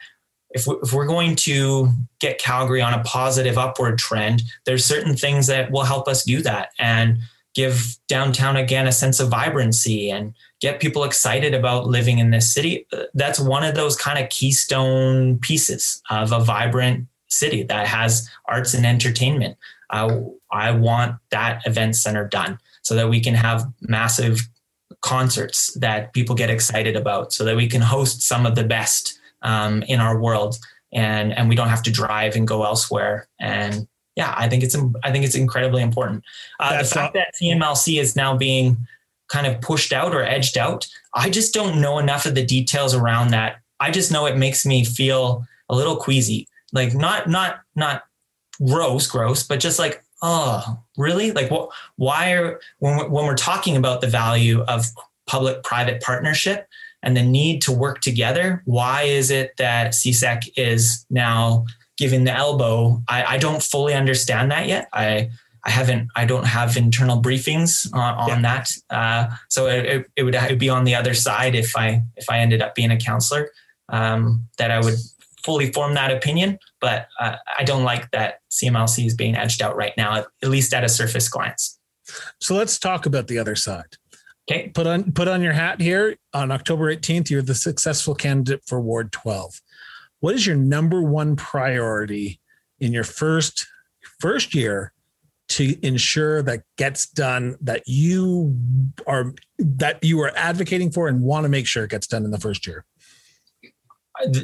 if, 0.51 0.67
we, 0.67 0.75
if 0.83 0.93
we're 0.93 1.07
going 1.07 1.37
to 1.37 1.91
get 2.21 2.39
Calgary 2.39 2.81
on 2.81 2.95
a 2.95 3.03
positive 3.05 3.59
upward 3.59 3.99
trend, 3.99 4.43
there's 4.65 4.85
certain 4.85 5.15
things 5.15 5.47
that 5.47 5.71
will 5.71 5.83
help 5.83 6.09
us 6.09 6.25
do 6.25 6.41
that 6.43 6.71
and 6.79 7.19
give 7.55 7.97
downtown 8.09 8.57
again 8.57 8.87
a 8.87 8.93
sense 8.93 9.21
of 9.21 9.29
vibrancy 9.29 10.11
and 10.11 10.35
get 10.61 10.81
people 10.81 11.05
excited 11.05 11.55
about 11.55 11.87
living 11.87 12.19
in 12.19 12.31
this 12.31 12.53
city. 12.53 12.87
That's 13.15 13.39
one 13.39 13.63
of 13.63 13.75
those 13.75 13.97
kind 13.97 14.19
of 14.19 14.31
keystone 14.31 15.39
pieces 15.39 16.03
of 16.11 16.33
a 16.33 16.41
vibrant 16.41 17.07
city 17.35 17.63
that 17.65 17.87
has 17.87 18.29
arts 18.47 18.75
and 18.75 18.87
entertainment. 18.87 19.57
Uh, 19.91 20.21
I 20.51 20.71
want 20.71 21.17
that 21.31 21.67
event 21.67 21.97
center 21.97 22.27
done 22.27 22.59
so 22.83 22.95
that 22.95 23.09
we 23.09 23.21
can 23.21 23.35
have 23.35 23.67
massive 23.81 24.41
concerts 25.01 25.75
that 25.75 26.13
people 26.13 26.35
get 26.35 26.51
excited 26.51 26.97
about, 26.97 27.33
so 27.33 27.45
that 27.45 27.57
we 27.57 27.69
can 27.69 27.81
host 27.81 28.23
some 28.23 28.47
of 28.47 28.55
the 28.55 28.65
best 28.65 29.19
um, 29.43 29.83
in 29.85 30.01
our 30.01 30.19
world, 30.19 30.59
and 30.93 31.33
and 31.33 31.49
we 31.49 31.55
don't 31.55 31.69
have 31.69 31.83
to 31.83 31.91
drive 31.91 32.37
and 32.37 32.49
go 32.49 32.65
elsewhere. 32.65 33.29
And 33.41 33.87
yeah, 34.17 34.35
I 34.37 34.49
think 34.49 34.63
it's 34.63 34.77
I 35.03 35.11
think 35.11 35.25
it's 35.25 35.35
incredibly 35.35 35.83
important. 35.83 36.25
Uh, 36.61 36.79
the 36.79 36.89
fact 36.89 37.15
that 37.15 37.35
CMLC 37.41 38.01
is 38.01 38.17
now 38.17 38.37
being 38.37 38.87
kind 39.29 39.47
of 39.47 39.61
pushed 39.61 39.93
out 39.93 40.15
or 40.15 40.23
edged 40.23 40.57
out, 40.57 40.87
I 41.15 41.31
just 41.31 41.53
don't 41.55 41.81
know 41.81 41.99
enough 41.99 42.27
of 42.27 42.35
the 42.35 42.45
details 42.45 42.95
around 42.95 43.31
that. 43.31 43.57
I 43.81 43.91
just 43.91 44.13
know 44.13 44.27
it 44.27 44.37
makes 44.37 44.65
me 44.65 44.85
feel 44.85 45.45
a 45.69 45.75
little 45.75 45.97
queasy 45.97 46.47
like 46.75 46.95
not 46.95 47.29
not 47.29 47.61
not 47.75 48.03
gross 48.67 49.07
gross 49.07 49.43
but 49.43 49.61
just 49.61 49.79
like 49.79 50.05
oh 50.23 50.79
really 50.99 51.33
like 51.33 51.51
what 51.51 51.71
why 51.97 52.33
are 52.33 52.61
when 52.79 52.97
we're, 52.97 53.09
when 53.09 53.25
we're 53.25 53.35
talking 53.35 53.77
about 53.77 54.01
the 54.01 54.07
value 54.07 54.61
of 54.63 54.85
public 55.27 55.63
private 55.63 56.03
partnership 56.03 56.69
and 57.03 57.17
the 57.17 57.23
need 57.23 57.63
to 57.63 57.73
work 57.73 58.01
together 58.01 58.63
why 58.67 59.03
is 59.03 59.31
it 59.31 59.57
that 59.57 59.93
csec 59.93 60.49
is 60.57 61.07
now 61.11 61.65
giving 61.97 62.25
the 62.25 62.33
elbow 62.33 63.01
I, 63.09 63.25
I 63.25 63.39
don't 63.39 63.63
fully 63.63 63.95
understand 63.95 64.51
that 64.51 64.69
yet 64.69 64.89
i 64.93 65.31
I 65.67 65.71
haven't, 65.71 66.11
I 66.15 66.27
don't 66.27 66.45
have 66.45 66.77
internal 66.77 67.23
briefings 67.23 67.89
on, 67.95 68.15
on 68.17 68.29
yeah. 68.29 68.41
that. 68.43 68.71
Uh, 68.91 69.35
so 69.49 69.67
it, 69.67 70.07
it, 70.15 70.23
would, 70.23 70.35
it 70.35 70.51
would 70.51 70.59
be 70.59 70.69
on 70.69 70.85
the 70.85 70.95
other 70.95 71.15
side 71.15 71.55
if 71.55 71.75
I, 71.75 72.03
if 72.17 72.29
I 72.29 72.41
ended 72.41 72.61
up 72.61 72.75
being 72.75 72.91
a 72.91 72.99
councillor, 72.99 73.49
um, 73.89 74.47
that 74.59 74.71
I 74.71 74.81
would 74.81 74.97
fully 75.45 75.73
form 75.73 75.95
that 75.95 76.11
opinion, 76.11 76.59
but 76.81 77.07
uh, 77.21 77.37
I 77.59 77.65
don't 77.65 77.85
like 77.85 78.11
that 78.13 78.41
CMLC 78.51 79.07
is 79.07 79.15
being 79.15 79.37
edged 79.37 79.63
out 79.63 79.77
right 79.77 79.93
now, 79.97 80.15
at 80.15 80.49
least 80.49 80.73
at 80.73 80.85
a 80.85 80.89
surface 80.89 81.29
glance. 81.29 81.79
So 82.41 82.55
let's 82.55 82.79
talk 82.79 83.07
about 83.07 83.29
the 83.29 83.39
other 83.39 83.55
side. 83.55 83.97
Okay. 84.51 84.69
Put 84.69 84.87
on 84.87 85.13
put 85.13 85.27
on 85.27 85.41
your 85.43 85.55
hat 85.55 85.81
here 85.81 86.17
on 86.35 86.51
October 86.51 86.95
18th. 86.95 87.31
You're 87.31 87.43
the 87.43 87.55
successful 87.55 88.15
candidate 88.15 88.63
for 88.67 88.81
Ward 88.81 89.11
12. 89.13 89.61
What 90.21 90.35
is 90.35 90.47
your 90.47 90.57
number 90.57 91.03
one 91.03 91.37
priority 91.37 92.41
in 92.79 92.93
your 92.93 93.05
first 93.05 93.67
first 94.21 94.55
year 94.55 94.93
to 95.49 95.77
ensure 95.87 96.43
that 96.43 96.63
gets 96.77 97.07
done 97.07 97.57
that 97.61 97.83
you 97.87 98.57
are 99.07 99.35
that 99.59 100.03
you 100.03 100.21
are 100.21 100.33
advocating 100.37 100.91
for 100.91 101.09
and 101.09 101.23
want 101.23 101.45
to 101.45 101.49
make 101.49 101.67
sure 101.67 101.85
it 101.85 101.91
gets 101.91 102.07
done 102.07 102.25
in 102.25 102.31
the 102.31 102.41
first 102.41 102.67
year? 102.67 102.85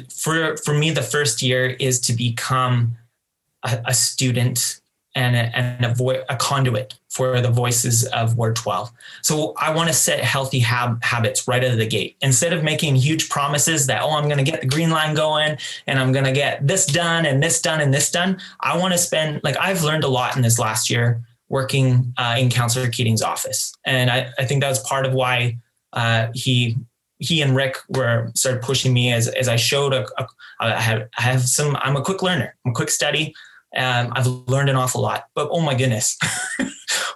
For 0.09 0.57
for 0.57 0.73
me, 0.73 0.91
the 0.91 1.01
first 1.01 1.41
year 1.41 1.67
is 1.67 1.99
to 2.01 2.13
become 2.13 2.97
a, 3.63 3.81
a 3.87 3.93
student 3.93 4.81
and 5.15 5.35
a, 5.35 5.57
and 5.57 5.85
a, 5.85 5.93
vo- 5.93 6.23
a, 6.29 6.35
conduit 6.37 6.95
for 7.09 7.41
the 7.41 7.49
voices 7.49 8.05
of 8.07 8.37
Ward 8.37 8.55
12. 8.55 8.91
So 9.21 9.53
I 9.57 9.73
want 9.75 9.89
to 9.89 9.93
set 9.93 10.21
healthy 10.21 10.59
hab- 10.59 11.03
habits 11.03 11.47
right 11.47 11.61
out 11.63 11.71
of 11.71 11.77
the 11.77 11.87
gate. 11.87 12.15
Instead 12.21 12.53
of 12.53 12.63
making 12.63 12.95
huge 12.95 13.29
promises 13.29 13.87
that, 13.87 14.01
oh, 14.01 14.11
I'm 14.11 14.29
going 14.29 14.43
to 14.43 14.49
get 14.49 14.61
the 14.61 14.67
green 14.67 14.89
line 14.89 15.13
going 15.13 15.57
and 15.85 15.99
I'm 15.99 16.13
going 16.13 16.23
to 16.23 16.31
get 16.31 16.65
this 16.65 16.85
done 16.85 17.25
and 17.25 17.43
this 17.43 17.61
done 17.61 17.81
and 17.81 17.93
this 17.93 18.09
done, 18.09 18.39
I 18.61 18.77
want 18.77 18.93
to 18.93 18.97
spend, 18.97 19.41
like, 19.43 19.57
I've 19.57 19.83
learned 19.83 20.05
a 20.05 20.07
lot 20.07 20.37
in 20.37 20.41
this 20.41 20.57
last 20.57 20.89
year 20.89 21.21
working 21.49 22.13
uh, 22.17 22.37
in 22.39 22.49
Councillor 22.49 22.87
Keating's 22.87 23.21
office. 23.21 23.73
And 23.85 24.09
I, 24.09 24.31
I 24.39 24.45
think 24.45 24.61
that 24.61 24.69
was 24.69 24.79
part 24.79 25.05
of 25.05 25.13
why 25.13 25.57
uh, 25.91 26.29
he 26.33 26.77
he 27.21 27.41
and 27.41 27.55
Rick 27.55 27.77
were 27.87 28.31
started 28.35 28.63
pushing 28.63 28.93
me 28.93 29.13
as 29.13 29.27
as 29.27 29.47
I 29.47 29.55
showed 29.55 29.93
a, 29.93 30.05
a 30.17 30.27
I 30.59 30.81
have 30.81 31.07
I 31.17 31.21
have 31.21 31.41
some 31.43 31.75
I'm 31.77 31.95
a 31.95 32.01
quick 32.01 32.21
learner. 32.21 32.55
I'm 32.65 32.71
a 32.71 32.75
quick 32.75 32.89
study. 32.89 33.33
Um, 33.77 34.11
I've 34.13 34.27
learned 34.27 34.69
an 34.69 34.75
awful 34.75 35.01
lot 35.01 35.25
but 35.35 35.47
oh 35.51 35.61
my 35.61 35.75
goodness. 35.75 36.17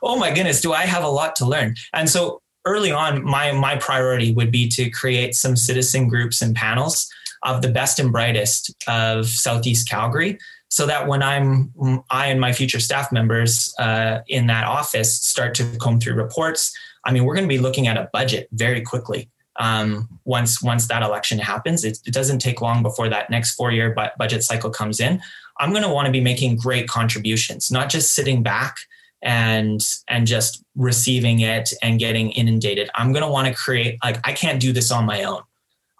Oh 0.04 0.18
my 0.18 0.32
goodness 0.32 0.62
do 0.62 0.72
I 0.72 0.84
have 0.84 1.04
a 1.04 1.10
lot 1.10 1.36
to 1.38 1.46
learn? 1.46 1.76
And 1.92 2.08
so 2.08 2.42
early 2.66 2.92
on 2.92 3.24
my 3.26 3.52
my 3.52 3.76
priority 3.78 4.34
would 4.34 4.52
be 4.52 4.68
to 4.70 4.90
create 4.92 5.34
some 5.34 5.56
citizen 5.56 6.08
groups 6.08 6.42
and 6.44 6.56
panels 6.56 7.10
of 7.44 7.64
the 7.64 7.70
best 7.70 8.00
and 8.00 8.12
brightest 8.12 8.74
of 8.88 9.28
Southeast 9.28 9.90
Calgary 9.90 10.38
so 10.70 10.86
that 10.86 11.08
when 11.08 11.24
I'm 11.24 11.74
I 12.12 12.28
and 12.28 12.40
my 12.40 12.54
future 12.54 12.80
staff 12.80 13.12
members 13.12 13.74
uh, 13.80 14.20
in 14.28 14.46
that 14.48 14.66
office 14.66 15.16
start 15.16 15.56
to 15.56 15.66
comb 15.78 16.00
through 16.00 16.16
reports 16.16 16.72
I 17.04 17.12
mean 17.12 17.24
we're 17.24 17.36
going 17.36 17.48
to 17.48 17.56
be 17.56 17.60
looking 17.60 17.88
at 17.88 17.98
a 17.98 18.10
budget 18.14 18.48
very 18.52 18.82
quickly 18.82 19.30
um, 19.58 20.10
once 20.26 20.62
once 20.62 20.88
that 20.88 21.04
election 21.04 21.40
happens. 21.40 21.84
It, 21.84 22.00
it, 22.06 22.14
doesn't 22.14 22.40
take 22.40 22.62
long 22.62 22.84
before 22.84 23.10
that 23.10 23.30
next 23.30 23.56
four 23.56 23.72
year 23.72 23.94
bu- 23.94 24.16
budget 24.18 24.44
cycle 24.44 24.70
comes 24.70 25.00
in. 25.00 25.22
I'm 25.60 25.72
going 25.72 25.84
to 25.84 25.90
want 25.90 26.08
to 26.08 26.12
be 26.12 26.22
making 26.22 26.58
great 26.58 26.88
contributions, 26.88 27.72
not 27.72 27.90
just 27.90 28.14
sitting 28.14 28.44
back 28.44 28.76
and 29.22 29.82
and 30.08 30.28
just 30.28 30.64
receiving 30.76 31.40
it 31.40 31.72
and 31.82 32.00
getting 32.00 32.32
inundated. 32.32 32.90
I'm 32.96 33.14
going 33.14 33.24
to 33.24 33.32
want 33.32 33.48
to 33.48 33.54
create 33.54 33.98
like 34.04 34.20
I 34.28 34.34
can't 34.34 34.60
do 34.60 34.74
this 34.74 34.92
on 34.92 35.06
my 35.06 35.24
own. 35.24 35.42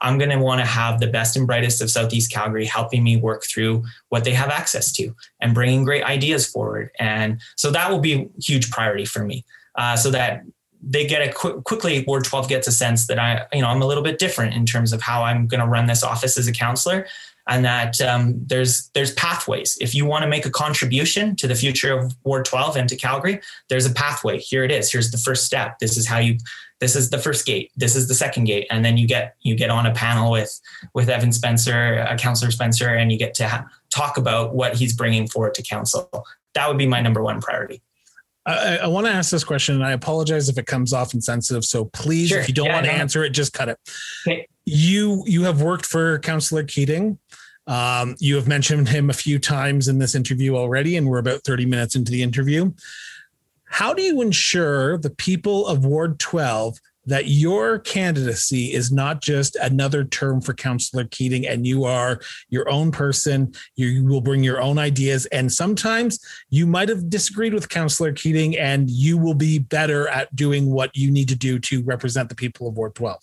I'm 0.02 0.18
going 0.18 0.30
to 0.30 0.38
want 0.38 0.60
to 0.60 0.66
have 0.66 1.00
the 1.00 1.08
best 1.08 1.38
and 1.38 1.48
brightest 1.48 1.82
of 1.82 1.90
Southeast 1.90 2.32
Calgary 2.32 2.66
helping 2.66 3.04
me 3.04 3.16
work 3.18 3.44
through 3.46 3.84
what 4.10 4.24
they 4.26 4.34
have 4.34 4.50
access 4.50 4.92
to 4.94 5.16
and 5.40 5.54
bringing 5.54 5.86
great 5.86 6.04
ideas 6.04 6.46
forward. 6.46 6.92
And 7.00 7.42
so 7.56 7.72
that 7.72 7.90
will 7.90 8.00
be 8.00 8.30
huge 8.40 8.70
priority 8.72 9.06
for 9.06 9.24
me. 9.24 9.46
Uh, 9.76 9.96
so 9.96 10.12
that 10.12 10.44
they 10.88 11.06
get 11.06 11.28
a 11.28 11.34
quick, 11.34 11.64
quickly 11.64 12.04
ward 12.08 12.24
12 12.24 12.48
gets 12.48 12.68
a 12.68 12.72
sense 12.72 13.08
that 13.08 13.18
i 13.18 13.46
you 13.52 13.62
know 13.62 13.68
i'm 13.68 13.82
a 13.82 13.88
little 13.88 14.04
bit 14.04 14.20
different 14.20 14.54
in 14.54 14.66
terms 14.66 14.94
of 14.94 15.02
how 15.02 15.24
i'm 15.24 15.48
going 15.48 15.60
to 15.60 15.68
run 15.68 15.88
this 15.88 16.04
office 16.04 16.38
as 16.38 16.48
a 16.48 16.52
councillor 16.52 17.06
and 17.48 17.64
that 17.64 18.02
um, 18.02 18.34
there's 18.48 18.90
there's 18.94 19.14
pathways. 19.14 19.78
If 19.80 19.94
you 19.94 20.06
want 20.06 20.24
to 20.24 20.30
make 20.30 20.46
a 20.46 20.50
contribution 20.50 21.36
to 21.38 21.48
the 21.48 21.56
future 21.56 21.98
of 21.98 22.16
ward 22.24 22.46
12 22.46 22.76
and 22.76 22.90
to 22.90 22.96
calgary 22.96 23.40
there's 23.70 23.86
a 23.86 23.94
pathway. 23.94 24.40
Here 24.40 24.64
it 24.64 24.72
is. 24.72 24.92
Here's 24.92 25.12
the 25.12 25.18
first 25.18 25.46
step. 25.46 25.80
This 25.80 25.98
is 25.98 26.08
how 26.08 26.18
you 26.18 26.38
this 26.80 26.96
is 26.96 27.10
the 27.10 27.20
first 27.20 27.46
gate. 27.46 27.72
This 27.76 27.96
is 27.96 28.08
the 28.08 28.16
second 28.16 28.46
gate. 28.46 28.68
And 28.70 28.84
then 28.84 28.98
you 28.98 29.08
get 29.08 29.36
you 29.42 29.56
get 29.56 29.70
on 29.70 29.86
a 29.86 29.94
panel 29.94 30.32
with 30.32 30.60
with 30.94 31.10
evan 31.10 31.32
spencer 31.32 32.06
a 32.10 32.18
councillor 32.18 32.52
spencer 32.52 32.90
and 32.90 33.12
you 33.12 33.18
get 33.18 33.34
to 33.36 33.48
ha- 33.48 33.68
talk 33.90 34.18
about 34.18 34.56
what 34.56 34.76
he's 34.76 34.96
bringing 34.96 35.28
forward 35.28 35.54
to 35.56 35.62
council. 35.62 36.10
That 36.54 36.68
would 36.68 36.78
be 36.78 36.88
my 36.88 37.02
number 37.02 37.22
one 37.22 37.42
priority 37.42 37.82
I, 38.46 38.78
I 38.78 38.88
want 38.88 39.08
to 39.08 39.12
ask 39.12 39.32
this 39.32 39.44
question, 39.44 39.76
and 39.76 39.84
I 39.84 39.94
apologize 39.94 40.50
if 40.50 40.58
it 40.58 40.68
comes 40.68 40.94
off 40.94 41.14
insensitive. 41.14 41.66
So 41.66 41.86
please, 41.86 42.30
sure. 42.30 42.40
if 42.40 42.48
you 42.48 42.54
don't 42.54 42.68
yeah, 42.68 42.74
want 42.74 42.86
to 42.86 42.92
no. 42.92 42.98
answer 42.98 43.24
it, 43.24 43.32
just 43.32 43.54
cut 43.54 43.70
it. 43.70 43.80
Okay. 44.28 44.48
You 44.66 45.24
you 45.26 45.44
have 45.44 45.62
worked 45.62 45.86
for 45.86 46.20
Councillor 46.20 46.64
Keating. 46.64 47.18
Um, 47.68 48.16
you 48.20 48.36
have 48.36 48.48
mentioned 48.48 48.88
him 48.90 49.10
a 49.10 49.14
few 49.14 49.40
times 49.40 49.88
in 49.88 49.98
this 49.98 50.14
interview 50.14 50.56
already, 50.56 50.98
and 50.98 51.08
we're 51.08 51.18
about 51.18 51.44
30 51.44 51.66
minutes 51.66 51.96
into 51.96 52.12
the 52.12 52.22
interview. 52.22 52.72
How 53.66 53.94
do 53.94 54.04
you 54.04 54.22
ensure 54.22 54.98
the 54.98 55.10
people 55.10 55.66
of 55.68 55.86
Ward 55.86 56.20
12 56.20 56.78
that 57.06 57.28
your 57.28 57.80
candidacy 57.80 58.74
is 58.74 58.92
not 58.92 59.22
just 59.22 59.56
another 59.58 60.04
term 60.04 60.42
for 60.42 60.54
Councillor 60.54 61.06
Keating 61.06 61.48
and 61.48 61.66
you 61.66 61.84
are 61.84 62.20
your 62.50 62.70
own 62.70 62.92
person. 62.92 63.54
You 63.76 64.04
will 64.06 64.22
bring 64.22 64.44
your 64.44 64.62
own 64.62 64.78
ideas. 64.78 65.26
And 65.28 65.52
sometimes 65.52 66.20
you 66.50 66.66
might 66.66 66.90
have 66.90 67.10
disagreed 67.10 67.54
with 67.54 67.70
Councillor 67.70 68.14
Keating 68.14 68.58
and 68.58 68.90
you 68.90 69.18
will 69.18 69.34
be 69.34 69.60
better 69.60 70.08
at 70.08 70.36
doing 70.36 70.72
what 70.72 70.96
you 70.96 71.12
need 71.12 71.30
to 71.30 71.36
do 71.36 71.60
to 71.60 71.84
represent 71.84 72.30
the 72.30 72.36
people 72.36 72.68
of 72.68 72.76
Ward 72.76 72.96
12. 72.96 73.22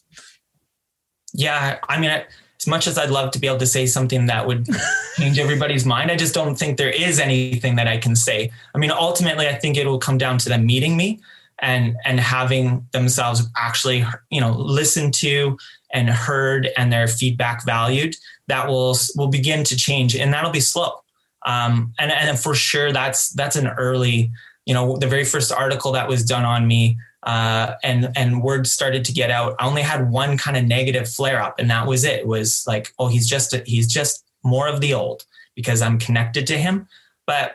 Yeah. 1.34 1.78
I 1.88 1.98
mean, 1.98 2.10
as 2.10 2.66
much 2.66 2.86
as 2.86 2.96
I'd 2.96 3.10
love 3.10 3.32
to 3.32 3.38
be 3.38 3.48
able 3.48 3.58
to 3.58 3.66
say 3.66 3.86
something 3.86 4.26
that 4.26 4.46
would 4.46 4.68
change 5.16 5.38
everybody's 5.38 5.84
mind, 5.84 6.10
I 6.10 6.16
just 6.16 6.34
don't 6.34 6.54
think 6.54 6.78
there 6.78 6.90
is 6.90 7.18
anything 7.18 7.76
that 7.76 7.88
I 7.88 7.98
can 7.98 8.14
say. 8.14 8.52
I 8.74 8.78
mean, 8.78 8.90
ultimately, 8.90 9.48
I 9.48 9.54
think 9.54 9.76
it 9.76 9.86
will 9.86 9.98
come 9.98 10.18
down 10.18 10.38
to 10.38 10.48
them 10.48 10.64
meeting 10.64 10.96
me 10.96 11.20
and 11.62 11.96
and 12.04 12.20
having 12.20 12.86
themselves 12.92 13.48
actually, 13.56 14.04
you 14.30 14.40
know, 14.40 14.52
listened 14.52 15.14
to 15.14 15.56
and 15.92 16.10
heard 16.10 16.68
and 16.76 16.92
their 16.92 17.06
feedback 17.06 17.64
valued. 17.64 18.16
That 18.48 18.68
will 18.68 18.96
will 19.16 19.28
begin 19.28 19.64
to 19.64 19.76
change, 19.76 20.16
and 20.16 20.32
that'll 20.32 20.50
be 20.50 20.60
slow. 20.60 21.02
Um, 21.46 21.94
and 21.98 22.12
and 22.12 22.38
for 22.38 22.54
sure, 22.54 22.92
that's 22.92 23.30
that's 23.30 23.56
an 23.56 23.68
early. 23.68 24.30
You 24.66 24.74
know, 24.74 24.96
the 24.96 25.08
very 25.08 25.24
first 25.24 25.50
article 25.52 25.92
that 25.92 26.08
was 26.08 26.24
done 26.24 26.44
on 26.44 26.66
me 26.66 26.96
uh, 27.22 27.74
and 27.82 28.10
and 28.16 28.42
word 28.42 28.66
started 28.66 29.04
to 29.04 29.12
get 29.12 29.30
out. 29.30 29.54
I 29.58 29.66
only 29.66 29.82
had 29.82 30.10
one 30.10 30.36
kind 30.36 30.56
of 30.56 30.64
negative 30.64 31.08
flare 31.08 31.40
up, 31.40 31.58
and 31.58 31.70
that 31.70 31.86
was 31.86 32.04
it. 32.04 32.20
it 32.20 32.26
was 32.26 32.64
like, 32.66 32.92
oh, 32.98 33.08
he's 33.08 33.28
just 33.28 33.54
a, 33.54 33.62
he's 33.64 33.86
just 33.86 34.24
more 34.42 34.68
of 34.68 34.80
the 34.80 34.94
old 34.94 35.24
because 35.54 35.82
I'm 35.82 35.98
connected 35.98 36.46
to 36.48 36.58
him. 36.58 36.88
But 37.26 37.54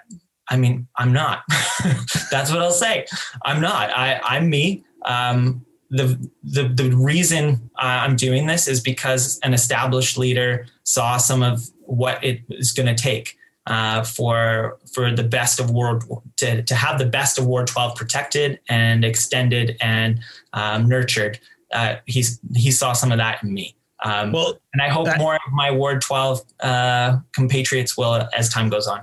I 0.49 0.57
mean, 0.57 0.87
I'm 0.95 1.13
not. 1.13 1.43
That's 2.31 2.51
what 2.51 2.61
I'll 2.61 2.71
say. 2.71 3.05
I'm 3.43 3.61
not. 3.61 3.89
I 3.89 4.19
I'm 4.23 4.49
me. 4.49 4.83
Um, 5.05 5.65
the 5.89 6.29
the 6.43 6.67
the 6.67 6.95
reason 6.95 7.69
I'm 7.77 8.15
doing 8.15 8.47
this 8.47 8.67
is 8.67 8.81
because 8.81 9.39
an 9.43 9.53
established 9.53 10.17
leader 10.17 10.65
saw 10.83 11.17
some 11.17 11.43
of 11.43 11.63
what 11.81 12.23
it 12.23 12.41
is 12.49 12.71
going 12.71 12.93
to 12.93 13.01
take 13.01 13.37
uh, 13.67 14.03
for 14.03 14.79
for 14.93 15.11
the 15.11 15.23
best 15.23 15.59
of 15.59 15.71
World 15.71 16.03
to, 16.37 16.63
to 16.63 16.75
have 16.75 16.99
the 16.99 17.05
best 17.05 17.37
of 17.37 17.45
Ward 17.45 17.67
12 17.67 17.95
protected 17.95 18.59
and 18.69 19.05
extended 19.05 19.77
and 19.81 20.19
um, 20.53 20.87
nurtured. 20.87 21.39
Uh, 21.73 21.95
he's 22.05 22.39
he 22.55 22.71
saw 22.71 22.93
some 22.93 23.11
of 23.11 23.17
that 23.17 23.43
in 23.43 23.53
me. 23.53 23.75
Um, 24.03 24.31
well, 24.31 24.59
and 24.73 24.81
I 24.81 24.89
hope 24.89 25.05
that, 25.05 25.17
more 25.17 25.35
of 25.35 25.53
my 25.53 25.71
Ward 25.71 26.01
12 26.01 26.41
uh, 26.61 27.17
compatriots 27.33 27.97
will 27.97 28.27
as 28.35 28.49
time 28.49 28.69
goes 28.69 28.87
on. 28.87 29.01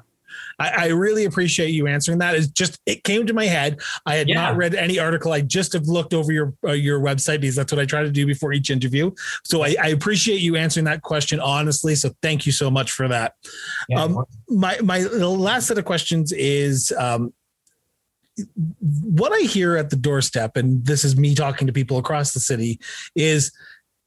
I, 0.59 0.71
I, 0.71 0.87
really 0.89 1.25
appreciate 1.25 1.71
you 1.71 1.87
answering 1.87 2.19
that. 2.19 2.35
It's 2.35 2.47
just 2.47 2.81
it 2.87 3.05
came 3.05 3.27
to 3.27 3.33
my 3.33 3.47
head. 3.47 3.81
I 4.07 4.17
had 4.17 4.29
yeah. 4.29 4.35
not 4.35 4.57
read 4.57 4.75
any 4.75 4.99
article. 4.99 5.33
I 5.33 5.41
just 5.41 5.73
have 5.73 5.87
looked 5.87 6.15
over 6.15 6.33
your 6.33 6.55
uh, 6.65 6.73
your 6.73 7.01
website 7.01 7.41
because 7.41 7.57
that's 7.57 7.73
what 7.73 7.81
I 7.81 7.87
try 7.87 8.03
to 8.03 8.11
do 8.11 8.27
before 8.27 8.53
each 8.53 8.71
interview. 8.71 9.11
So 9.45 9.65
I, 9.65 9.77
I, 9.83 9.89
appreciate 9.89 10.41
you 10.41 10.57
answering 10.57 10.85
that 10.85 11.03
question 11.03 11.41
honestly. 11.41 11.95
So 11.95 12.11
thank 12.23 12.47
you 12.47 12.53
so 12.53 12.71
much 12.71 12.93
for 12.93 13.09
that. 13.09 13.35
Yeah, 13.89 14.03
um, 14.03 14.25
my 14.49 14.79
my 14.83 15.01
last 15.01 15.67
set 15.67 15.79
of 15.79 15.85
questions 15.85 16.33
is. 16.33 16.93
Um, 16.99 17.33
what 18.75 19.33
I 19.33 19.47
hear 19.47 19.77
at 19.77 19.91
the 19.91 19.97
doorstep, 19.97 20.57
and 20.57 20.85
this 20.85 21.05
is 21.05 21.17
me 21.17 21.37
talking 21.37 21.69
to 21.69 21.73
people 21.73 21.99
across 21.99 22.33
the 22.33 22.41
city, 22.41 22.81
is 23.15 23.53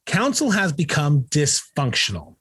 council 0.04 0.50
has 0.50 0.72
become 0.72 1.22
dysfunctional, 1.24 2.34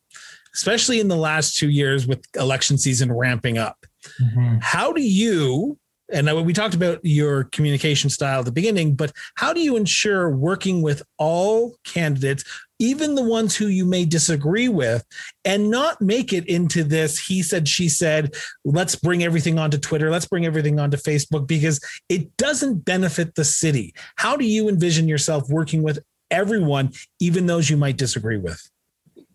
especially 0.53 0.99
in 0.99 1.08
the 1.08 1.16
last 1.16 1.58
two 1.58 1.70
years 1.70 2.08
with 2.08 2.26
election 2.36 2.78
season 2.78 3.12
ramping 3.12 3.58
up. 3.58 3.86
Mm-hmm. 4.22 4.58
How 4.62 4.93
do 4.93 5.02
you, 5.02 5.78
and 6.12 6.45
we 6.45 6.54
talked 6.54 6.76
about 6.76 7.00
your 7.04 7.45
communication 7.45 8.10
style 8.10 8.39
at 8.39 8.45
the 8.45 8.52
beginning, 8.52 8.95
but 8.95 9.12
how 9.36 9.54
do 9.54 9.60
you 9.60 9.76
ensure 9.76 10.30
working 10.30 10.82
with 10.82 11.04
all 11.18 11.76
candidates, 11.84 12.43
even 12.80 13.16
the 13.16 13.24
ones 13.24 13.56
who 13.56 13.68
you 13.68 13.86
may 13.86 14.06
disagree 14.06 14.70
with, 14.70 15.04
and 15.43 15.70
not 15.70 16.00
make 16.00 16.32
it 16.32 16.48
into 16.48 16.84
this 16.84 17.20
he 17.20 17.41
said, 17.41 17.68
she 17.68 17.89
said, 17.89 18.36
let's 18.64 18.95
bring 18.95 19.24
everything 19.24 19.60
onto 19.60 19.78
Twitter, 19.78 20.10
let's 20.10 20.28
bring 20.28 20.45
everything 20.45 20.80
onto 20.80 20.95
Facebook, 20.95 21.48
because 21.48 21.82
it 22.08 22.38
doesn't 22.38 22.86
benefit 22.86 23.36
the 23.36 23.43
city? 23.43 23.93
How 24.16 24.38
do 24.38 24.45
you 24.45 24.70
envision 24.70 25.08
yourself 25.08 25.50
working 25.50 25.84
with 25.84 26.00
everyone, 26.32 26.91
even 27.20 27.48
those 27.48 27.70
you 27.70 27.78
might 27.78 27.98
disagree 27.98 28.38
with? 28.38 28.70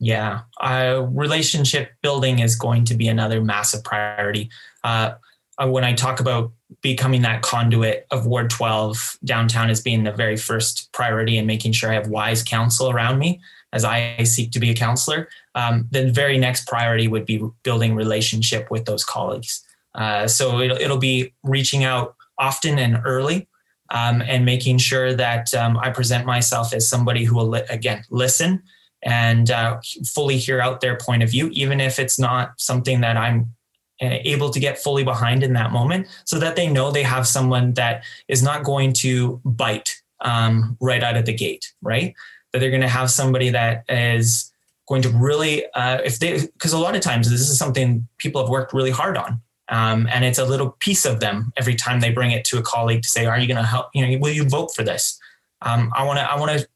Yeah, 0.02 0.40
uh, 0.60 1.06
relationship 1.12 1.92
building 2.02 2.40
is 2.40 2.56
going 2.56 2.86
to 2.86 2.94
be 2.94 3.06
another 3.06 3.40
massive 3.40 3.84
priority. 3.84 4.50
Uh, 4.82 5.12
uh, 5.58 5.68
when 5.68 5.84
I 5.84 5.92
talk 5.92 6.18
about 6.18 6.50
becoming 6.80 7.22
that 7.22 7.42
conduit 7.42 8.08
of 8.10 8.26
Ward 8.26 8.50
12 8.50 9.18
downtown 9.24 9.70
as 9.70 9.80
being 9.80 10.02
the 10.02 10.10
very 10.10 10.36
first 10.36 10.90
priority 10.90 11.38
and 11.38 11.46
making 11.46 11.70
sure 11.70 11.88
I 11.88 11.94
have 11.94 12.08
wise 12.08 12.42
counsel 12.42 12.90
around 12.90 13.20
me 13.20 13.40
as 13.72 13.84
I 13.84 14.24
seek 14.24 14.50
to 14.52 14.58
be 14.58 14.70
a 14.70 14.74
councillor, 14.74 15.28
um, 15.54 15.86
the 15.92 16.10
very 16.10 16.36
next 16.36 16.66
priority 16.66 17.06
would 17.06 17.24
be 17.24 17.40
building 17.62 17.94
relationship 17.94 18.72
with 18.72 18.86
those 18.86 19.04
colleagues. 19.04 19.64
Uh, 19.94 20.26
so 20.26 20.58
it'll, 20.58 20.78
it'll 20.78 20.98
be 20.98 21.32
reaching 21.44 21.84
out 21.84 22.16
often 22.38 22.76
and 22.80 23.00
early 23.04 23.46
um, 23.90 24.20
and 24.20 24.44
making 24.44 24.78
sure 24.78 25.14
that 25.14 25.54
um, 25.54 25.78
I 25.78 25.90
present 25.90 26.26
myself 26.26 26.74
as 26.74 26.88
somebody 26.88 27.22
who 27.22 27.36
will, 27.36 27.50
li- 27.50 27.62
again, 27.70 28.02
listen 28.10 28.64
and 29.02 29.50
uh, 29.50 29.80
fully 30.06 30.36
hear 30.36 30.60
out 30.60 30.80
their 30.80 30.96
point 30.96 31.22
of 31.22 31.30
view, 31.30 31.48
even 31.52 31.80
if 31.80 31.98
it's 31.98 32.18
not 32.18 32.52
something 32.58 33.00
that 33.00 33.16
I'm 33.16 33.54
uh, 34.00 34.18
able 34.24 34.50
to 34.50 34.60
get 34.60 34.78
fully 34.78 35.04
behind 35.04 35.42
in 35.42 35.52
that 35.54 35.72
moment, 35.72 36.06
so 36.24 36.38
that 36.38 36.56
they 36.56 36.68
know 36.68 36.90
they 36.90 37.02
have 37.02 37.26
someone 37.26 37.74
that 37.74 38.04
is 38.28 38.42
not 38.42 38.64
going 38.64 38.92
to 38.94 39.40
bite 39.44 40.02
um, 40.20 40.76
right 40.80 41.02
out 41.02 41.16
of 41.16 41.26
the 41.26 41.32
gate, 41.32 41.72
right? 41.82 42.14
That 42.52 42.60
they're 42.60 42.70
going 42.70 42.82
to 42.82 42.88
have 42.88 43.10
somebody 43.10 43.50
that 43.50 43.84
is 43.88 44.52
going 44.88 45.02
to 45.02 45.08
really, 45.08 45.64
uh, 45.74 45.98
if 46.04 46.18
they, 46.18 46.46
because 46.46 46.72
a 46.72 46.78
lot 46.78 46.94
of 46.94 47.00
times 47.00 47.30
this 47.30 47.48
is 47.48 47.58
something 47.58 48.06
people 48.18 48.40
have 48.40 48.50
worked 48.50 48.72
really 48.72 48.90
hard 48.90 49.16
on. 49.16 49.40
Um, 49.68 50.06
and 50.12 50.24
it's 50.24 50.38
a 50.38 50.44
little 50.44 50.76
piece 50.80 51.04
of 51.06 51.20
them 51.20 51.52
every 51.56 51.74
time 51.74 52.00
they 52.00 52.10
bring 52.10 52.32
it 52.32 52.44
to 52.46 52.58
a 52.58 52.62
colleague 52.62 53.02
to 53.02 53.08
say, 53.08 53.24
"Are 53.24 53.38
you 53.38 53.46
going 53.46 53.56
to 53.56 53.62
help? 53.62 53.86
You 53.94 54.06
know, 54.06 54.18
will 54.18 54.32
you 54.32 54.44
vote 54.44 54.74
for 54.74 54.82
this?" 54.82 55.18
Um, 55.62 55.90
I 55.96 56.04
want 56.04 56.18
to, 56.18 56.30
I 56.30 56.38
want 56.38 56.58
to, 56.58 56.66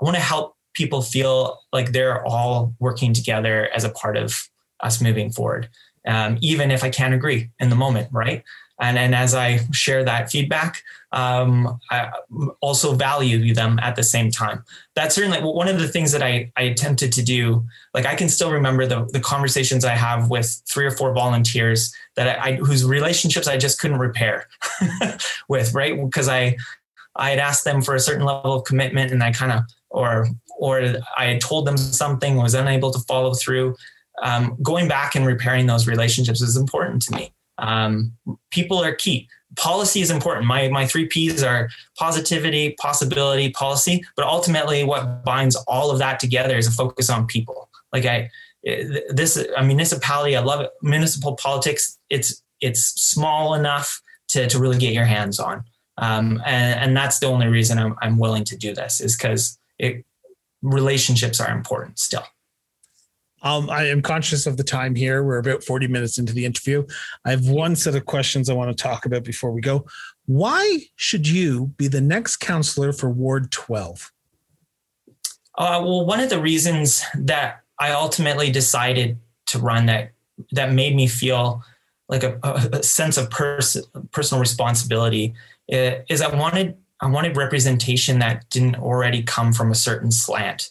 I 0.00 0.04
want 0.04 0.16
to 0.16 0.22
help 0.22 0.56
people 0.74 1.02
feel 1.02 1.60
like 1.72 1.92
they're 1.92 2.24
all 2.26 2.74
working 2.78 3.12
together 3.12 3.68
as 3.74 3.84
a 3.84 3.90
part 3.90 4.16
of 4.16 4.48
us 4.80 5.00
moving 5.00 5.30
forward, 5.30 5.68
um, 6.06 6.38
even 6.40 6.70
if 6.70 6.82
I 6.84 6.90
can't 6.90 7.14
agree 7.14 7.50
in 7.58 7.70
the 7.70 7.76
moment, 7.76 8.08
right? 8.12 8.44
And, 8.80 8.96
and 8.96 9.14
as 9.14 9.34
I 9.34 9.60
share 9.72 10.04
that 10.04 10.30
feedback, 10.30 10.82
um, 11.12 11.78
I 11.90 12.10
also 12.60 12.94
value 12.94 13.52
them 13.52 13.78
at 13.82 13.94
the 13.94 14.02
same 14.02 14.30
time. 14.30 14.64
That's 14.94 15.14
certainly 15.14 15.38
one 15.40 15.68
of 15.68 15.78
the 15.78 15.88
things 15.88 16.12
that 16.12 16.22
I, 16.22 16.50
I 16.56 16.62
attempted 16.62 17.12
to 17.12 17.22
do. 17.22 17.66
Like 17.92 18.06
I 18.06 18.14
can 18.14 18.30
still 18.30 18.50
remember 18.50 18.86
the, 18.86 19.04
the 19.12 19.20
conversations 19.20 19.84
I 19.84 19.94
have 19.94 20.30
with 20.30 20.62
three 20.66 20.86
or 20.86 20.90
four 20.92 21.12
volunteers 21.12 21.94
that 22.16 22.40
I, 22.40 22.48
I 22.48 22.54
whose 22.54 22.84
relationships 22.84 23.48
I 23.48 23.58
just 23.58 23.80
couldn't 23.80 23.98
repair 23.98 24.48
with, 25.48 25.74
right? 25.74 25.94
Because 26.02 26.28
I 26.28 26.56
I 27.16 27.30
had 27.30 27.38
asked 27.38 27.64
them 27.64 27.82
for 27.82 27.94
a 27.94 28.00
certain 28.00 28.24
level 28.24 28.54
of 28.54 28.64
commitment 28.64 29.12
and 29.12 29.22
I 29.22 29.32
kind 29.32 29.52
of 29.52 29.64
or 29.90 30.28
or 30.60 30.82
I 31.16 31.24
had 31.24 31.40
told 31.40 31.66
them 31.66 31.76
something, 31.76 32.36
was 32.36 32.54
unable 32.54 32.92
to 32.92 32.98
follow 33.00 33.32
through. 33.34 33.74
Um, 34.22 34.56
going 34.62 34.86
back 34.86 35.14
and 35.14 35.26
repairing 35.26 35.66
those 35.66 35.86
relationships 35.88 36.42
is 36.42 36.56
important 36.56 37.02
to 37.02 37.14
me. 37.14 37.32
Um, 37.58 38.12
people 38.50 38.78
are 38.78 38.94
key. 38.94 39.28
Policy 39.56 40.00
is 40.00 40.10
important. 40.10 40.46
My 40.46 40.68
my 40.68 40.86
three 40.86 41.06
P's 41.06 41.42
are 41.42 41.68
positivity, 41.98 42.76
possibility, 42.78 43.50
policy. 43.50 44.04
But 44.16 44.26
ultimately, 44.26 44.84
what 44.84 45.24
binds 45.24 45.56
all 45.66 45.90
of 45.90 45.98
that 45.98 46.20
together 46.20 46.56
is 46.56 46.66
a 46.66 46.70
focus 46.70 47.10
on 47.10 47.26
people. 47.26 47.68
Like 47.92 48.04
I, 48.04 48.30
this 49.08 49.36
a 49.56 49.62
municipality. 49.64 50.36
I 50.36 50.40
love 50.40 50.60
it. 50.60 50.70
Municipal 50.82 51.36
politics. 51.36 51.98
It's 52.10 52.42
it's 52.60 52.82
small 53.00 53.54
enough 53.54 54.00
to 54.28 54.46
to 54.46 54.58
really 54.58 54.78
get 54.78 54.92
your 54.92 55.06
hands 55.06 55.40
on. 55.40 55.64
Um, 55.98 56.40
and, 56.46 56.80
and 56.80 56.96
that's 56.96 57.18
the 57.18 57.26
only 57.26 57.46
reason 57.46 57.78
I'm, 57.78 57.94
I'm 58.00 58.18
willing 58.18 58.44
to 58.44 58.56
do 58.56 58.74
this 58.74 59.00
is 59.00 59.16
because 59.16 59.58
it 59.78 60.04
relationships 60.62 61.40
are 61.40 61.50
important 61.50 61.98
still. 61.98 62.24
Um, 63.42 63.70
I 63.70 63.86
am 63.86 64.02
conscious 64.02 64.46
of 64.46 64.56
the 64.56 64.64
time 64.64 64.94
here. 64.94 65.22
We're 65.22 65.38
about 65.38 65.64
40 65.64 65.88
minutes 65.88 66.18
into 66.18 66.34
the 66.34 66.44
interview. 66.44 66.86
I 67.24 67.30
have 67.30 67.48
one 67.48 67.74
set 67.74 67.94
of 67.94 68.04
questions 68.04 68.50
I 68.50 68.54
want 68.54 68.76
to 68.76 68.82
talk 68.82 69.06
about 69.06 69.24
before 69.24 69.50
we 69.50 69.62
go. 69.62 69.86
Why 70.26 70.80
should 70.96 71.26
you 71.26 71.68
be 71.78 71.88
the 71.88 72.02
next 72.02 72.36
councillor 72.36 72.92
for 72.92 73.08
Ward 73.08 73.50
12? 73.50 74.12
Uh, 75.56 75.80
well, 75.82 76.04
one 76.06 76.20
of 76.20 76.30
the 76.30 76.40
reasons 76.40 77.04
that 77.14 77.62
I 77.78 77.92
ultimately 77.92 78.50
decided 78.50 79.18
to 79.46 79.58
run 79.58 79.86
that 79.86 80.12
that 80.52 80.72
made 80.72 80.94
me 80.94 81.06
feel 81.06 81.62
like 82.08 82.22
a, 82.22 82.38
a 82.72 82.82
sense 82.82 83.16
of 83.16 83.30
pers- 83.30 83.76
personal 84.10 84.40
responsibility 84.40 85.34
uh, 85.72 85.92
is 86.08 86.22
I 86.22 86.34
wanted 86.34 86.76
I 87.00 87.06
wanted 87.06 87.36
representation 87.36 88.18
that 88.18 88.48
didn't 88.50 88.76
already 88.76 89.22
come 89.22 89.52
from 89.52 89.70
a 89.70 89.74
certain 89.74 90.10
slant. 90.10 90.70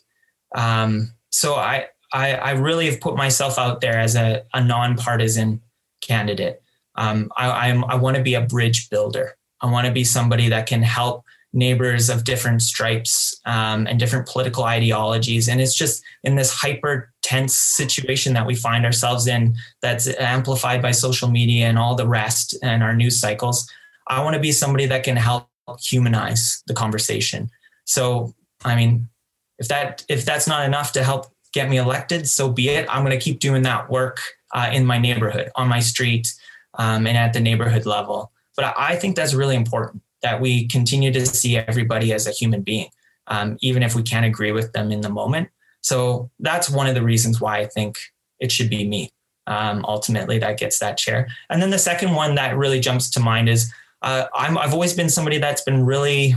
Um, 0.56 1.14
so 1.32 1.56
I, 1.56 1.88
I, 2.14 2.34
I 2.34 2.52
really 2.52 2.90
have 2.90 3.02
put 3.02 3.16
myself 3.16 3.58
out 3.58 3.82
there 3.82 4.00
as 4.00 4.16
a, 4.16 4.44
a 4.54 4.64
nonpartisan 4.64 5.62
candidate. 6.02 6.62
Um, 6.96 7.32
I, 7.38 7.70
I'm, 7.70 7.84
I 7.86 7.96
want 7.96 8.18
to 8.18 8.24
be 8.24 8.34
a 8.34 8.42
bridge 8.42 8.90
builder. 8.90 9.36
I 9.62 9.72
want 9.72 9.88
to 9.88 9.94
be 9.94 10.04
somebody 10.04 10.50
that 10.50 10.68
can 10.68 10.82
help 10.82 11.24
neighbors 11.52 12.10
of 12.10 12.24
different 12.24 12.62
stripes 12.62 13.40
um, 13.46 13.88
and 13.88 14.00
different 14.00 14.28
political 14.28 14.64
ideologies. 14.64 15.50
And 15.50 15.60
it's 15.60 15.76
just 15.76 16.04
in 16.24 16.36
this 16.36 16.54
hyper 16.54 17.12
tense 17.24 17.56
situation 17.56 18.34
that 18.34 18.46
we 18.46 18.56
find 18.56 18.86
ourselves 18.86 19.28
in 19.28 19.56
that's 19.82 20.08
amplified 20.20 20.82
by 20.82 20.92
social 20.92 21.30
media 21.30 21.68
and 21.68 21.80
all 21.80 21.96
the 21.96 22.08
rest 22.08 22.56
and 22.62 22.84
our 22.84 22.96
news 22.96 23.20
cycles. 23.20 23.68
I 24.08 24.24
want 24.24 24.36
to 24.36 24.40
be 24.40 24.52
somebody 24.52 24.86
that 24.88 25.04
can 25.04 25.16
help 25.16 25.50
humanize 25.78 26.64
the 26.68 26.74
conversation. 26.74 27.50
So, 27.86 28.34
I 28.64 28.76
mean, 28.76 29.10
if 29.58 29.68
that 29.68 30.06
if 30.10 30.26
that's 30.26 30.48
not 30.48 30.66
enough 30.66 30.94
to 30.94 31.04
help 31.04 31.28
get 31.54 31.70
me 31.70 31.78
elected, 31.78 32.30
so 32.30 32.50
be 32.50 32.70
it. 32.70 32.88
I'm 32.90 33.04
going 33.04 33.18
to 33.18 33.24
keep 33.24 33.40
doing 33.40 33.64
that 33.64 33.90
work 33.90 34.22
uh, 34.54 34.70
in 34.72 34.86
my 34.86 34.98
neighborhood, 34.98 35.50
on 35.56 35.68
my 35.68 35.80
street, 35.80 36.34
um, 36.78 37.08
and 37.08 37.18
at 37.18 37.34
the 37.34 37.40
neighborhood 37.40 37.86
level. 37.86 38.32
But 38.56 38.74
I 38.78 38.96
think 38.96 39.16
that's 39.16 39.34
really 39.34 39.56
important 39.56 40.04
that 40.22 40.42
we 40.42 40.68
continue 40.68 41.12
to 41.14 41.26
see 41.26 41.58
everybody 41.58 42.14
as 42.14 42.28
a 42.28 42.32
human 42.32 42.62
being, 42.62 42.90
um, 43.28 43.58
even 43.62 43.84
if 43.84 43.96
we 43.96 44.04
can't 44.04 44.26
agree 44.26 44.52
with 44.52 44.74
them 44.74 44.92
in 44.92 45.02
the 45.02 45.10
moment. 45.10 45.50
So 45.82 46.30
that's 46.40 46.70
one 46.70 46.88
of 46.88 46.96
the 46.96 47.04
reasons 47.04 47.40
why 47.40 47.60
I 47.60 47.66
think 47.66 47.98
it 48.40 48.52
should 48.52 48.70
be 48.70 48.88
me. 48.88 49.10
Um, 49.48 49.84
ultimately, 49.88 50.38
that 50.40 50.60
gets 50.60 50.78
that 50.80 50.98
chair. 50.98 51.28
And 51.50 51.62
then 51.62 51.72
the 51.72 51.80
second 51.80 52.14
one 52.14 52.36
that 52.36 52.58
really 52.58 52.80
jumps 52.80 53.10
to 53.12 53.20
mind 53.20 53.50
is 53.50 53.74
uh, 54.02 54.26
I'm, 54.34 54.58
I've 54.58 54.74
always 54.74 54.94
been 54.94 55.10
somebody 55.10 55.38
that's 55.38 55.62
been 55.62 55.86
really 55.86 56.36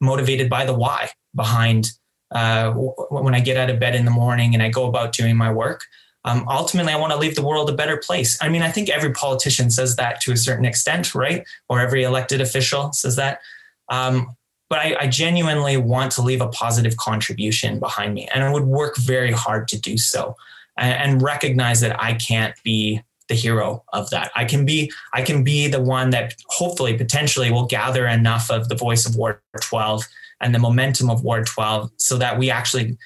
motivated 0.00 0.50
by 0.50 0.64
the 0.64 0.74
why 0.74 1.10
behind 1.34 1.90
uh, 2.34 2.72
when 2.72 3.34
I 3.34 3.40
get 3.40 3.56
out 3.56 3.70
of 3.70 3.78
bed 3.78 3.94
in 3.94 4.04
the 4.04 4.10
morning 4.10 4.54
and 4.54 4.62
I 4.62 4.68
go 4.68 4.86
about 4.86 5.12
doing 5.12 5.36
my 5.36 5.52
work. 5.52 5.84
Um, 6.24 6.44
ultimately, 6.48 6.92
I 6.92 6.96
want 6.96 7.12
to 7.12 7.18
leave 7.18 7.36
the 7.36 7.46
world 7.46 7.70
a 7.70 7.72
better 7.72 7.96
place. 7.96 8.36
I 8.42 8.48
mean, 8.48 8.62
I 8.62 8.70
think 8.70 8.88
every 8.88 9.12
politician 9.12 9.70
says 9.70 9.94
that 9.96 10.20
to 10.22 10.32
a 10.32 10.36
certain 10.36 10.64
extent, 10.64 11.14
right? 11.14 11.46
Or 11.68 11.80
every 11.80 12.02
elected 12.02 12.40
official 12.40 12.92
says 12.92 13.14
that. 13.14 13.40
Um, 13.88 14.36
but 14.68 14.80
I, 14.80 14.96
I, 15.02 15.06
genuinely 15.06 15.76
want 15.76 16.10
to 16.12 16.22
leave 16.22 16.40
a 16.40 16.48
positive 16.48 16.96
contribution 16.96 17.78
behind 17.78 18.14
me, 18.14 18.28
and 18.34 18.42
I 18.42 18.52
would 18.52 18.64
work 18.64 18.96
very 18.96 19.30
hard 19.30 19.68
to 19.68 19.80
do 19.80 19.96
so, 19.96 20.34
and, 20.76 21.12
and 21.12 21.22
recognize 21.22 21.80
that 21.82 22.02
I 22.02 22.14
can't 22.14 22.60
be 22.64 23.00
the 23.28 23.34
hero 23.34 23.84
of 23.92 24.10
that. 24.10 24.30
I 24.36 24.44
can 24.44 24.64
be 24.64 24.92
I 25.12 25.22
can 25.22 25.42
be 25.44 25.68
the 25.68 25.82
one 25.82 26.10
that 26.10 26.34
hopefully 26.46 26.96
potentially 26.96 27.50
will 27.50 27.66
gather 27.66 28.06
enough 28.06 28.50
of 28.50 28.68
the 28.68 28.76
voice 28.76 29.06
of 29.06 29.16
Ward 29.16 29.40
12 29.60 30.04
and 30.40 30.54
the 30.54 30.58
momentum 30.58 31.10
of 31.10 31.24
Ward 31.24 31.46
12 31.46 31.90
so 31.96 32.18
that 32.18 32.38
we 32.38 32.50
actually 32.50 32.96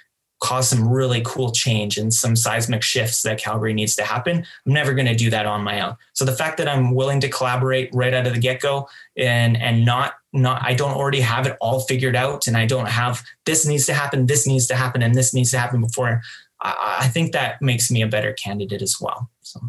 cause 0.41 0.71
some 0.71 0.89
really 0.89 1.21
cool 1.25 1.53
change 1.53 1.99
and 1.99 2.12
some 2.12 2.35
seismic 2.35 2.83
shifts 2.83 3.23
that 3.23 3.39
Calgary 3.39 3.75
needs 3.75 3.95
to 3.95 4.03
happen. 4.03 4.39
I'm 4.39 4.73
never 4.73 4.95
going 4.95 5.07
to 5.07 5.14
do 5.14 5.29
that 5.31 5.45
on 5.45 5.62
my 5.62 5.83
own. 5.83 5.97
So 6.14 6.25
the 6.25 6.33
fact 6.33 6.57
that 6.57 6.68
I'm 6.68 6.95
willing 6.95 7.21
to 7.21 7.29
collaborate 7.29 7.91
right 7.93 8.14
out 8.14 8.27
of 8.27 8.33
the 8.33 8.41
get-go 8.41 8.89
and 9.16 9.57
and 9.61 9.85
not 9.85 10.14
not 10.33 10.62
I 10.64 10.75
don't 10.75 10.97
already 10.97 11.21
have 11.21 11.47
it 11.47 11.57
all 11.61 11.81
figured 11.81 12.16
out 12.16 12.47
and 12.47 12.57
I 12.57 12.66
don't 12.66 12.89
have 12.89 13.23
this 13.45 13.66
needs 13.66 13.87
to 13.87 13.95
happen, 13.95 14.27
this 14.27 14.47
needs 14.47 14.66
to 14.68 14.77
happen, 14.77 15.03
and 15.03 15.14
this 15.14 15.35
needs 15.35 15.51
to 15.51 15.59
happen 15.59 15.83
before. 15.83 16.23
I, 16.62 16.99
I 17.01 17.09
think 17.09 17.33
that 17.33 17.61
makes 17.61 17.91
me 17.91 18.03
a 18.03 18.07
better 18.07 18.33
candidate 18.33 18.83
as 18.83 18.97
well. 19.01 19.31
So. 19.43 19.61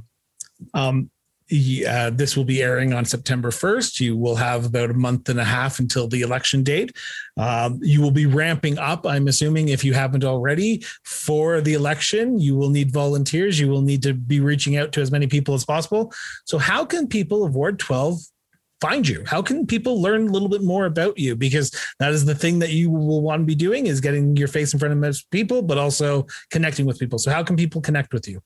Um, 0.74 1.10
uh, 1.52 2.10
this 2.12 2.38
will 2.38 2.46
be 2.46 2.62
airing 2.62 2.94
on 2.94 3.04
September 3.04 3.50
1st. 3.50 4.00
You 4.00 4.16
will 4.16 4.38
have 4.38 4.66
about 4.66 4.90
a 4.90 4.94
month 4.94 5.28
and 5.28 5.40
a 5.40 5.44
half 5.44 5.80
until 5.80 6.08
the 6.08 6.22
election 6.22 6.64
date. 6.64 6.96
Um, 7.38 7.80
you 7.82 8.02
will 8.02 8.12
be 8.12 8.26
ramping 8.26 8.78
up, 8.78 9.06
I'm 9.06 9.28
assuming, 9.28 9.70
if 9.70 9.84
you 9.84 9.94
haven't 9.94 10.24
already, 10.24 10.84
for 11.04 11.60
the 11.60 11.74
election. 11.74 12.40
You 12.40 12.56
will 12.56 12.70
need 12.70 12.94
volunteers. 12.94 13.60
You 13.60 13.68
will 13.68 13.82
need 13.82 14.02
to 14.04 14.14
be 14.14 14.40
reaching 14.40 14.78
out 14.78 14.94
to 14.94 15.02
as 15.02 15.12
many 15.12 15.28
people 15.28 15.54
as 15.54 15.66
possible. 15.66 16.14
So, 16.46 16.58
how 16.58 16.86
can 16.86 17.08
people 17.08 17.44
of 17.44 17.54
Ward 17.54 17.80
12 17.80 18.20
find 18.80 19.06
you? 19.06 19.24
How 19.28 19.42
can 19.42 19.68
people 19.68 20.02
learn 20.02 20.30
a 20.30 20.32
little 20.32 20.50
bit 20.50 20.64
more 20.64 20.86
about 20.86 21.18
you? 21.18 21.36
Because 21.36 21.72
that 22.00 22.14
is 22.14 22.24
the 22.24 22.36
thing 22.36 22.60
that 22.60 22.70
you 22.70 22.90
will 22.90 23.22
want 23.22 23.42
to 23.42 23.46
be 23.46 23.56
doing 23.56 23.88
is 23.88 24.00
getting 24.00 24.38
your 24.38 24.48
face 24.48 24.72
in 24.72 24.80
front 24.80 24.94
of 24.94 25.00
most 25.00 25.30
people, 25.32 25.62
but 25.62 25.78
also 25.78 26.28
connecting 26.50 26.86
with 26.86 26.98
people. 26.98 27.20
So, 27.20 27.30
how 27.30 27.44
can 27.44 27.58
people 27.58 27.82
connect 27.82 28.14
with 28.14 28.26
you? 28.26 28.42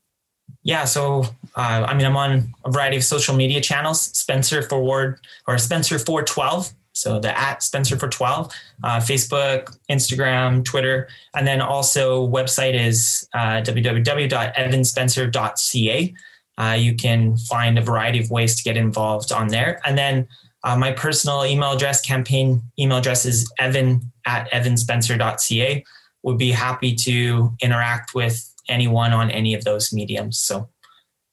Yeah, 0.63 0.85
so 0.85 1.25
uh, 1.55 1.85
I 1.87 1.93
mean, 1.93 2.05
I'm 2.05 2.17
on 2.17 2.53
a 2.65 2.71
variety 2.71 2.97
of 2.97 3.03
social 3.03 3.35
media 3.35 3.61
channels. 3.61 4.01
Spencer 4.01 4.61
Forward 4.61 5.19
or 5.47 5.57
Spencer 5.57 5.97
412. 5.97 6.73
So 6.95 7.19
the 7.19 7.37
at 7.37 7.61
Spencer 7.61 7.97
for 7.97 8.07
12, 8.07 8.49
uh, 8.83 8.99
Facebook, 8.99 9.77
Instagram, 9.91 10.63
Twitter, 10.63 11.09
and 11.35 11.45
then 11.45 11.59
also 11.59 12.25
website 12.25 12.73
is 12.73 13.27
uh, 13.33 13.59
www.evanspencer.ca. 13.61 16.13
Uh, 16.57 16.77
you 16.79 16.95
can 16.95 17.35
find 17.35 17.77
a 17.77 17.81
variety 17.81 18.19
of 18.19 18.31
ways 18.31 18.55
to 18.55 18.63
get 18.63 18.77
involved 18.77 19.33
on 19.33 19.49
there. 19.49 19.81
And 19.85 19.97
then 19.97 20.25
uh, 20.63 20.77
my 20.77 20.93
personal 20.93 21.45
email 21.45 21.73
address, 21.73 21.99
campaign 21.99 22.61
email 22.79 22.99
address 22.99 23.25
is 23.25 23.51
evan 23.59 24.13
at 24.25 24.49
evanspencer.ca. 24.51 25.83
Would 26.23 26.37
be 26.37 26.51
happy 26.51 26.95
to 26.95 27.53
interact 27.61 28.15
with 28.15 28.49
anyone 28.69 29.11
on 29.11 29.29
any 29.29 29.53
of 29.53 29.65
those 29.65 29.91
mediums. 29.91 30.39
So 30.39 30.69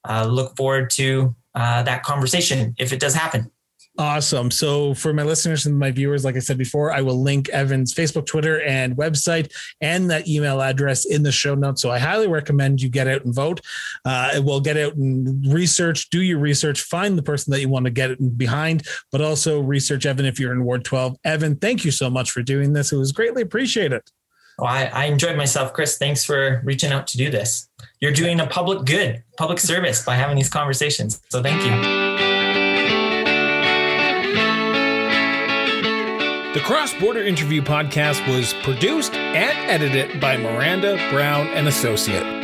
uh, 0.09 0.27
look 0.27 0.57
forward 0.57 0.91
to 0.91 1.35
uh, 1.55 1.83
that 1.83 2.03
conversation 2.03 2.75
if 2.79 2.93
it 2.93 3.01
does 3.01 3.15
happen. 3.15 3.51
Awesome. 3.99 4.51
So, 4.51 4.95
for 4.95 5.13
my 5.13 5.23
listeners 5.23 5.67
and 5.67 5.79
my 5.79 5.91
viewers, 5.91 6.25
like 6.25 6.35
I 6.35 6.39
said 6.39 6.57
before, 6.57 6.93
I 6.93 7.03
will 7.03 7.21
link 7.21 7.51
Evan's 7.51 7.93
Facebook, 7.93 8.25
Twitter, 8.25 8.63
and 8.63 8.97
website 8.97 9.53
and 9.83 10.11
that 10.11 10.27
email 10.27 10.63
address 10.63 11.05
in 11.05 11.23
the 11.23 11.31
show 11.31 11.55
notes. 11.55 11.83
So, 11.83 11.91
I 11.91 11.99
highly 11.99 12.27
recommend 12.27 12.81
you 12.81 12.89
get 12.89 13.07
out 13.07 13.27
and 13.27 13.35
vote. 13.35 13.61
Uh, 14.07 14.41
we'll 14.43 14.63
get 14.63 14.79
out 14.79 14.95
and 14.95 15.47
research, 15.53 16.09
do 16.09 16.23
your 16.23 16.39
research, 16.39 16.81
find 16.81 17.19
the 17.19 17.23
person 17.23 17.51
that 17.51 17.61
you 17.61 17.69
want 17.69 17.85
to 17.85 17.91
get 17.91 18.13
it 18.13 18.39
behind, 18.39 18.87
but 19.11 19.21
also 19.21 19.61
research 19.61 20.07
Evan 20.07 20.25
if 20.25 20.41
you're 20.41 20.53
in 20.53 20.65
Ward 20.65 20.87
12. 20.87 21.19
Evan, 21.25 21.57
thank 21.57 21.85
you 21.85 21.91
so 21.91 22.09
much 22.09 22.31
for 22.31 22.43
doing 22.43 22.73
this. 22.73 22.93
It 22.93 22.97
was 22.97 23.13
greatly 23.13 23.43
appreciated. 23.43 24.01
Well, 24.59 24.71
I, 24.71 24.85
I 24.85 25.05
enjoyed 25.07 25.37
myself, 25.37 25.73
Chris. 25.73 25.99
Thanks 25.99 26.25
for 26.25 26.61
reaching 26.65 26.93
out 26.93 27.07
to 27.09 27.17
do 27.17 27.31
this. 27.31 27.69
You're 28.01 28.13
doing 28.13 28.41
a 28.41 28.47
public 28.47 28.85
good, 28.85 29.23
public 29.39 29.59
service 29.61 30.05
by 30.05 30.17
having 30.17 30.37
these 30.37 30.51
conversations. 30.51 31.21
So 31.31 31.43
thank 31.43 31.63
you. 31.65 31.71
The 36.55 36.61
Cross 36.61 36.93
Border 37.01 37.23
Interview 37.23 37.63
podcast 37.63 38.29
was 38.29 38.53
produced 38.63 39.15
and 39.15 39.71
edited 39.71 40.21
by 40.21 40.37
Miranda 40.37 40.97
Brown 41.11 41.47
and 41.49 41.67
Associate. 41.67 42.42